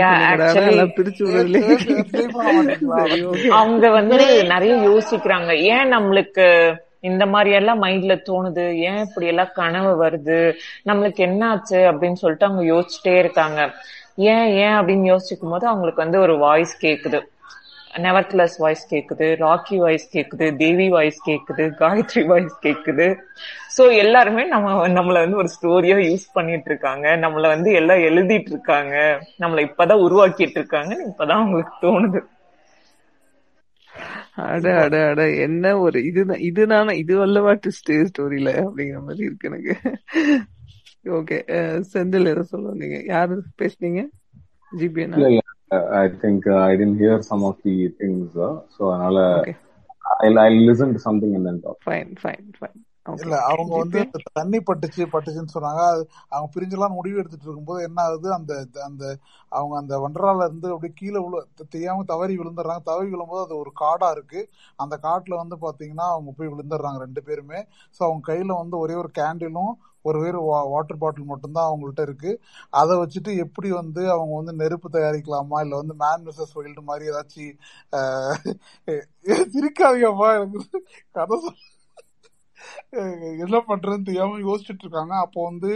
அவங்க 3.49 3.89
வந்து 3.89 4.43
நிறைய 4.43 4.75
யோசிக்கிறாங்க. 4.75 5.51
ஏன் 5.57 5.97
நம்மளுக்கு 5.97 6.75
இந்த 6.99 7.25
மாதிரி 7.25 7.55
எல்லாம் 7.55 7.83
மைண்ட்ல 7.83 8.17
தோணுது? 8.29 8.71
ஏன் 8.73 8.97
இப்படி 8.97 9.25
எல்லாம் 9.27 9.49
கனவு 9.53 10.05
வருது? 10.05 10.53
நம்மளுக்கு 10.85 11.15
என்ன 11.15 11.49
ஆச்சு 11.49 11.77
அப்படின்னு 11.77 12.13
சொல்லிட்டு 12.13 12.45
அவங்க 12.45 12.73
யோசிச்சுட்டே 12.73 13.17
இருக்காங்க. 13.17 13.71
ஏன் 14.15 14.47
ஏன் 14.47 14.73
அப்படின்னு 14.73 15.05
யோசிக்கும் 15.05 15.49
போது 15.49 15.67
அவங்களுக்கு 15.67 16.01
வந்து 16.01 16.19
ஒரு 16.19 16.37
வாய்ஸ் 16.37 16.85
கேக்குது. 16.85 17.21
நெவர்த்லெஸ் 17.93 18.55
வாய்ஸ் 18.57 18.83
கேக்குது 18.93 19.27
ராக்கி 19.43 19.77
வாய்ஸ் 19.77 20.17
கேக்குது 20.17 20.55
தேவி 20.57 20.89
வாய்ஸ் 20.89 21.19
கேக்குது 21.29 21.63
காயத்ரி 21.81 22.25
வாய்ஸ் 22.25 22.55
கேக்குது. 22.65 23.07
சோ 23.77 23.83
எல்லாருமே 23.97 24.43
நம்ம 24.47 24.87
நம்மள 24.87 25.13
வந்து 25.13 25.37
ஒரு 25.37 25.49
ஸ்டோரியா 25.55 25.97
யூஸ் 26.09 26.25
பண்ணிட்டு 26.33 26.69
இருக்காங்க. 26.69 27.07
நம்மள 27.15 27.41
வந்து 27.41 27.71
எல்லாம் 27.73 27.97
எழுதிட்டு 27.97 28.51
இருக்காங்க. 28.51 28.95
நம்மள 29.39 29.65
இப்பதான் 29.69 30.03
உருவாக்கிட்டு 30.07 30.59
இருக்காங்கன்னு 30.61 31.09
இப்பதான் 31.11 31.41
அவங்களுக்கு 31.41 31.75
தோணுது. 31.87 32.21
அட 34.35 34.67
அட 34.83 34.95
அட 35.09 35.29
என்ன 35.29 35.79
ஒரு 35.79 36.03
இதுதான் 36.03 36.39
இதுதானே 36.39 36.93
இது 36.97 37.21
அல்லவா 37.21 37.51
ட்விஸ்ட் 37.53 37.91
ஸ்டோரியில 38.09 38.51
அப்படிங்கிற 38.63 39.01
மாதிரி 39.07 39.23
இருக்கு 39.25 39.49
எனக்கு. 39.49 39.73
ஓகே 41.17 41.37
செந்தில் 41.93 42.31
எதை 42.31 42.43
சொல்ல 42.43 42.65
வந்தீங்க? 42.73 42.99
யாரு 43.05 43.43
பேசுனீங்க? 43.61 44.03
GBN 44.71 45.15
I 46.03 46.09
think 46.21 46.47
uh, 46.47 46.57
I 46.57 46.71
didn't 46.75 46.97
hear 46.97 47.21
some 47.21 47.43
of 47.43 47.57
the 47.63 47.89
things, 47.99 48.35
uh, 48.35 48.61
so 48.77 48.91
okay. 48.91 49.55
I'll 50.21 50.39
I'll 50.39 50.65
listen 50.65 50.93
to 50.93 50.99
something 50.99 51.35
and 51.35 51.45
then 51.45 51.61
talk. 51.61 51.81
Fine, 51.83 52.17
fine, 52.21 52.53
fine. 52.59 52.85
இல்ல 53.05 53.35
அவங்க 53.49 53.73
வந்து 53.81 53.99
தண்ணி 54.37 54.59
பட்டுச்சு 54.67 55.03
பட்டுச்சுன்னு 55.13 55.53
சொன்னாங்க. 55.55 55.81
அவங்க 56.31 56.47
பிரிஞ்செல்லாம் 56.55 56.97
முடிவு 56.97 57.19
எடுத்துட்டு 57.21 57.47
இருக்கும்போது 57.47 57.81
என்ன 57.87 57.99
ஆகுது? 58.05 58.27
அந்த 58.37 58.51
அந்த 58.87 59.03
அவங்க 59.51 59.73
அந்த 59.81 59.93
வண்டரால 60.03 60.45
இருந்து 60.47 60.67
அப்படியே 60.73 60.93
கீழே 61.01 61.19
விழு 61.25 61.39
தெரியாம 61.73 62.05
தவறி 62.11 62.35
விழுந்துடுறாங்க. 62.39 62.83
தவறி 62.91 63.09
விழும்போது 63.13 63.45
அது 63.45 63.55
ஒரு 63.63 63.71
காடா 63.81 64.09
இருக்கு. 64.17 64.41
அந்த 64.79 64.97
காட்டுல 65.05 65.41
வந்து 65.43 65.57
பாத்தீங்கன்னா 65.65 66.07
அவங்க 66.13 66.31
போய் 66.37 66.51
விழுந்துடுறாங்க 66.53 66.99
ரெண்டு 67.05 67.23
பேருமே. 67.29 67.59
ஸோ 67.95 68.01
அவங்க 68.07 68.23
கையில 68.31 68.57
வந்து 68.61 68.77
ஒரே 68.83 68.95
ஒரு 69.03 69.11
கேண்டிலும் 69.19 69.73
ஒரு 70.05 70.17
வேறு 70.21 70.39
வாட்டர் 70.71 71.01
பாட்டில் 71.01 71.29
மட்டும்தான் 71.31 71.67
அவங்கள்ட்ட 71.67 72.01
இருக்கு. 72.07 72.31
அதை 72.73 72.93
வச்சுட்டு 73.01 73.31
எப்படி 73.43 73.69
வந்து 73.71 74.01
அவங்க 74.11 74.33
வந்து 74.39 74.53
நெருப்பு 74.61 74.89
தயாரிக்கலாமா? 74.95 75.59
இல்ல 75.65 75.75
வந்து 75.81 75.95
மேன் 76.01 76.25
மிஸ்ஸஸ் 76.25 76.57
வைல்டு 76.57 76.83
மாதிரி 76.89 77.11
ஏதாச்சும் 77.11 77.53
சிரிக்காதீங்கப்பா. 79.53 80.29
எனக்கு 80.39 80.61
கதை 81.15 81.37
சொல்ல 81.37 81.61
என்ன 83.43 83.57
பண்றதுன்னு 83.69 84.07
தெரியாம 84.09 84.39
யோசிச்சுட்டு 84.47 84.83
இருக்காங்க 84.85 85.13
அப்போ 85.25 85.39
வந்து 85.49 85.71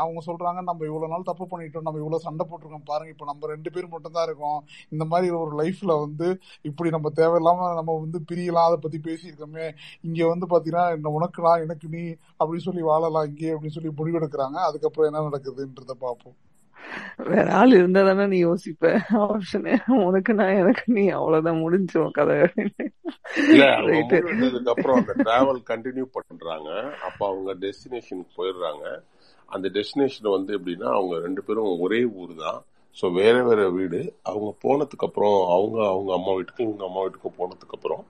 அவங்க 0.00 0.20
சொல்றாங்க 0.28 0.60
நம்ம 0.68 0.84
இவ்வளவு 0.90 1.12
நாள் 1.12 1.28
தப்பு 1.30 1.46
பண்ணிட்டோம் 1.52 1.86
நம்ம 1.88 2.00
இவ்வளவு 2.02 2.24
சண்டை 2.26 2.44
போட்டிருக்கோம். 2.50 2.86
பாருங்க 2.90 3.12
இப்ப 3.14 3.26
நம்ம 3.30 3.48
ரெண்டு 3.54 3.70
பேர் 3.74 3.92
மட்டும் 3.94 4.16
தான் 4.16 4.26
இருக்கோம். 4.28 4.60
இந்த 4.94 5.06
மாதிரி 5.12 5.30
ஒரு 5.42 5.54
லைஃப்ல 5.62 5.94
வந்து 6.04 6.28
இப்படி 6.70 6.90
நம்ம 6.96 7.10
தேவையில்லாம 7.20 7.70
நம்ம 7.80 7.96
வந்து 8.04 8.20
பிரியலாம் 8.30 8.68
அதை 8.70 8.78
பத்தி 8.86 9.00
பேசியிருக்கோமே. 9.08 9.66
இங்க 10.08 10.20
வந்து 10.32 10.48
பாத்தீங்கன்னா 10.54 10.86
என்ன 10.98 11.14
உனக்குலாம் 11.18 11.64
எனக்கு 11.66 11.88
நீ 11.96 12.04
அப்படின்னு 12.40 12.68
சொல்லி 12.68 12.84
வாழலாம் 12.90 13.28
இங்கே 13.32 13.50
அப்படின்னு 13.54 13.78
சொல்லி 13.78 13.92
முடிவெடுக்கிறாங்க. 14.00 14.58
அதுக்கப்புறம் 14.68 15.10
என்ன 15.10 15.26
நடக்குதுன்றத 15.28 15.96
பார்ப்போம். 16.06 16.36
வேற 17.16 17.46
ஆள் 17.52 17.72
இருந்தா 17.72 18.02
தானே 18.02 18.26
நீ 18.26 18.38
யோசிப்ப? 18.44 18.92
ஆப்ஷனு 19.24 19.74
உனக்கு 20.06 20.34
நான் 20.34 20.56
எனக்கு 20.56 20.84
நீ 20.86 21.08
அவ்வளவுதான் 21.08 21.62
முடிஞ்சோம் 21.64 22.10
கதை 22.10 22.36
அப்புறம் 24.66 24.96
அந்த 24.96 25.14
டிராவல் 25.16 25.62
கண்டினியூ 25.68 26.06
பண்றாங்க. 26.12 26.70
அப்ப 27.02 27.20
அவங்க 27.26 27.54
டெஸ்டினேஷனுக்கு 27.54 28.32
போயிடுறாங்க. 28.36 28.84
அந்த 29.48 29.68
டெஸ்டினேஷன் 29.68 30.30
வந்து 30.30 30.58
எப்படின்னா 30.58 30.88
அவங்க 30.92 31.18
ரெண்டு 31.18 31.42
பேரும் 31.42 31.80
ஒரே 31.80 32.04
ஊர் 32.04 32.34
தான் 32.36 32.60
ஸோ 32.96 33.12
வேற 33.12 33.42
வேற 33.42 33.68
வீடு. 33.70 34.00
அவங்க 34.22 34.50
போனதுக்கு 34.62 35.06
அப்புறம் 35.06 35.36
அவங்க 35.48 35.78
அவங்க 35.88 36.12
அம்மா 36.12 36.32
வீட்டுக்கும் 36.32 36.68
இவங்க 36.68 36.84
அம்மா 36.84 37.00
வீட்டுக்கும் 37.00 37.38
போனதுக்கு 37.38 37.76
அப்புறம் 37.78 38.04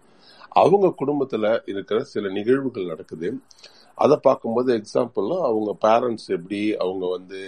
அவங்க 0.51 0.95
குடும்பத்துல 1.01 1.63
இருக்கிற 1.67 1.99
சில 2.05 2.29
நிகழ்வுகள் 2.29 2.91
நடக்குது. 2.93 3.29
அதை 3.95 4.17
பார்க்கும்போது 4.17 4.71
எக்ஸாம்பிள்னா 4.77 5.39
அவங்க 5.49 5.71
பேரண்ட்ஸ் 5.87 6.29
எப்படி 6.29 6.61
அவங்க 6.77 7.05
வந்து 7.09 7.41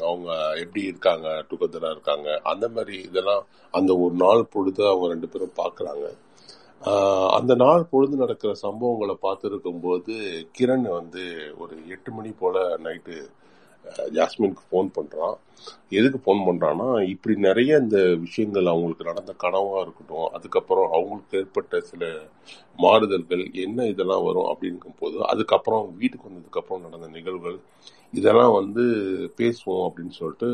அவங்க 0.00 0.30
எப்படி 0.60 0.82
இருக்காங்க 0.84 1.28
டுகெதரா 1.50 1.90
இருக்காங்க 1.90 2.40
அந்த 2.42 2.68
மாதிரி 2.68 2.96
இதெல்லாம் 3.02 3.44
அந்த 3.70 3.96
ஒரு 3.98 4.14
நாள் 4.14 4.44
பொழுது 4.46 4.82
அவங்க 4.86 5.08
ரெண்டு 5.14 5.28
பேரும் 5.28 5.58
பார்க்குறாங்க. 5.62 6.06
அந்த 7.38 7.54
நாள் 7.54 7.88
பொழுது 7.90 8.16
நடக்கிற 8.16 8.52
சம்பவங்களை 8.62 9.14
பார்த்துருக்கும் 9.22 9.80
போது 9.80 10.14
கிரண் 10.58 10.88
வந்து 11.00 11.24
ஒரு 11.58 11.76
எட்டு 11.88 12.10
மணி 12.12 12.30
போல 12.42 12.78
நைட்டு 12.78 13.16
ஜாஸ்மினுக்கு 14.12 14.64
ஃபோன் 14.70 14.88
பண்ணுறான் 14.94 15.36
எதுக்கு 15.90 16.18
ஃபோன் 16.24 16.42
பண்ணுறான்னா 16.46 16.88
இப்படி 17.08 17.34
நிறைய 17.38 17.78
இந்த 17.78 17.98
விஷயங்கள் 18.16 18.66
அவங்களுக்கு 18.66 19.04
நடந்த 19.04 19.32
கனவாக 19.42 19.80
இருக்கட்டும் 19.80 20.28
அதுக்கப்புறம் 20.32 20.92
அவங்களுக்கு 20.92 21.38
ஏற்பட்ட 21.38 21.80
சில 21.80 22.04
மாறுதல்கள் 22.78 23.42
என்ன 23.52 23.86
இதெல்லாம் 23.86 24.24
வரும் 24.24 24.50
அப்படிங்கும் 24.52 24.98
போது 24.98 25.18
அதுக்கப்புறம் 25.26 25.96
வீட்டுக்கு 25.96 26.28
வந்ததுக்கப்புறம் 26.28 26.80
நடந்த 26.80 27.08
நிகழ்வுகள் 27.08 27.58
இதெல்லாம் 28.12 28.52
வந்து 28.52 28.84
பேசுவோம் 29.36 29.84
அப்படின்னு 29.88 30.14
சொல்லிட்டு 30.20 30.50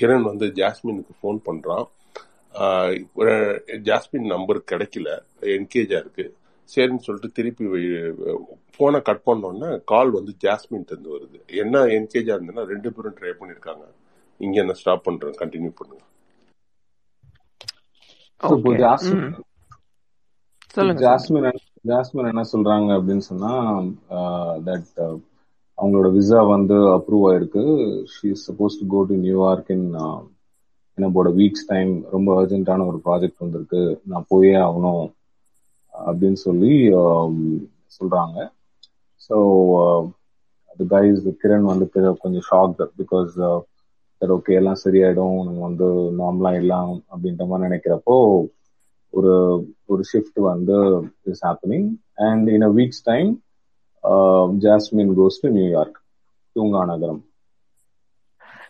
கிரண் 0.00 0.22
வந்து 0.22 0.46
ஜாஸ்மினுக்கு 0.52 1.14
ஃபோன் 1.20 1.40
பண்ணுறான் 1.44 1.86
ஜாஸ்மின் 3.82 4.32
நம்பர் 4.34 4.60
கிடைக்கல. 4.72 5.08
என்கேஜாக 5.56 6.02
இருக்குது 6.04 6.34
சரின்னு 6.72 7.04
சொல்லிட்டு 7.06 7.36
திருப்பி 7.38 7.64
போனை 8.76 9.00
கட் 9.08 9.26
பண்ணோன்னா 9.28 9.68
கால் 9.92 10.10
வந்து 10.10 10.32
ஜாஸ்மின் 10.44 10.88
இருந்து 10.92 11.10
வருது. 11.16 11.38
என்ன 11.62 11.82
என்கேஜா 11.96 12.32
இருந்ததுன்னா 12.36 12.64
ரெண்டு 12.72 12.88
பேரும் 12.94 13.16
ட்ரை 13.18 13.32
பண்ணிருக்காங்க. 13.40 13.84
இங்க 14.40 14.56
என்ன 14.62 14.76
ஸ்டாப் 14.80 15.06
பண்றேன் 15.08 15.38
கண்டினியூ 15.42 15.72
பண்ணுங்க. 15.80 16.02
ஜாஸ்மின் 18.84 19.28
ஜாஸ்மின் 21.90 22.30
என்ன 22.32 22.44
சொல்றாங்க 22.52 22.90
அப்படின்னு 22.98 23.24
சொன்னா 23.30 23.52
தட் 24.68 24.90
அவங்களோட 25.78 26.08
விசா 26.16 26.40
வந்து 26.54 26.76
அப்ரூவ் 26.96 27.24
ஆயிருக்கு. 27.28 27.64
She 28.14 28.26
is 28.34 28.44
suppose 28.48 28.78
to 28.80 28.86
go 28.94 29.00
to 29.10 29.16
New York 29.26 29.70
in 29.76 29.88
என்னோட 30.98 31.28
வீக்ஸ் 31.40 31.68
டைம் 31.72 31.92
ரொம்ப 32.14 32.28
அர்ஜென்ட்டான 32.40 32.86
ஒரு 32.90 32.98
ப்ராஜெக்ட் 33.06 33.42
வந்திருக்கு. 33.44 33.82
நான் 34.10 34.28
போயே 34.32 34.54
ஆகணும். 34.66 35.04
அப்படின்னு 35.94 36.40
சொல்லி 36.46 36.72
um, 37.02 37.36
சொல்றாங்க. 37.96 38.38
ஸோ 39.26 39.36
அது 40.70 40.84
கைஸ் 40.92 41.20
கிரண் 41.42 41.66
வந்து 41.72 41.86
கொஞ்சம் 42.22 42.46
ஷாக் 42.50 42.82
பிகாஸ் 43.00 43.32
uh, 43.48 43.60
சரி 44.22 44.32
ஓகே 44.36 44.58
எல்லாம் 44.60 44.82
சரியாயிடும். 44.84 45.38
நம்ம 45.46 45.60
வந்து 45.68 45.88
நார்மலா 46.20 46.52
எல்லாம் 46.62 46.92
அப்படின்ற 47.12 47.44
மாதிரி 47.50 47.66
நினைக்கிறப்போ 47.68 48.16
ஒரு 49.14 49.34
ஒரு 49.92 50.02
ஷிஃப்ட் 50.10 50.40
வந்து 50.50 50.76
is 51.32 51.44
happening 51.48 51.88
and 52.28 52.46
in 52.54 52.66
a 52.68 52.72
weeks 52.78 53.04
time 53.10 53.30
Jasmine 54.66 55.12
goes 55.20 55.42
to 55.42 55.50
New York 55.58 55.98
தூங்கா 56.56 56.82
நகரம். 56.92 57.22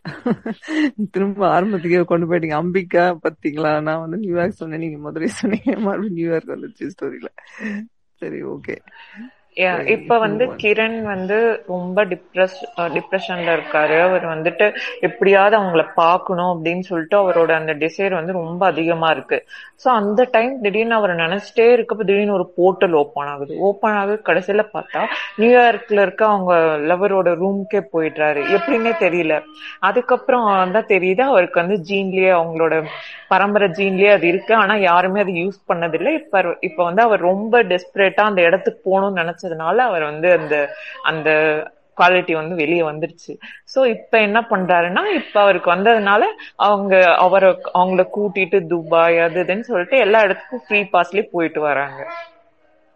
திரும்ப 1.13 1.41
ஆரம்பத்துக்கே 1.51 2.05
கொண்டு 2.05 2.27
போயிட்டீங்க. 2.27 2.57
அம்பிகா 2.63 3.05
பாத்தீங்களா? 3.25 3.83
நான் 3.83 4.01
வந்து 4.01 4.17
நியூயார்க் 4.17 4.55
சொன்னேன். 4.55 4.81
நீங்க 4.81 4.99
மதுரை 4.99 5.29
சொன்னீங்க. 5.35 5.71
மறுபடியும் 5.87 6.15
நியூயார்க் 6.15 6.55
வந்துச்சு 6.55 6.91
ஸ்டோரியில 6.95 7.31
சரி 8.23 8.41
ஓகே 8.47 8.77
இப்ப 9.95 10.17
வந்து 10.19 10.45
கிரண் 10.63 10.97
வந்து 11.07 11.37
ரொம்ப 11.67 12.05
டிப்ரெஸ் 12.05 12.57
டிப்ரெஷன்ல 12.95 13.51
இருக்காரு. 13.57 13.97
அவர் 14.07 14.25
வந்துட்டு 14.33 14.67
எப்படியாவது 15.01 15.55
அவங்கள 15.59 15.83
பாக்கணும் 15.99 16.53
அப்படின்னு 16.55 16.85
சொல்லிட்டு 16.89 17.17
அவரோட 17.21 17.53
அந்த 17.61 17.75
டிசைர் 17.83 18.19
வந்து 18.19 18.33
ரொம்ப 18.41 18.63
அதிகமா 18.67 19.11
இருக்கு. 19.11 19.39
சோ 19.83 19.89
அந்த 20.01 20.25
டைம் 20.33 20.55
திடீர்னு 20.63 20.95
அவர் 20.95 21.13
நினைச்சிட்டே 21.23 21.67
இருக்கப்ப 21.77 22.03
திடீர்னு 22.03 22.37
ஒரு 22.39 22.47
போர்ட்டல் 22.59 22.97
ஓப்பன் 23.03 23.31
ஆகுது. 23.35 23.55
ஓப்பன் 23.69 23.97
ஆகுது 24.01 24.19
கடைசியில 24.29 24.65
பார்த்தா 24.75 25.03
நியூயார்க்ல 25.41 26.05
இருக்க 26.07 26.23
அவங்க 26.27 26.53
லவரோட 26.91 27.29
ரூம்க்கே 27.43 27.83
போயிடுறாரு. 27.93 28.43
எப்படின்னே 28.57 28.93
தெரியல. 29.01 29.35
அதுக்கப்புறம் 29.89 30.47
தான் 30.75 30.91
தெரியுது 30.93 31.23
அவருக்கு 31.25 31.63
வந்து 31.63 31.79
ஜீன்லயே 31.89 32.31
அவங்களோட 32.39 32.75
பரம்பரை 33.29 33.69
ஜீன்லயே 33.71 34.11
அது 34.17 34.27
இருக்கு. 34.29 34.53
ஆனா 34.55 34.75
யாருமே 34.83 35.21
அது 35.21 35.33
யூஸ் 35.43 35.59
பண்ணதில்லை. 35.71 36.13
இப்ப 36.21 36.33
இப்ப 36.69 36.81
வந்து 36.85 37.03
அவர் 37.03 37.21
ரொம்ப 37.23 37.63
டெஸ்பரேட்டா 37.65 38.25
அந்த 38.25 38.41
இடத்துக்கு 38.43 38.81
போகணும்னு 38.85 39.21
நினைச்சதுனால 39.47 39.77
அவர் 39.89 40.05
வந்து 40.11 40.29
அந்த 40.39 40.55
அந்த 41.11 41.29
குவாலிட்டி 41.97 42.33
வந்து 42.37 42.55
வெளியே 42.61 42.85
வந்துருச்சு. 42.85 43.33
சோ 43.73 43.81
இப்ப 43.95 44.15
என்ன 44.21 44.39
பண்றாருன்னா 44.51 45.03
இப்ப 45.19 45.37
அவருக்கு 45.41 45.69
வந்ததுனால 45.73 46.23
அவங்க 46.67 46.95
அவரை 47.25 47.51
அவங்கள 47.75 48.05
கூட்டிட்டு 48.17 48.61
துபாய் 48.73 49.19
அது 49.27 49.43
இதுன்னு 49.45 49.69
சொல்லிட்டு 49.69 49.99
எல்லா 49.99 50.21
இடத்துக்கும் 50.27 50.65
ஃப்ரீ 50.65 50.81
பாஸ்லயே 50.95 51.25
போயிட்டு 51.33 51.61
வராங்க. 51.69 52.01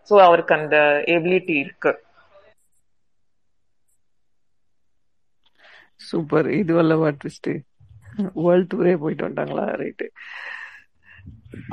சோ 0.09 0.17
அவருக்கு 0.25 0.53
அந்த 0.59 0.77
எபிலிட்டி 1.15 1.55
இருக்கு. 1.59 1.93
சூப்பர் 6.01 6.47
இது 6.55 6.73
வல்லவா 6.77 7.09
ட்விஸ்ட் 7.17 7.51
வேர்ல்ட் 8.39 8.71
டூரே 8.71 8.95
போயிட்டு 9.03 9.27
வந்துட்டாங்களா? 9.27 9.67
ரைட்டு 9.81 10.07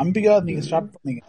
அம்பிகா 0.02 0.34
நீங்க 0.46 0.64
ஸ்டார்ட் 0.66 0.92
பண்ணீங்க. 0.94 1.24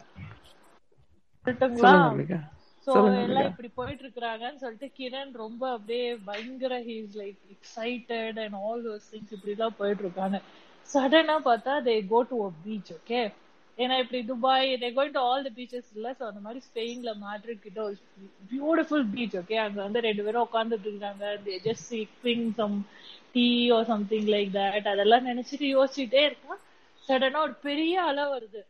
சோ 2.86 2.92
எல்லாம் 3.20 3.48
இப்படி 3.48 3.68
போயிட்டு 3.76 4.04
இருக்காங்கன்னு 4.06 4.62
சொல்லிட்டு 4.62 4.88
கிரண் 4.98 5.32
ரொம்ப 5.42 5.62
அப்படியே 5.72 6.02
பயங்கர 6.28 6.74
he's 6.84 7.16
like 7.16 7.40
excited 7.54 8.12
and 8.44 8.58
all 8.62 8.84
those 8.86 9.08
things 9.08 9.34
இப்படி 9.36 9.54
எல்லாம் 9.56 9.78
போயிட்டு 9.78 10.04
இருக்காங்க 10.06 10.38
சடனா 10.88 11.36
பார்த்தா 11.46 11.74
they 11.84 11.96
go 12.08 12.20
to 12.28 12.38
a 12.42 12.52
beach 12.60 12.92
okay 12.96 13.20
ஏன்னா 13.78 13.96
இப்படி 14.02 14.20
Dubai 14.28 14.68
they 14.82 14.88
going 14.92 15.14
to 15.14 15.22
all 15.26 15.44
the 15.46 15.52
beaches 15.56 15.90
இல்ல 15.92 16.10
சோ 16.14 16.24
அந்த 16.28 16.40
மாதிரி 16.44 16.60
ஸ்பெயின்ல 16.66 17.10
மேட்ரிட் 17.22 17.64
கிட்ட 17.64 17.80
ஒரு 17.84 17.96
பியூட்டிஃபுல் 18.52 19.04
பீச் 19.10 19.36
ஓகே 19.40 19.56
அங்க 19.64 19.78
வந்து 19.82 20.00
ரெண்டு 20.06 20.24
பேரும் 20.24 20.46
உட்காந்துட்டு 20.46 20.88
இருக்காங்க. 20.90 21.14
They 21.44 21.56
just 21.64 21.88
sipping 21.90 22.46
some 22.54 22.76
tea 23.34 23.46
or 23.70 23.80
something 23.86 24.28
like 24.30 24.50
that 24.52 24.90
அதெல்லாம் 24.92 25.28
நினைச்சிட்டு 25.28 25.66
யோசிச்சுட்டே 25.72 26.22
இருக்கான். 26.26 26.62
சடனா 27.04 27.40
ஒரு 27.42 27.54
பெரிய 27.62 27.94
அலை 28.04 28.24
வருது. 28.30 28.62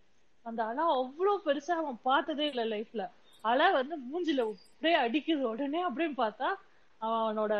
அந்த 0.46 0.60
அலை 0.66 0.84
அவ்வளவு 0.94 1.44
பெருசா 1.44 1.74
அவன் 1.76 1.98
பார்த்ததே 2.04 2.46
இல்ல 2.50 2.64
லைஃப்ல 2.68 3.04
அலை 3.51 3.66
வந்து 3.72 3.97
மூஞ்சில 4.11 4.40
அப்படியே 4.40 4.99
அடிக்குது. 5.05 5.42
உடனே 5.53 5.80
அப்படின்னு 5.88 6.14
பார்த்தா 6.16 6.49
அவனோட 7.01 7.55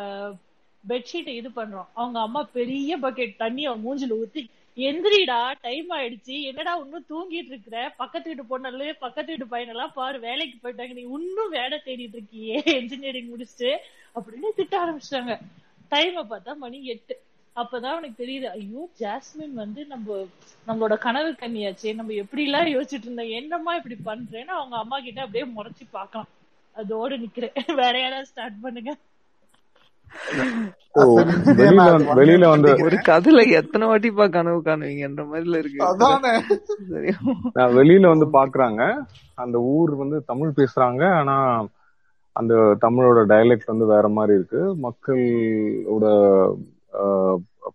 பெட்ஷீட்டை 0.89 1.35
இது 1.41 1.49
பண்றான். 1.49 1.89
அவங்க 1.95 2.21
அம்மா 2.21 2.43
பெரிய 2.59 2.99
பக்கெட் 2.99 3.37
தண்ணி 3.37 3.67
அவன் 3.67 3.85
மூஞ்சில 3.87 4.15
ஊத்தி 4.23 4.43
எந்திரிடா 4.77 5.55
டைம் 5.61 5.91
ஆயிடுச்சு. 5.91 6.35
என்னடா 6.43 6.73
இன்னும் 6.75 7.07
தூங்கிட்டு 7.11 7.51
இருக்கிற? 7.53 7.95
பக்கத்து 7.97 8.29
வீட்டு 8.29 8.45
பொண்ணு 8.45 8.95
பக்கத்து 8.99 9.37
வீட்டு 9.37 9.57
பையனெல்லாம் 9.57 9.93
பாரு 9.95 10.21
வேலைக்கு 10.21 10.57
போயிட்டாங்க. 10.63 10.93
நீ 10.93 11.01
இன்னும் 11.01 11.51
வேலை 11.51 11.79
தேடிட்டு 11.85 12.19
இருக்கியே 12.19 12.65
என்ஜினியரிங் 12.65 13.31
முடிச்சுட்டு 13.31 13.71
அப்படின்னு 14.15 14.49
திட்ட 14.57 14.75
ஆரம்பிச்சிட்டாங்க. 14.85 15.35
டைமை 15.91 16.25
பார்த்தா 16.31 16.57
மணி 16.57 16.85
எட்டு. 16.85 17.17
அப்பதான் 17.57 17.91
அவனுக்கு 17.91 18.25
தெரியுது 18.25 18.47
ஐயோ 18.51 18.89
ஜாஸ்மின் 18.99 19.55
வந்து 19.55 19.87
நம்ம 19.87 20.25
நம்மளோட 20.67 20.99
கனவு 20.99 21.31
கண்ணியாச்சே 21.33 21.95
நம்ம 21.95 22.13
எப்படி 22.15 22.45
எல்லாம் 22.45 22.67
யோசிச்சுட்டு 22.67 23.03
இருந்தோம் 23.03 23.31
என்னம்மா 23.31 23.75
இப்படி 23.75 23.97
பண்றேன்னு 24.05 24.55
அவங்க 24.55 24.77
அம்மா 24.77 24.99
கிட்ட 25.01 25.21
அப்படியே 25.21 25.53
முறைச்சு 25.53 25.85
பாக்கலாம் 25.91 26.29
அதோட 26.77 27.13
நிக்கிறேன். 27.17 27.55
வேற 27.77 28.01
யாராவது 28.01 28.27
ஸ்டார்ட் 28.27 28.61
பண்ணுங்க. 28.61 28.91
வெளியில 32.15 32.45
வந்து- 32.49 32.83
ஒரு 32.83 32.97
கதையில 33.07 33.51
எத்தனை 33.51 33.89
வாட்டிப்பா 33.89 34.31
கனவு 34.31 34.61
காணுவீங்கன்ற 34.61 35.25
மாதிரில 35.27 35.57
இருக்கு. 35.57 35.85
நான் 37.53 37.75
வெளியில 37.75 38.07
வந்து 38.09 38.27
பாக்குறாங்க 38.31 38.83
அந்த 39.35 39.59
ஊர் 39.59 39.95
வந்து 39.95 40.25
தமிழ் 40.25 40.53
பேசுறாங்க 40.57 41.11
ஆனா 41.13 41.37
அந்த 42.37 42.55
தமிழோட 42.81 43.21
டயலெக்ட் 43.27 43.67
வந்து 43.67 43.87
வேற 43.87 44.09
மாதிரி 44.09 44.39
இருக்கு. 44.39 44.63
மக்களோட 44.83 46.07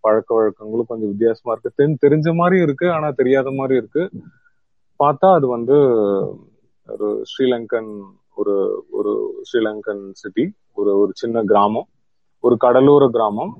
பழக்க 0.01 0.36
வழக்கங்களும் 0.36 0.88
கொஞ்சம் 0.88 1.07
வித்தியாசமா 1.07 1.55
இருக்கு. 1.59 1.72
தென் 1.76 1.97
தெரிஞ்ச 2.01 2.36
மாதிரியும் 2.36 2.65
இருக்கு 2.65 2.91
ஆனா 2.91 3.11
தெரியாத 3.11 3.51
மாதிரி 3.51 3.78
இருக்கு. 3.78 4.09
பார்த்தா 5.03 5.34
அது 5.34 5.47
வந்து 5.47 5.74
ஒரு 6.88 7.24
ஸ்ரீலங்கன் 7.24 8.01
ஒரு 8.36 8.86
ஒரு 8.91 9.43
ஸ்ரீலங்கன் 9.53 10.09
சிட்டி 10.11 10.53
ஒரு 10.74 10.97
ஒரு 10.97 11.11
சின்ன 11.15 11.43
கிராமம் 11.43 11.86
ஒரு 12.39 12.57
கடலோர 12.57 13.09
கிராமம். 13.09 13.57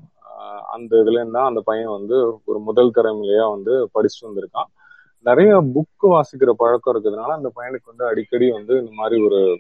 அந்த 0.72 0.98
இதுல 0.98 1.12
இருந்தா 1.12 1.46
அந்த 1.46 1.62
பையன் 1.66 1.90
வந்து 1.90 2.40
ஒரு 2.46 2.60
முதல் 2.60 2.92
தரமிலையா 2.96 3.50
வந்து 3.50 3.90
படிச்சுட்டு 3.94 4.26
வந்திருக்கான். 4.26 4.66
நிறைய 5.20 5.62
புக் 5.62 6.06
வாசிக்கிற 6.08 6.50
பழக்கம் 6.50 6.96
இருக்கிறதுனால 6.96 7.26
அந்த 7.26 7.52
பையனுக்கு 7.56 7.86
வந்து 7.86 8.06
அடிக்கடி 8.06 8.52
வந்து 8.52 8.80
இந்த 8.80 8.92
மாதிரி 8.94 9.26
ஒரு 9.26 9.58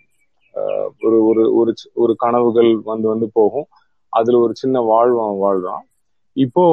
ஆஹ் 0.56 0.89
ஒரு 1.06 1.26
ஒரு 1.26 1.56
ஒரு 1.56 1.72
சி- 1.72 1.93
ஒரு 1.93 2.16
கனவுகள் 2.16 2.82
வந்து 2.84 3.08
வந்து 3.08 3.30
போகும். 3.34 3.66
அதுல 4.10 4.39
ஒரு 4.39 4.56
சின்ன 4.56 4.80
வாழ்வு 4.80 5.22
அவன் 5.24 5.56
வாழ்றான். 5.56 5.89
இப்போ 6.36 6.64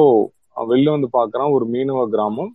வெளில 0.67 0.89
வந்து 0.89 1.09
பாக்குறான் 1.13 1.51
ஒரு 1.51 1.65
மீனவ 1.65 2.01
கிராமம் 2.09 2.51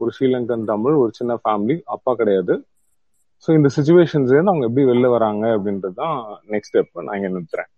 ஒரு 0.00 0.10
ஸ்ரீலங்கன் 0.18 0.64
தமிழ் 0.64 0.94
ஒரு 0.94 1.10
சின்ன 1.12 1.32
ஃபேமிலி 1.34 1.76
அப்பா 1.84 2.14
கிடையாது. 2.14 2.54
ஸோ 3.44 3.50
இந்த 3.54 3.68
சுச்சுவேஷன்ஸ்ல 3.76 4.34
இருந்து 4.34 4.52
அவங்க 4.52 4.66
எப்படி 4.66 4.84
வெளில 4.86 5.08
வராங்க 5.10 5.44
அப்படின்றது 5.56 5.94
தான் 5.94 6.16
நெக்ஸ்ட் 6.48 6.72
ஸ்டெப் 6.72 7.02
நான் 7.02 7.16
இங்க 7.16 7.28
நிறுத்துறேன். 7.28 7.70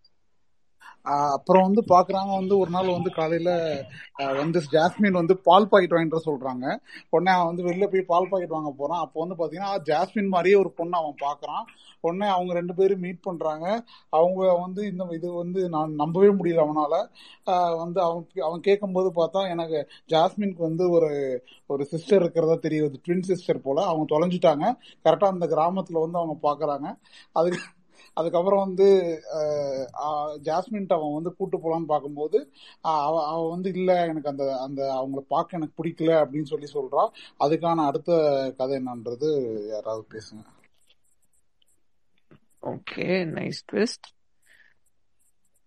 அப்புறம் 1.06 1.66
வந்து 1.68 1.82
பாக்குறாங்க 1.88 2.32
வந்து 2.36 2.54
ஒரு 2.58 2.70
நாள் 2.70 2.96
வந்து 2.96 3.10
காலையில 3.10 3.50
வந்து 4.40 4.58
ஜாஸ்மின் 4.72 5.18
வந்து 5.20 5.34
பால் 5.48 5.68
பாக்கெட் 5.68 5.94
வாங்கிட்டு 5.96 6.28
சொல்றாங்க. 6.28 6.64
உடனே 7.10 7.30
அவன் 7.36 7.50
வந்து 7.50 7.66
வெளில 7.68 7.86
போய் 7.92 8.10
பால் 8.12 8.28
பாக்கெட் 8.30 8.56
வாங்க 8.56 8.72
போறான். 8.80 9.02
அப்போ 9.04 9.18
வந்து 9.24 9.38
பாத்தீங்கன்னா 9.40 9.72
ஜாஸ்மின் 9.90 10.32
மாதிரியே 10.34 10.56
ஒரு 10.56 10.72
பொண்ணை 10.78 10.96
அவன் 11.02 11.18
பாக்குறான். 11.26 11.64
உடனே 12.04 12.26
அவங்க 12.26 12.52
ரெண்டு 12.52 12.74
பேரும் 12.74 13.02
மீட் 13.04 13.20
பண்றாங்க. 13.22 13.66
அவங்க 14.12 14.40
வந்து 14.64 14.80
இந்த 14.90 15.04
இது 15.18 15.28
வந்து 15.34 15.60
நான் 15.68 15.92
நம்பவே 15.94 16.30
முடியல 16.38 16.64
அவனால. 16.66 16.94
வந்து 17.82 18.00
அவன் 18.06 18.24
அவன் 18.48 18.60
கேட்கும்போது 18.60 19.10
பார்த்தா 19.20 19.42
எனக்கு 19.54 19.78
ஜாஸ்மின்க்கு 20.10 20.62
வந்து 20.68 20.84
ஒரு 20.90 21.10
ஒரு 21.70 21.84
சிஸ்டர் 21.84 22.22
இருக்கிறதா 22.22 22.56
தெரியுது. 22.66 22.96
ட்வின் 23.06 23.26
சிஸ்டர் 23.30 23.64
போல. 23.66 23.78
அவங்க 23.84 24.06
தொலைஞ்சிட்டாங்க. 24.14 24.66
கரெக்டா 25.04 25.28
அந்த 25.34 25.46
கிராமத்துல 25.54 26.02
வந்து 26.04 26.20
அவங்க 26.22 26.36
பாக்குறாங்க. 26.48 26.86
அதுக்கு 27.36 27.60
அதுக்கப்புறம் 28.16 28.62
வந்து 28.66 28.86
ஜாஸ்மின்ட்ட 30.48 30.98
அவன் 30.98 31.16
வந்து 31.16 31.30
கூட்டு 31.38 31.56
போலான்னு 31.62 31.90
பார்க்கும்போது 31.92 32.38
அவ 33.06 33.14
அவ 33.32 33.40
வந்து 33.54 33.68
இல்ல 33.76 33.90
எனக்கு 34.10 34.30
அந்த 34.32 34.44
அந்த 34.66 34.80
அவங்கள 34.98 35.22
பார்க்க 35.34 35.58
எனக்கு 35.58 35.78
பிடிக்கல 35.80 36.12
அப்படின்னு 36.22 36.50
சொல்லி 36.52 36.68
சொல்றா. 36.76 37.04
அதுக்கான 37.44 37.86
அடுத்த 37.90 38.12
கதை 38.60 38.76
என்னன்றது 38.80 39.30
யாராவது 39.74 40.04
பேசுங்க. 40.14 40.44
Okay 42.72 43.08
nice 43.36 43.60
twist. 43.72 44.08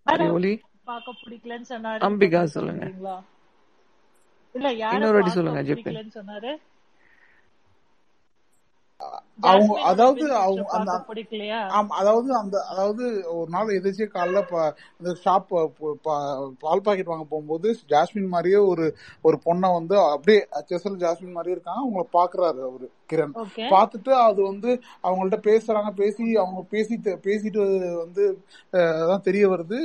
அறிவொலி 0.07 0.53
பார்க்க 0.91 1.19
பிடிக்கலன்னு 1.23 1.69
சொன்னாரு. 1.73 2.01
அம்பிகா 2.07 2.41
சொல்லுங்க. 2.57 2.85
இல்ல 4.55 4.69
யார 4.83 4.93
இன்னொரு 4.95 5.15
வாட்டி 5.15 5.29
பார்க்க 5.29 5.39
சொல்லுங்க 5.39 5.61
ஜெபின் 5.69 5.83
பிடிக்கலன்னு 5.83 6.17
சொன்னாரு? 6.19 6.51
அவங்க 9.43 9.73
அதாவது 9.83 10.25
அந்த 10.77 10.91
அதாவது 11.99 12.29
அந்த 12.35 12.55
அதாவது 12.69 13.03
ஒரு 13.33 13.49
நாள் 13.49 13.75
எதிர்ச்சியா 13.77 14.07
காலைல 14.15 14.41
இந்த 14.99 15.11
ஷாப் 15.23 15.53
பால் 16.63 16.83
பாக்கெட் 16.83 17.11
வாங்க 17.11 17.25
போகும்போது 17.29 17.69
ஜாஸ்மின் 17.89 18.27
மாதிரியே 18.27 18.59
ஒரு 18.65 18.87
ஒரு 19.21 19.39
பொண்ணை 19.45 19.69
வந்து 19.73 19.97
அப்படியே 20.07 20.39
செசல் 20.69 21.01
ஜாஸ்மின் 21.01 21.31
மாதிரியே 21.31 21.55
இருக்காங்க 21.55 21.83
அவங்கள 21.83 22.05
பாக்குறாரு 22.13 22.61
அவரு. 22.61 22.89
கிரண் 23.09 23.33
பார்த்துட்டு 23.71 24.11
அது 24.23 24.41
வந்து 24.49 24.69
அவங்கள்ட்ட 25.03 25.39
பேசுறாங்க. 25.47 25.67
பேசி 25.99 26.15
அவங்க 26.41 26.61
பேசி 26.73 26.95
பேசிட்டு 27.25 27.61
வந்து 28.01 28.23
அஹ், 28.73 29.05
தான் 29.09 29.25
தெரிய 29.27 29.45
வருது. 29.51 29.79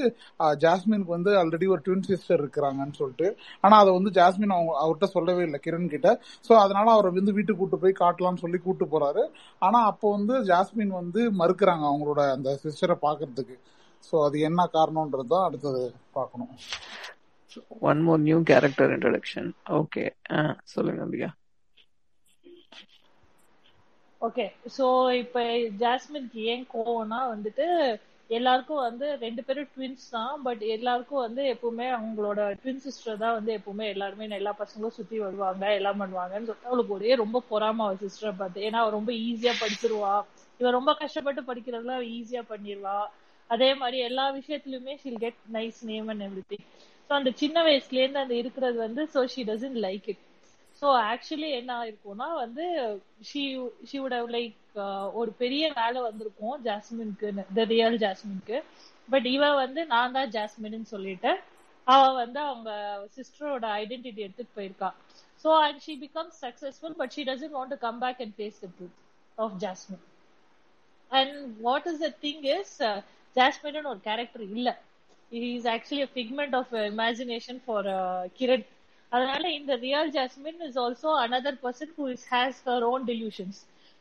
ஜாஸ்மினுக்கு 0.65 1.17
வந்து 1.17 1.33
ஆல்ரெடி 1.41 1.69
ஒரு 1.75 1.83
ட்வின் 1.87 2.07
சிஸ்டர் 2.09 2.41
இருக்கிறாங்கன்னு 2.41 2.99
சொல்லிட்டு. 3.01 3.29
ஆனா 3.65 3.77
அதை 3.83 3.93
வந்து 3.97 4.13
ஜாஸ்மின் 4.19 4.57
அவங்க 4.57 4.75
அவர்கிட்ட 4.83 5.09
சொல்லவே 5.17 5.45
இல்லை 5.49 5.61
கிரண் 5.67 5.89
கிட்ட. 5.95 6.11
சோ 6.49 6.55
அதனால 6.65 6.87
அவரை 6.97 7.13
வந்து 7.15 7.37
வீட்டுக்கு 7.39 7.63
கூட்டு 7.63 7.83
போய் 7.83 8.01
காட்டலாம்னு 8.03 8.45
சொல்லி 8.45 8.61
கூட்டு 8.61 8.87
போறாரு. 8.95 9.25
ஆனா 9.63 9.81
அப்போ 9.91 10.09
வந்து 10.17 10.37
ஜாஸ்மின் 10.51 10.95
வந்து 11.01 11.13
மறுக்கிறாங்க 11.41 11.85
அவங்களோட 11.91 12.23
அந்த 12.37 12.51
சிஸ்டரை 12.65 12.99
பாக்குறதுக்கு 13.07 13.57
சோ 14.05 14.17
அது 14.27 14.39
என்ன 14.49 14.63
காரணம்ன்றது 14.75 15.33
தான் 15.33 15.47
அடுத்தது 15.49 15.83
பார்க்கணும். 16.17 16.53
One 17.89 18.01
more 18.07 18.23
new 18.23 18.39
character 18.51 18.93
introduction 18.95 19.49
okay 19.79 20.05
சொல்லுங்க 20.75 21.03
அம்பிகா. 21.05 21.31
ஓகே 24.27 24.45
சோ 24.75 24.87
இப்ப 25.23 25.39
ஜாஸ்மின்க்கு 25.81 26.43
ஏன் 26.53 26.67
கோவம்னா 26.73 27.21
வந்துட்டு 27.31 27.67
எல்லாருக்கும் 28.31 28.85
வந்து 28.85 29.07
ரெண்டு 29.23 29.43
பேரும் 29.47 29.71
ட்வின்ஸ் 29.73 30.07
தான் 30.11 30.37
பட் 30.45 30.63
எல்லாருக்கும் 30.75 31.25
வந்து 31.25 31.43
எப்பவுமே 31.53 31.87
அவங்களோட 31.97 32.47
ட்வின் 32.61 32.81
சிஸ்டர் 32.85 33.21
தான் 33.23 33.35
வந்து 33.39 33.53
எப்பவுமே 33.59 33.87
எல்லாருமே 33.95 34.29
எல்லா 34.39 34.53
பசங்களும் 34.61 34.97
சுத்தி 34.99 35.19
வருவாங்க 35.25 35.65
எல்லாம் 35.79 36.01
பண்ணுவாங்கன்னு 36.03 36.49
சொல்லிட்டு 36.49 36.71
அவளுக்கு 36.71 36.97
ஒரே 36.99 37.11
ரொம்ப 37.23 37.43
பொறாம 37.51 37.85
அவள் 37.87 38.01
சிஸ்டரை 38.05 38.33
பார்த்து. 38.39 38.65
ஏன்னா 38.67 38.81
அவள் 38.83 38.97
ரொம்ப 38.99 39.13
ஈஸியா 39.27 39.55
படிச்சிருவா. 39.61 40.15
இவ 40.61 40.71
ரொம்ப 40.71 40.91
கஷ்டப்பட்டு 41.01 41.43
படிக்கிறதுல 41.43 41.95
ஈஸியா 42.15 42.43
பண்ணிடுவா 42.51 42.99
அதே 43.51 43.71
மாதிரி 43.81 43.99
எல்லா 44.09 44.25
விஷயத்துலயுமே 44.37 44.95
she'll 45.01 45.23
get 45.25 45.41
nice 45.53 45.81
name 45.85 46.09
and 46.13 46.25
everything 46.51 46.67
so 47.11 47.15
அந்த 47.19 47.31
சின்ன 47.41 47.57
வயசுல 47.67 48.01
இருந்து 48.03 48.23
அந்த 48.23 48.35
இருக்கிறது 48.43 48.79
வந்து 48.85 49.03
so 49.15 49.23
she 49.33 49.43
doesn't 49.51 49.79
like 49.87 50.07
it 50.13 50.23
so 50.85 50.91
actually 51.11 51.51
என்ன 51.59 51.71
ஆயிருக்கும்னா 51.81 52.27
வந்து 52.41 52.65
she 53.29 53.43
she 53.89 53.97
would 54.01 54.15
like 54.35 54.57
uh, 54.77 55.05
ஒரு 55.21 55.31
பெரிய 55.39 55.65
வேலை 55.79 56.01
வந்திருக்கும் 56.07 56.57
ஜாஸ்மின்க்கு 56.67 57.29
த 57.59 57.65
ரியல் 57.71 57.97
ஜாஸ்மின்க்கு. 58.03 58.57
பட் 59.09 59.27
இவ 59.33 59.45
வந்து 59.55 59.81
நான் 59.93 60.15
தான் 60.17 60.33
ஜாஸ்மின்னு 60.35 60.91
சொல்லிட்டு 60.93 61.31
அவ 61.87 62.03
வந்து 62.21 62.41
அவங்க 62.49 62.71
சிஸ்டரோட 63.17 63.65
ஐடென்டிட்டி 63.81 64.21
எடுத்துட்டு 64.27 64.57
போயிருக்கா. 64.59 64.91
So 65.45 65.49
and 65.63 65.81
she 65.87 65.95
become 66.05 66.31
successful 66.43 66.99
but 67.01 67.15
she 67.17 67.25
doesn't 67.31 67.57
want 67.59 67.75
to 67.77 67.81
come 67.87 68.03
back 68.05 68.21
and 68.27 68.37
face 68.39 68.61
the 68.65 68.71
truth 68.77 69.01
of 69.39 69.57
Jasmine 69.65 70.05
and 71.11 71.35
what 71.67 71.89
is 71.93 72.03
the 72.07 72.13
thing 72.27 72.45
is 72.59 72.77
Jasmine 73.37 73.91
ஒரு 73.95 74.03
கேரக்டர் 74.11 74.47
இல்ல. 74.51 74.69
Is 75.33 75.71
actually 75.77 76.09
figment 76.15 76.57
of 76.61 76.75
imagination 76.85 77.63
for 77.67 77.91
Kiran 78.41 78.67
அதனால 79.15 79.43
இந்த 79.59 79.73
real 79.87 80.13
Jasmine 80.19 80.61
is 80.69 80.79
also 80.85 81.11
another 81.25 81.59
person 81.65 81.95
who 81.99 82.07
is 82.15 82.27
has 82.35 82.61
her 82.69 82.87
own 82.93 83.05
delusions 83.11 83.59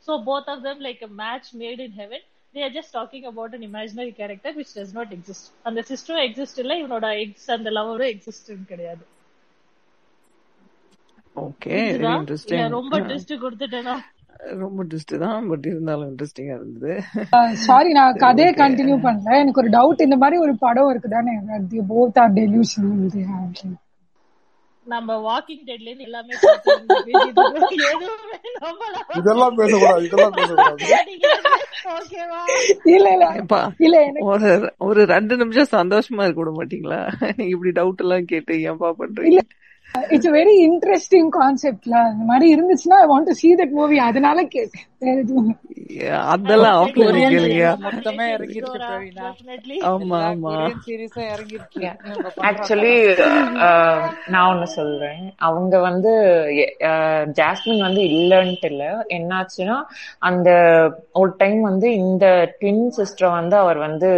so 0.07 0.13
both 0.29 0.51
of 0.53 0.63
them 0.67 0.83
like 0.87 1.03
a 1.09 1.11
match 1.23 1.49
made 1.63 1.83
in 1.87 1.97
heaven 2.03 2.25
they 2.55 2.63
are 2.65 2.73
just 2.75 2.91
talking 2.91 3.23
about 3.25 3.51
an 3.57 3.63
imaginary 3.63 4.11
character 4.11 4.49
which 4.57 4.71
does 4.79 4.91
not 4.97 5.07
exist. 5.15 5.45
அந்த 5.67 5.79
சிஸ்டரும் 5.89 6.23
exist 6.25 6.59
இல்ல 6.63 6.73
இவனோட 6.81 7.07
ex 7.21 7.47
அந்த 7.55 7.69
லவரும் 7.77 8.11
exist 8.13 8.49
கிடையாது. 8.71 9.03
Okay 11.35 11.77
ரொம்ப 12.75 12.97
twist 13.07 13.33
கொடுத்துட்டேனா? 13.43 13.95
ரொம்ப 14.61 14.83
ட்விஸ்ட் 14.89 15.13
தான் 15.23 15.47
பட் 15.51 15.65
இருந்தாலும் 15.71 16.07
இன்ட்ரெஸ்டிங்கா 16.11 16.55
இருந்தது. 16.59 16.93
சாரி 17.67 17.91
நான் 17.99 18.19
கதையை 18.25 18.51
கண்டினியூ 18.63 18.97
பண்ணல. 19.07 19.39
எனக்கு 19.43 19.61
ஒரு 19.63 19.71
டவுட் 19.77 20.05
இந்த 20.07 20.17
மாதிரி 20.23 20.39
ஒரு 20.45 20.53
படம் 20.65 20.91
இருக்குதானே 20.93 21.33
போத் 21.93 22.19
ஆர் 22.23 22.35
டெலியூஷன் 22.41 22.91
நம்ம 24.85 25.15
வாக்கிங் 25.25 25.65
டெட்ல 25.67 25.89
இருந்து 25.89 26.03
எல்லாமே 26.03 26.33
இதெல்லாம் 29.19 29.55
பேசக்கூடாது 29.55 30.05
இதெல்லாம் 30.05 30.35
பேசக்கூடாது. 30.35 30.79
ஓகேவா 31.93 32.41
இல்ல 32.85 33.07
இல்ல 33.13 33.25
ஏப்பா 33.41 33.61
இல்ல 33.77 33.97
எனக்கு 34.01 34.27
ஒரு 34.33 34.49
ஒரு 34.79 35.01
ரெண்டு 35.05 35.37
நிமிஷம் 35.37 35.73
சந்தோஷமா 35.77 36.25
இருக்க 36.25 36.41
விட 36.43 36.53
மாட்டீங்களா? 36.59 36.99
நீங்க 37.37 37.51
இப்படி 37.55 37.73
டவுட் 37.79 38.03
எல்லாம் 38.05 38.25
கேட்டு 38.25 38.55
ஏன்பா 38.69 38.91
பண்றீங்க? 39.01 39.43
இட்ஸ் 40.13 40.31
வெரி 40.35 40.53
இன்ட்ரெஸ்டிங் 40.67 41.27
கான்செப்ட்ல 41.35 41.95
இந்த 42.13 42.23
மாதிரி 42.29 42.45
இருந்துச்சுன்னா 42.55 42.97
I 43.03 43.07
want 43.11 43.27
to 43.29 43.33
see 43.41 43.51
that 43.59 43.71
movie 43.79 43.97
அதனால 44.07 44.43
கேட்டேன் 44.55 44.85
வேற 45.03 45.15
எதுவும். 45.23 45.51
அதெல்லாம் 46.33 46.75
ஆஃப்லைன் 46.81 47.17
கேளுங்க. 47.33 47.63
சீரிஸ் 47.63 47.83
மொத்தமே 47.85 48.27
டெஃபினெட்லி 49.19 49.77
ஆமா 49.89 50.19
ஆமா. 50.29 50.53
இறங்கிருச்சு. 50.63 51.23
இவங்க 52.05 52.29
பண்ற 52.35 52.45
ஆக்சுவலி 52.49 52.93
நான் 54.33 54.49
ஒண்ணு 54.53 54.67
சொல்றேன். 54.77 55.21
அவங்க 55.47 55.73
வந்து 55.89 56.13
ஜாஸ்மின் 57.41 57.85
வந்து 57.87 58.03
இல்லன்ட்டு 58.13 58.69
இல்ல. 58.71 58.85
என்னாச்சுன்னா 59.17 59.77
அந்த 60.29 60.49
ஒரு 61.21 61.33
டைம் 61.43 61.61
வந்து 61.61 61.89
இந்த 62.03 62.25
ட்வின் 62.61 62.83
சிஸ்டரை 62.99 63.31
வந்து 63.39 63.57
அவர் 63.63 63.81
வந்து 63.87 64.11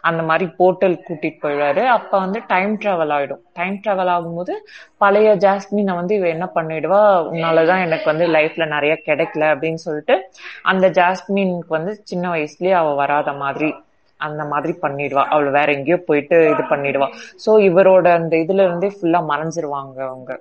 அந்த 0.00 0.22
மாதிரி 0.22 0.50
போர்ட்டல் 0.58 1.02
கூட்டிட்டு 1.08 1.42
போயிடுவாரு. 1.42 1.84
அப்ப 1.86 2.18
வந்து 2.18 2.42
டைம் 2.46 2.78
டிராவல் 2.78 3.12
ஆயிடும். 3.12 3.42
டைம் 3.52 3.80
டிராவல் 3.84 4.12
ஆகும்போது 4.14 4.54
பழைய 4.96 5.34
ஜாஸ்மினை 5.36 5.94
வந்து 5.94 6.14
இவ 6.14 6.28
என்ன 6.28 6.50
பண்ணிடுவா? 6.54 7.28
உன்னாலதான் 7.30 7.80
எனக்கு 7.80 8.04
வந்து 8.04 8.26
லைஃப்ல 8.26 8.66
நிறைய 8.66 9.02
கிடைக்கல 9.06 9.54
அப்படின்னு 9.54 9.74
சொல்லிட்டு 9.74 10.30
அந்த 10.62 10.88
ஜாஸ்மின்க்கு 10.88 11.68
வந்து 11.68 12.00
சின்ன 12.04 12.34
வயசுலயே 12.34 12.70
அவ 12.70 12.94
வராத 12.94 13.32
மாதிரி 13.32 13.74
அந்த 14.20 14.44
மாதிரி 14.44 14.72
பண்ணிடுவா. 14.82 15.24
அவள் 15.24 15.50
வேற 15.50 15.72
எங்கேயோ 15.72 15.96
போயிட்டு 15.96 16.50
இது 16.50 16.62
பண்ணிடுவா. 16.62 17.08
சோ 17.46 17.58
இவரோட 17.58 18.12
அந்த 18.12 18.36
இதுல 18.36 18.62
இருந்தே 18.62 18.96
ஃபுல்லா 19.00 19.20
மறைஞ்சிருவாங்க 19.32 19.98
அவங்க. 20.02 20.40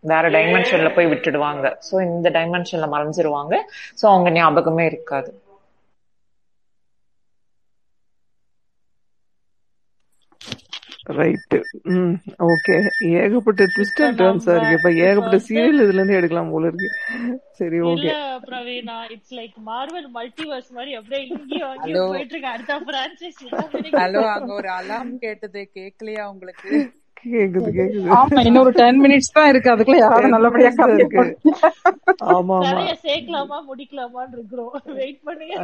வேற 0.00 0.30
டைமென்ஷன்ல 0.30 0.94
போய் 0.94 1.06
விட்டுடுவாங்க. 1.06 1.78
சோ 1.90 2.02
இந்த 2.02 2.30
டைமென்ஷன்ல 2.30 2.86
மறைஞ்சிருவாங்க. 2.96 3.54
சோ 4.02 4.02
அவங்க 4.02 4.30
ஞாபகமே 4.30 4.86
இருக்காது. 4.86 5.39
ரைட் 11.18 11.54
ம் 11.92 12.14
ஓகே 12.48 12.76
ஏகப்பட்ட 13.20 13.64
ட்விஸ்ட் 13.74 14.02
அண்ட் 14.06 14.18
டர்ன்ஸ் 14.20 14.48
இருக்கு. 14.50 14.76
இப்ப 14.78 14.90
ஏகப்பட்ட 15.04 15.38
சீரியல் 15.46 15.82
இதுல 15.84 16.00
இருந்து 16.00 16.18
எடுக்கலாம் 16.18 16.52
போல 16.52 16.70
இருக்கு. 16.70 16.88
சரி 17.58 17.78
இல்ல 17.78 17.90
okay 17.92 18.12
Praveena 18.46 18.96
it's 19.14 19.34
like 19.38 19.56
Marvel 19.68 20.08
multiverse 20.16 20.70
மாதிரி 20.76 20.94
அப்படியே 20.98 21.20
அங்கேயும் 21.70 22.12
போயிட்டு 22.12 22.34
இருக்கு 22.34 22.52
அடுத்த 22.54 22.78
பிரான்சைஸ் 22.88 23.40
ஹலோ 24.00 24.22
அங்க 24.34 24.50
ஒரு 24.54 24.70
அலாம் 24.78 25.12
கேட்டது. 25.24 25.62
கேட்கலையா 25.76 26.24
உங்களுக்கு? 26.32 26.70
கேக்குது 27.24 27.70
கேக்குது. 27.78 28.10
ஆமா 28.18 28.42
இன்னொரு 28.48 28.70
டென் 28.76 29.00
மினிட்ஸ் 29.04 29.34
தான் 29.36 29.48
இருக்கு. 29.50 29.72
அதுக்குள்ள 29.72 29.98
யாராவது 29.98 30.24
டென் 30.24 30.34
நல்லபடியா 30.36 30.70
இருக்கு. 30.94 31.24
ஆமா 32.34 32.56
ஆமா. 32.58 32.58
நிறைய 32.66 32.92
சேர்க்கலாமா 33.04 33.58
முடிக்கலாமான்னு 33.68 34.36
இருக்கிறோம். 34.38 34.72
வெயிட் 35.00 35.20
பண்ணுங்க. 35.28 35.56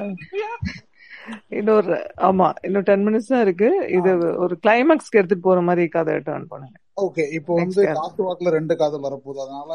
இன்னொரு 1.58 1.96
ஆமா 2.28 2.48
இன்னும் 2.66 2.86
டென் 2.88 3.04
மினிட்ஸ் 3.06 3.32
தான் 3.34 3.44
இருக்கு. 3.46 3.68
இது 3.98 4.10
ஒரு 4.44 4.54
கிளைமேக்ஸ்க்கு 4.64 5.20
எடுத்துட்டு 5.20 5.48
போற 5.48 5.60
மாதிரி 5.68 5.84
கதை 5.96 6.16
டர்ன் 6.28 6.50
பண்ணுங்க. 6.52 6.76
ஓகே 7.04 7.24
இப்போ 7.38 7.52
வந்து 7.60 7.82
காத்து 7.98 8.20
வாக்குல 8.26 8.50
ரெண்டு 8.58 8.74
காதல் 8.82 9.06
வரப்போகுது. 9.06 9.40
அதனால 9.44 9.72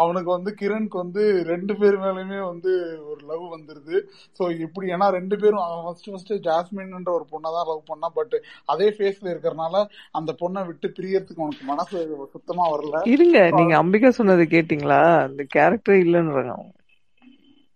அவனுக்கு 0.00 0.30
வந்து 0.34 0.50
கிரண்க்கு 0.60 0.96
வந்து 1.02 1.22
ரெண்டு 1.50 1.72
பேர் 1.80 1.96
மேலயுமே 2.02 2.40
வந்து 2.50 2.72
ஒரு 3.10 3.20
லவ் 3.30 3.44
வந்துருது. 3.54 3.96
சோ 4.38 4.42
இப்படி 4.64 4.86
ஏன்னா 4.96 5.06
ரெண்டு 5.16 5.36
பேரும் 5.42 5.64
அவன் 5.64 5.84
ஃபர்ஸ்ட் 5.86 6.08
ஃபர்ஸ்ட் 6.10 6.32
ஜாஸ்மின்ன்ற 6.46 7.10
ஒரு 7.18 7.26
பொண்ணை 7.32 7.50
தான் 7.56 7.68
லவ் 7.70 7.82
பண்ணா 7.90 8.08
பட் 8.18 8.34
அதே 8.72 8.88
ஃபேஸ்ல 8.96 9.32
இருக்கறனால 9.34 9.82
அந்த 10.20 10.32
பொண்ணை 10.42 10.62
விட்டு 10.68 10.88
பிரியறதுக்கு 10.98 11.44
அவனுக்கு 11.44 11.66
மனசு 11.72 11.96
சுத்தமா 12.34 12.66
வரல. 12.74 13.02
இருங்க 13.14 13.38
நீங்க 13.58 13.76
அம்பிகா 13.82 14.10
சொன்னது 14.20 14.46
கேட்டீங்களா? 14.56 15.02
அந்த 15.28 15.44
கேரக்டர் 15.56 16.02
இல்லன்றாங்க 16.04 16.52
அவங்க. 16.56 16.72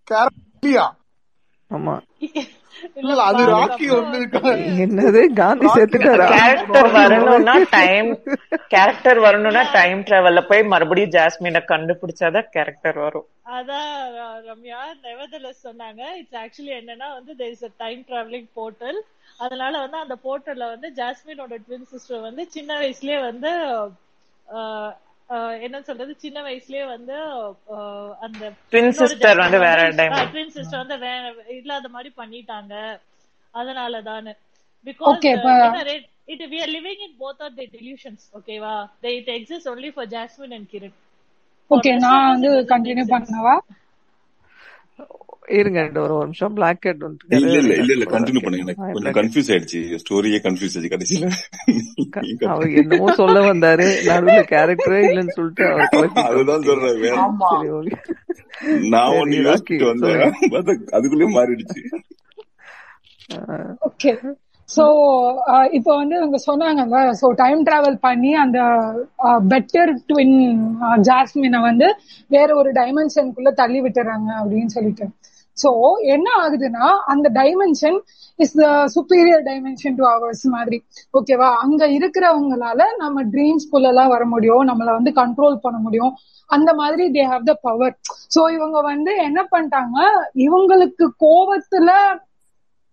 கேரக்டரியா 0.09 0.87
ஆமா. 1.71 1.95
இல்ல 3.01 3.23
அது 3.23 3.43
ராக்கி 3.51 3.87
என்னது? 4.85 5.21
காந்தி 5.39 5.67
ராக்கி 5.67 5.77
சேர்த்துட்டாரா? 5.77 6.27
கேரக்டர் 6.35 6.89
வரணும்னா 6.97 7.55
டைம் 7.75 8.09
கேரக்டர் 8.75 9.21
வரணும்னா 9.25 9.63
டைம் 9.75 10.01
டிராவல்ல 10.07 10.41
போய் 10.49 10.63
மறுபடியும் 10.73 11.15
ஜாஸ்மினை 11.17 11.63
கண்டுபிடிச்சாதான் 11.73 12.49
கேரக்டர் 12.57 12.99
வரும். 13.05 13.27
அதான் 13.57 13.93
ரம்யா 14.49 14.81
நெவர்தலஸ் 15.05 15.65
சொன்னாங்க. 15.67 16.03
இட்ஸ் 16.21 16.39
ஆக்சுவலி 16.43 16.73
என்னன்னா 16.81 17.09
வந்து 17.17 17.33
is 17.49 17.63
a 17.63 17.73
time 17.79 18.03
travelling 18.09 18.49
portal 18.57 19.01
அதனால 19.41 19.73
வந்து 19.85 19.99
அந்த 19.99 20.17
போர்ட்டல்ல 20.25 20.65
வந்து 20.73 20.89
ஜாஸ்மினோட 20.99 21.55
ட்வின் 21.67 21.89
சிஸ்டர் 21.93 22.27
வந்து 22.29 22.43
சின்ன 22.57 22.71
வயசுலயே 22.81 23.21
வந்து 23.23 23.53
என்ன 25.67 25.77
சொல்றது? 25.81 26.13
சின்ன 26.23 26.39
வயசுலயே 26.47 26.85
வந்து 26.93 27.17
அந்த 28.27 28.43
ட்வின் 28.73 28.95
சிஸ்டர் 28.99 29.43
வந்து 29.43 29.59
வேற 29.65 29.81
டைம் 29.99 30.15
ட்வின் 30.33 30.55
சிஸ்டர் 30.57 30.83
வந்து 30.83 30.97
வேற 31.05 31.25
இல்லாத 31.59 31.89
மாதிரி 31.89 32.11
பண்ணிட்டாங்க. 32.17 32.73
அதனால 33.55 34.01
தானே 34.09 34.33
because 34.87 35.23
it 36.35 36.45
we 36.51 36.59
are 36.65 36.73
living 36.77 37.03
in 37.07 37.17
both 37.23 37.43
are 37.47 37.55
the 37.59 37.67
delusions 37.77 38.25
ஓகேவா 38.39 38.75
they 39.05 39.13
it 39.19 39.31
exist 39.37 39.71
only 39.73 39.91
for 39.97 40.11
Jasmine 40.15 40.55
and 40.59 40.69
Kiran 40.75 40.97
okay 41.71 41.93
நான் 42.05 42.31
வந்து 42.33 42.51
கண்டினியூ 42.73 43.07
பண்ணவா? 43.11 43.55
இருங்க 45.59 45.79
ரெண்டு 45.87 46.01
ஒரு 46.05 46.15
நிமிஷம். 46.25 46.55
பிளாக் 46.59 46.81
கேட் 46.85 47.05
வந்துருக்காரு 47.07 47.39
இல்ல 47.41 47.57
இல்ல 47.63 47.75
இல்ல 47.83 47.93
இல்ல 47.97 48.07
கண்டினியூ 48.15 48.43
பண்ணுங்க 48.45 48.65
எனக்கு 48.67 48.95
கொஞ்சம் 48.97 49.17
கன்ஃபியூஸ் 49.21 49.51
ஆயிடுச்சு. 49.53 49.81
ஸ்டோரியே 50.03 50.39
கன்ஃபியூஸ் 50.47 50.77
ஆச்சு 50.79 50.93
கடைசியில. 50.95 51.29
அவர் 52.55 52.77
என்னமோ 52.83 53.15
சொல்ல 53.23 53.39
வந்தாரு. 53.51 53.87
நடுவுல 54.11 54.43
கேரக்டரே 54.53 55.01
இல்லைன்னு 55.09 55.37
சொல்லிட்டு 55.39 55.67
அவர் 55.71 55.89
அதுதான் 56.29 56.67
சொல்றேன் 56.69 57.01
நான் 58.93 59.17
ராக்கி 59.49 59.75
யோசிச்சுட்டு 59.79 59.91
வந்தேன். 59.93 60.23
அதுக்குள்ளேயே 60.97 61.31
மாறிடுச்சு. 61.39 61.83
ஓகே 63.89 64.13
சோ 64.69 64.85
இப்போ 65.77 65.93
வந்து 66.01 66.17
அவங்க 66.21 66.39
சொன்னாங்கல்ல 66.49 66.99
சோ 67.21 67.29
டைம் 67.41 67.61
டிராவல் 67.69 67.97
பண்ணி 68.05 68.31
அந்த 68.43 68.59
பெட்டர் 69.53 69.93
ட்வின் 70.11 70.37
ஜாஸ்மினை 71.09 71.61
வந்து 71.69 71.87
வேற 72.35 72.49
ஒரு 72.61 72.71
டைமென்ஷனுக்குள்ள 72.79 73.53
தள்ளி 73.63 73.81
விட்டுறாங்க 73.87 74.29
அப்படின்னு 74.43 74.73
சொல்லிட்டு. 74.77 75.07
சோ 75.57 75.71
என்ன 76.01 76.27
ஆகுதுன்னா 76.43 76.87
அந்த 77.05 77.31
dimension 77.31 77.99
is 78.39 78.55
the 78.61 78.67
superior 78.87 79.43
dimension 79.43 79.97
to 79.97 80.05
ours 80.07 80.45
மாதிரி. 80.47 80.79
ஓகேவா 81.15 81.49
அங்க 81.57 81.87
இருக்கிறவங்களால 81.89 82.81
நம்ம 82.97 83.25
ட்ரீம்ஸ் 83.25 83.67
எல்லாம் 83.83 84.09
வர 84.09 84.25
முடியும். 84.25 84.65
நம்மள 84.69 84.85
வந்து 84.85 85.13
கண்ட்ரோல் 85.13 85.57
பண்ண 85.57 85.79
முடியும். 85.79 86.13
அந்த 86.51 86.75
மாதிரி 86.75 87.05
they 87.11 87.25
have 87.29 87.43
the 87.43 87.55
power 87.63 87.95
so 88.37 88.43
இவங்க 88.53 88.81
வந்து 88.81 89.17
என்ன 89.17 89.49
பண்ணிட்டாங்க? 89.53 89.99
இவங்களுக்கு 90.47 91.07
கோவத்துல 91.25 91.91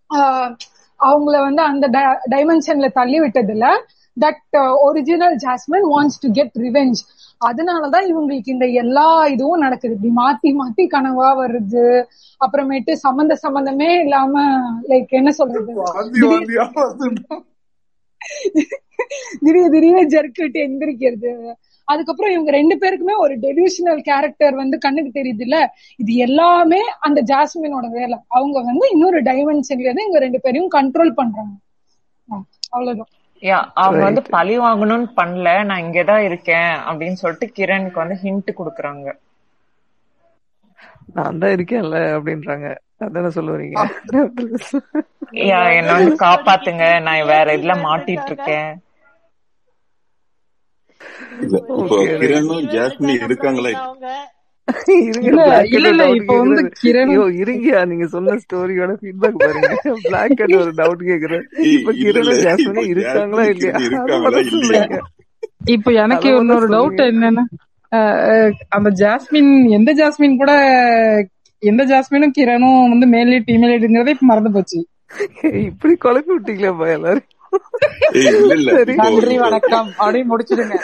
ஆஹ் 0.10 0.52
அவங்கள 1.00 1.36
வந்து 1.42 1.62
அந்த 1.62 1.86
டைமென்ஷன்ல 2.30 2.88
தள்ளி 2.92 3.20
விட்டதுல 3.20 3.66
that 4.18 4.58
original 4.82 5.36
Jasmine 5.36 5.88
wants 5.90 6.20
to 6.20 6.30
get 6.32 6.56
revenge 6.58 7.00
அதனாலதான் 7.42 8.06
இவங்களுக்கு 8.12 8.54
இந்த 8.56 8.66
எல்லா 8.82 9.08
இதுவும் 9.28 9.60
நடக்குது. 9.60 9.96
இப்படி 9.96 10.14
மாத்தி 10.22 10.50
மாத்தி 10.62 10.84
கனவா 10.94 11.30
வருது. 11.42 11.86
அப்புறமேட்டு 12.42 12.94
சம்பந்த 13.06 13.36
சம்பந்தமே 13.36 13.90
இல்லாம 14.00 14.44
லைக் 14.90 15.18
என்ன 15.20 15.32
சொல்றது? 15.32 15.74
திடீர் 19.44 19.74
திடீர்னு 19.74 20.04
ஜர்க்கு 20.14 20.42
விட்டு 20.42 20.60
எந்திரிக்கிறது. 20.68 21.32
அதுக்கப்புறம் 21.88 22.32
இவங்க 22.32 22.52
ரெண்டு 22.52 22.76
பேருக்குமே 22.78 23.16
ஒரு 23.18 23.34
டெலியூஷனல் 23.38 24.02
கேரக்டர் 24.02 24.56
வந்து 24.56 24.78
கண்ணுக்கு 24.78 25.12
தெரியுது 25.20 25.44
இல்ல 25.48 25.58
இது 25.96 26.14
எல்லாமே 26.28 26.82
அந்த 27.00 27.20
ஜாஸ்மினோட 27.22 27.88
வேலை. 27.90 28.18
அவங்க 28.28 28.58
வந்து 28.62 28.88
இன்னொரு 28.92 29.22
டைமென்ஷன்ல 29.22 29.88
இருந்து 29.88 30.06
இவங்க 30.06 30.20
ரெண்டு 30.20 30.42
பேரையும் 30.42 30.74
கண்ட்ரோல் 30.76 31.12
பண்றாங்க. 31.12 31.54
அவ்வளவுதான். 32.70 33.12
அவங்க 33.76 34.02
வந்து 34.04 34.22
பழி 34.30 34.60
வாங்கணும்னு 34.60 35.08
பண்ணல 35.16 35.66
நான் 35.66 35.84
இங்கதான் 35.84 36.24
இருக்கேன் 36.24 36.72
அப்படின்னு 36.88 37.22
சொல்லிட்டு 37.22 37.48
கிரணுக்கு 37.58 37.94
வந்து 37.96 38.18
ஹிண்ட் 38.24 38.58
குடுக்குறாங்க. 38.60 39.08
நான் 41.16 41.40
தான் 41.40 41.52
இருக்கேன்ல 41.52 41.98
அப்படின்றாங்க. 42.18 42.68
அதானே 43.00 43.30
சொல்ல 43.30 43.52
வரீங்க 43.52 43.78
யா 45.48 45.60
என்ன 45.72 45.92
வந்து 45.94 46.16
காப்பாத்துங்க 46.20 46.86
நான் 47.02 47.26
வேற 47.26 47.56
இதுல 47.58 47.74
மாட்டிட்டு 47.86 48.30
இருக்கேன் 48.30 48.70
இருக்காங்களே. 53.28 53.74
இருங்க 57.42 57.84
நீங்க 57.92 58.06
சொன்ன 58.16 58.36
ஸ்டோரியோட 58.44 58.92
ஃபீட்பேக் 59.02 59.40
பாருங்க. 59.44 59.70
பிளாக் 60.08 60.42
ஒரு 60.62 60.74
டவுட் 60.80 61.04
கேக்குறாரு 61.10 61.44
ஏய், 61.64 61.74
இப்ப 61.78 61.94
கிரண் 62.02 62.42
ஜாஸ்மினி 62.46 62.84
இருக்காங்களா 62.94 63.46
இல்லையா? 63.54 65.02
இப்ப 65.76 65.92
எனக்கு 66.04 66.30
இன்னொரு 66.42 66.68
டவுட் 66.76 67.02
என்னன்னா 67.14 67.46
அந்த 68.78 68.90
ஜாஸ்மின் 69.04 69.52
எந்த 69.78 69.92
ஜாஸ்மின் 69.94 70.40
கூட 70.42 70.52
எந்த 71.64 71.84
ஜாஸ்மினும் 71.86 72.38
கிரணும் 72.40 72.82
வந்து 72.90 73.08
மேல் 73.14 73.32
லீட் 73.32 73.48
ஃபீமேல் 73.48 73.72
லீடுங்கிறதே 73.74 74.16
இப்ப 74.16 74.30
மறந்து 74.32 74.52
போச்சு. 74.52 74.80
இப்படி 75.70 75.94
குழப்பி 76.06 76.32
விட்டீங்களேப்பா 76.34 76.88
எல்லாரும். 76.98 77.28
நன்றி 78.96 79.38
வணக்கம். 79.38 79.90
அப்படின்னு 80.00 80.26
முடிச்சிடுங்க. 80.30 80.76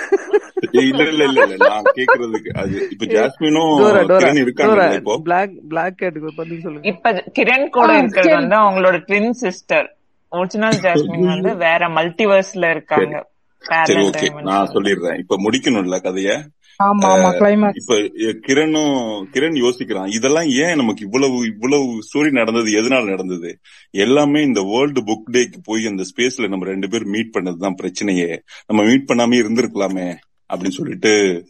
ஏய், 0.72 0.88
இல்ல 0.88 1.04
இல்ல 1.04 1.24
இல்ல 1.24 1.44
இல்ல. 1.44 1.56
நான் 1.58 1.82
கேக்குறதுக்கு 1.96 2.50
அது 2.56 2.88
இப்ப 2.90 3.06
ஜாஸ்மினும் 3.06 3.74
டோரா 3.80 4.04
டோரா 4.04 4.20
கிரண் 4.20 4.38
டோரா 4.38 4.44
இருக்காங்கல்ல 4.44 4.96
இப்போ. 4.96 5.18
பிளாக் 5.18 5.52
பிளாக் 5.70 5.98
கேட்டுக்கு 5.98 6.28
ஒரு 6.28 6.36
பதில் 6.36 6.62
சொல்லுங்க. 6.62 6.88
இப்ப 6.88 7.24
கிரண் 7.40 7.70
கூட 7.70 7.98
இருக்கிறது 7.98 8.34
வந்து 8.34 8.56
அவங்களோட 8.56 8.96
ட்வின் 9.08 9.30
சிஸ்டர் 9.30 9.96
ஒரிஜினல் 10.30 10.80
ஜாஸ்மின் 10.82 11.28
வந்து 11.28 11.58
வேற 11.58 11.88
மல்டிவர்ஸ்ல 11.88 12.70
இருக்காங்க. 12.70 13.30
சரி 13.62 14.08
ஓகே. 14.08 14.42
நான் 14.42 14.68
சொல்லிடுறேன். 14.68 15.18
இப்ப 15.18 15.36
முடிக்கணும்ல 15.40 15.98
கதைய? 16.04 16.32
இப்ப 17.76 17.96
கிரணும் 18.48 19.24
கிரண் 19.34 19.56
யோசிக்கிறான். 19.64 20.14
இதெல்லாம் 20.14 20.48
ஏன் 20.48 20.76
நமக்கு 20.76 21.06
இவ்வளவு 21.06 21.46
இவ்வளவு 21.46 22.00
ஸ்டோரி 22.14 22.32
நடந்தது? 22.32 22.72
எதனால 22.72 23.06
நடந்தது? 23.06 23.60
எல்லாமே 23.92 24.42
இந்த 24.42 24.62
வேர்ல்டு 24.62 25.02
புக் 25.02 25.32
டேக்கு 25.32 25.56
போய் 25.64 25.86
அந்த 25.86 26.04
ஸ்பேஸ்ல 26.04 26.50
நம்ம 26.50 26.66
ரெண்டு 26.66 26.90
பேரும் 26.90 27.10
மீட் 27.10 27.34
பண்ணதுதான் 27.34 27.76
பிரச்சனையே. 27.82 28.38
நம்ம 28.68 28.84
மீட் 28.84 29.06
பண்ணாமே 29.08 29.40
இருந்திருக்கலாமே 29.40 30.16
அப்படின்னு 30.54 30.70
சொல்லிட்டு 30.70 31.46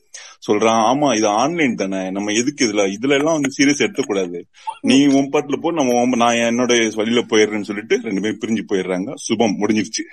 சொல்றான். 0.52 0.84
ஆமா 0.92 1.16
இது 1.16 1.28
ஆன்லைன் 1.28 1.76
தானே. 1.76 2.12
நம்ம 2.12 2.32
எதுக்கு 2.32 2.66
இதுல 2.66 2.96
இதுல 3.02 3.10
எல்லாம் 3.10 3.34
வந்து 3.34 3.50
சீரியஸ் 3.58 3.88
எடுத்துக்கூடாது. 3.88 4.46
நீ 4.82 5.06
உன் 5.06 5.30
பாட்டுல 5.30 5.58
போ 5.62 5.72
நம்ம 5.72 6.16
நான் 6.16 6.36
என்னோட 6.36 6.96
வழியில 6.96 7.26
போயிடுறேன்னு 7.26 7.62
சொல்லிட்டு 7.62 8.00
ரெண்டு 8.04 8.22
பேரும் 8.22 8.40
பிரிஞ்சு 8.40 8.72
போயிடுறாங்க. 8.72 9.12
சுபம் 9.16 9.60
முடிஞ்சிருச்சு. 9.60 10.04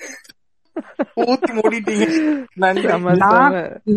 ஊத்தி 1.25 1.53
மூடிட்டீங்க. 1.59 2.07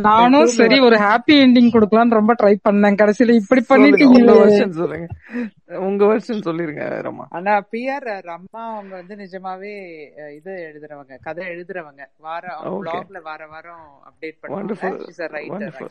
நானும் 0.07 0.47
சரி 0.57 0.77
ஒரு 0.88 0.97
ஹாப்பி 1.05 1.36
எண்டிங் 1.45 1.71
கொடுக்கலாம்னு 1.75 2.19
ரொம்ப 2.19 2.36
ட்ரை 2.41 2.53
பண்ணேன். 2.67 2.99
கடைசியில 3.01 3.36
இப்படி 3.41 3.63
சொல்லுங்க 3.71 4.07
உங்க 4.17 4.34
வருஷன் 4.41 4.75
சொல்லுங்க. 4.81 5.07
உங்க 5.88 6.03
வருஷன் 6.11 6.45
சொல்லிருங்க 6.47 6.84
ரமா 7.07 7.25
ஆனா 7.38 7.53
பிஆர் 7.73 8.07
ரம்மா 8.31 8.63
அவங்க 8.73 8.93
வந்து 8.99 9.15
நிஜமாவே 9.23 9.73
இது 10.38 10.51
எழுதுறவங்க 10.69 11.13
கதை 11.27 11.43
எழுதுறவங்க. 11.53 12.01
வார 12.27 12.43
பிளாக்ல 12.84 13.21
வார 13.29 13.41
வாரம் 13.53 13.88
அப்டேட் 14.09 14.39
பண்ணுவாங்க. 14.41 15.89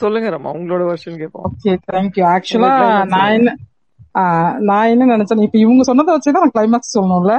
சொல்லுங்க 0.00 0.28
ரமா 0.36 0.54
உங்களோட 0.58 0.84
வருஷன் 0.92 1.20
கேட்போம் 1.22 1.46
ஓகே 1.50 1.72
தேங்க்யூ 1.92 2.24
உங்க 2.24 2.32
ஆக்சுவலா 2.34 2.72
நான் 3.16 3.34
என்ன 3.38 3.56
நான் 4.68 4.90
என்ன 4.92 5.04
நினைச்சேன்? 5.12 5.42
இப்ப 5.46 5.58
இவங்க 5.64 5.82
சொன்னதை 5.88 6.10
வச்சுதான் 6.14 6.44
நான் 6.44 6.54
கிளைமேக்ஸ் 6.56 6.94
சொல்லணும்ல. 6.96 7.34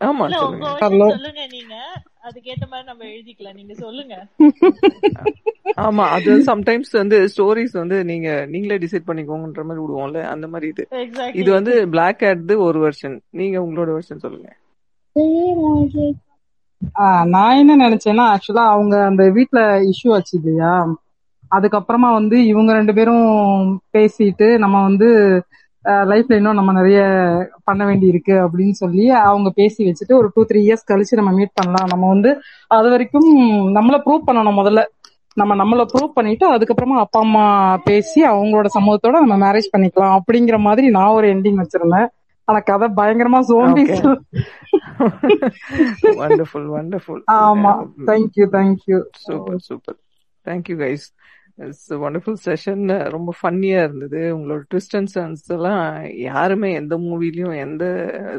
ஆமா 0.00 0.24
சொல்லுங்க. 0.34 0.64
வருஷன் 0.64 0.82
ஹலோ 0.86 1.06
சொல்லுங்க 1.12 1.42
நீங்க. 1.52 1.74
அதுக்கேத்த 2.26 2.64
மாதிரி 2.70 2.86
நம்ம 2.88 3.04
எழுதிக்கலாம். 3.10 3.56
நீங்க 3.56 3.74
சொல்லுங்க. 3.76 4.14
ஆமா 5.84 6.04
அது 6.16 6.32
சம்டைம்ஸ் 6.46 6.92
வந்து 6.94 7.16
ஸ்டோரிஸ் 7.32 7.74
வந்து 7.80 7.96
நீங்க 8.04 8.28
நீங்களே 8.52 8.76
டிசைட் 8.84 9.08
பண்ணிக்கோங்கன்ற 9.08 9.62
மாதிரி 9.68 9.82
விடுவோம்ல 9.84 10.20
அந்த 10.32 10.46
மாதிரி 10.52 10.68
இது. 10.72 10.84
இது 11.34 11.48
வந்து 11.56 11.72
பிளாக் 11.92 12.22
ஹேட்து 12.22 12.54
ஒரு 12.66 12.78
வருஷன் 12.84 13.16
நீங்க 13.32 13.56
உங்களோட 13.64 13.90
வருஷன் 13.96 14.22
சொல்லுங்க. 14.24 14.48
ஆ, 16.98 17.04
நான் 17.34 17.58
என்ன 17.60 17.76
நினைச்சேன்னா 17.82 18.24
ஆக்சுவலா 18.32 18.64
அவங்க 18.72 18.96
அந்த 19.08 19.22
வீட்ல 19.36 19.60
இஷ்யூ 19.90 20.08
ஆச்சு 20.14 20.34
இல்லையா? 20.38 20.72
அதுக்கப்புறமா 21.50 22.08
வந்து 22.14 22.36
இவங்க 22.50 22.70
ரெண்டு 22.72 22.92
பேரும் 22.94 23.26
பேசிட்டு 23.94 24.48
நம்ம 24.62 24.76
வந்து 24.88 25.08
லைஃப்ல 26.10 26.36
இன்னும் 26.38 26.58
நம்ம 26.58 26.72
நிறைய 26.72 27.00
பண்ண 27.64 27.82
வேண்டி 27.86 28.06
இருக்கு 28.06 28.34
அப்படின்னு 28.44 28.76
சொல்லி 28.80 29.04
அவங்க 29.30 29.50
பேசி 29.50 29.80
வச்சுட்டு 29.88 30.14
ஒரு 30.14 30.28
டூ 30.34 30.42
த்ரீ 30.44 30.60
இயர்ஸ் 30.66 30.88
கழிச்சு 30.90 31.20
நம்ம 31.20 31.32
மீட் 31.32 31.52
பண்ணலாம். 31.54 31.88
நம்ம 31.92 32.08
வந்து 32.08 32.30
அது 32.70 32.90
வரைக்கும் 32.90 33.28
நம்மள 33.78 33.98
ப்ரூவ் 34.06 34.28
பண்ணணும் 34.28 34.60
முதல்ல. 34.60 34.82
நம்ம 35.36 35.54
நம்மள 35.54 35.82
ப்ரூவ் 35.92 36.10
பண்ணிட்டு 36.14 36.44
அதுக்கப்புறமா 36.54 36.98
அப்பா 37.04 37.20
அம்மா 37.20 37.44
பேசி 37.84 38.20
அவங்களோட 38.24 38.68
சமூகத்தோட 38.76 39.16
நம்ம 39.24 39.36
மேரேஜ் 39.44 39.72
பண்ணிக்கலாம் 39.74 40.14
அப்படிங்கிற 40.18 40.58
மாதிரி 40.58 40.86
நான் 40.90 41.16
ஒரு 41.18 41.28
எண்டிங் 41.34 41.60
வச்சிருந்தேன். 41.62 42.08
ஆனா 42.48 42.58
கதை 42.70 42.86
பயங்கரமா 42.98 43.38
ஓகே 43.38 43.48
சோம்பிஸ் 43.50 44.02
வண்டர்ஃபுல் 46.20 46.68
வண்டர்ஃபுல் 46.76 47.22
ஆமா. 47.40 47.72
Thank you 48.10 48.46
thank you 48.56 48.98
super 49.24 49.62
super 49.68 49.98
thank you 50.46 50.76
guys 50.82 51.06
it's 51.58 51.86
wonderful 52.02 52.38
session 52.46 52.82
ரொம்ப 53.14 53.30
ஃபன்னியா 53.38 53.78
இருந்தது. 53.86 54.20
உங்களோட 54.36 54.62
ட்விஸ்ட் 54.72 54.96
அண்ட் 54.98 55.10
சன்ஸ் 55.14 55.46
எல்லாம் 55.56 55.84
யாருமே 56.28 56.70
எந்த 56.80 56.94
மூவிலையும் 57.06 57.56
எந்த 57.66 57.84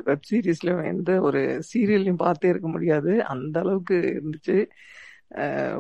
வெப் 0.08 0.28
சீரீஸ்லயும் 0.30 0.84
எந்த 0.94 1.12
ஒரு 1.28 1.42
சீரியல்லையும் 1.70 2.24
பார்த்தே 2.26 2.52
இருக்க 2.54 2.70
முடியாது. 2.76 3.14
அந்த 3.34 3.56
அளவுக்கு 3.64 3.98
இருந்துச்சு. 4.14 4.58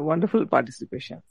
Wonderful 0.10 0.48
participation 0.54 1.24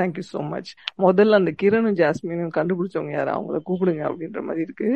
thank you 0.00 0.24
so 0.32 0.40
much 0.52 0.70
முதல்ல 1.04 1.38
அந்த 1.40 1.52
கிரணும் 1.62 1.98
ஜாஸ்மினும் 2.02 2.56
கண்டுபிடிச்சவங்க 2.58 3.12
யாரு? 3.16 3.30
அவங்கள 3.36 3.58
கூப்பிடுங்க 3.68 4.02
அப்படின்ற 4.10 4.40
மாதிரி 4.48 4.64
இருக்கு. 4.66 4.88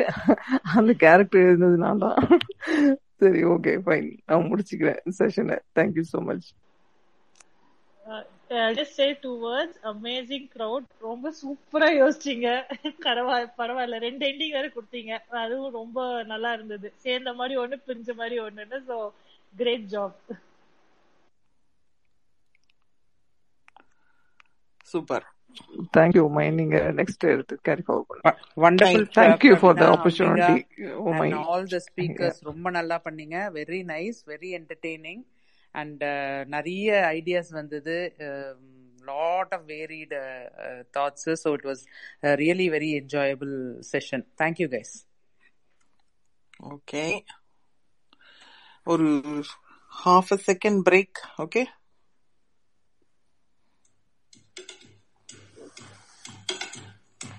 அந்த 0.79 0.93
கேரக்டர் 1.05 1.47
எழுந்ததுனால 1.49 1.99
தான். 2.07 2.19
சரி 3.23 3.43
ஓகே 3.53 3.73
ஃபைன் 3.85 4.09
நான் 4.29 4.49
முடிச்சுக்கிறேன் 4.53 5.01
செஷனை 5.19 5.57
thank you 5.79 6.05
so 6.13 6.21
much 6.29 6.49
just 8.79 8.97
say 9.01 9.07
two 9.23 9.31
words 9.47 9.79
amazing 9.93 10.49
crowd 10.57 10.87
ரொம்ப 11.07 11.33
சூப்பரா 11.43 11.89
யோசிச்சீங்க. 12.01 12.49
பரவாயில்ல 13.07 13.53
பரவாயில்ல. 13.61 13.99
ரெண்டு 14.07 14.25
எண்டிங் 14.31 14.57
வேற 14.59 14.67
கொடுத்தீங்க. 14.77 15.13
அதுவும் 15.45 15.77
ரொம்ப 15.81 15.99
நல்லா 16.33 16.53
இருந்தது. 16.59 16.89
சேர்ந்த 17.07 17.33
மாதிரி 17.41 17.57
ஒண்ணு 17.63 17.79
பிரிஞ்ச 17.89 18.15
மாதிரி 18.21 18.39
ஒண்ணுன்னு. 18.47 18.81
So 18.91 18.99
great 19.55 19.89
job 19.95 20.21
super 24.93 25.25
thank you 25.97 26.25
my 26.35 26.45
நீங்க 26.59 26.79
நெக்ஸ்ட் 26.99 27.25
எடுத்து 27.33 27.55
கேரி 27.67 27.83
ஃபார்வர்ட் 27.87 28.09
பண்ணுங்க. 28.11 28.33
Wonderful 28.65 29.07
thank you 29.19 29.55
for 29.61 29.79
the 29.81 29.85
Praveena 29.85 29.95
opportunity 29.95 30.87
oh 31.05 31.13
my 31.21 31.29
and 31.29 31.49
all 31.53 31.67
the 31.75 31.79
speakers 31.87 32.41
ரொம்ப 32.51 32.71
நல்லா 32.79 32.97
பண்ணீங்க. 33.07 33.39
Very 33.59 33.81
nice 33.95 34.21
very 34.33 34.51
entertaining 34.59 35.23
and 35.77 36.05
நிறைய 36.49 36.89
ஐடியாஸ் 37.17 37.53
வந்தது. 37.53 37.97
Lot 39.05 39.53
of 39.53 39.67
varied 39.69 40.15
thoughts 40.97 41.29
so 41.43 41.51
it 41.53 41.67
was 41.67 41.83
really 42.43 42.69
very 42.71 42.91
enjoyable 43.01 43.55
session 43.93 44.25
thank you 44.43 44.69
guys 44.75 44.95
okay 46.71 47.05
ஒரு 48.87 49.09
half 49.93 50.33
a 50.33 50.39
second 50.49 50.81
break 50.89 51.21
okay 51.39 51.63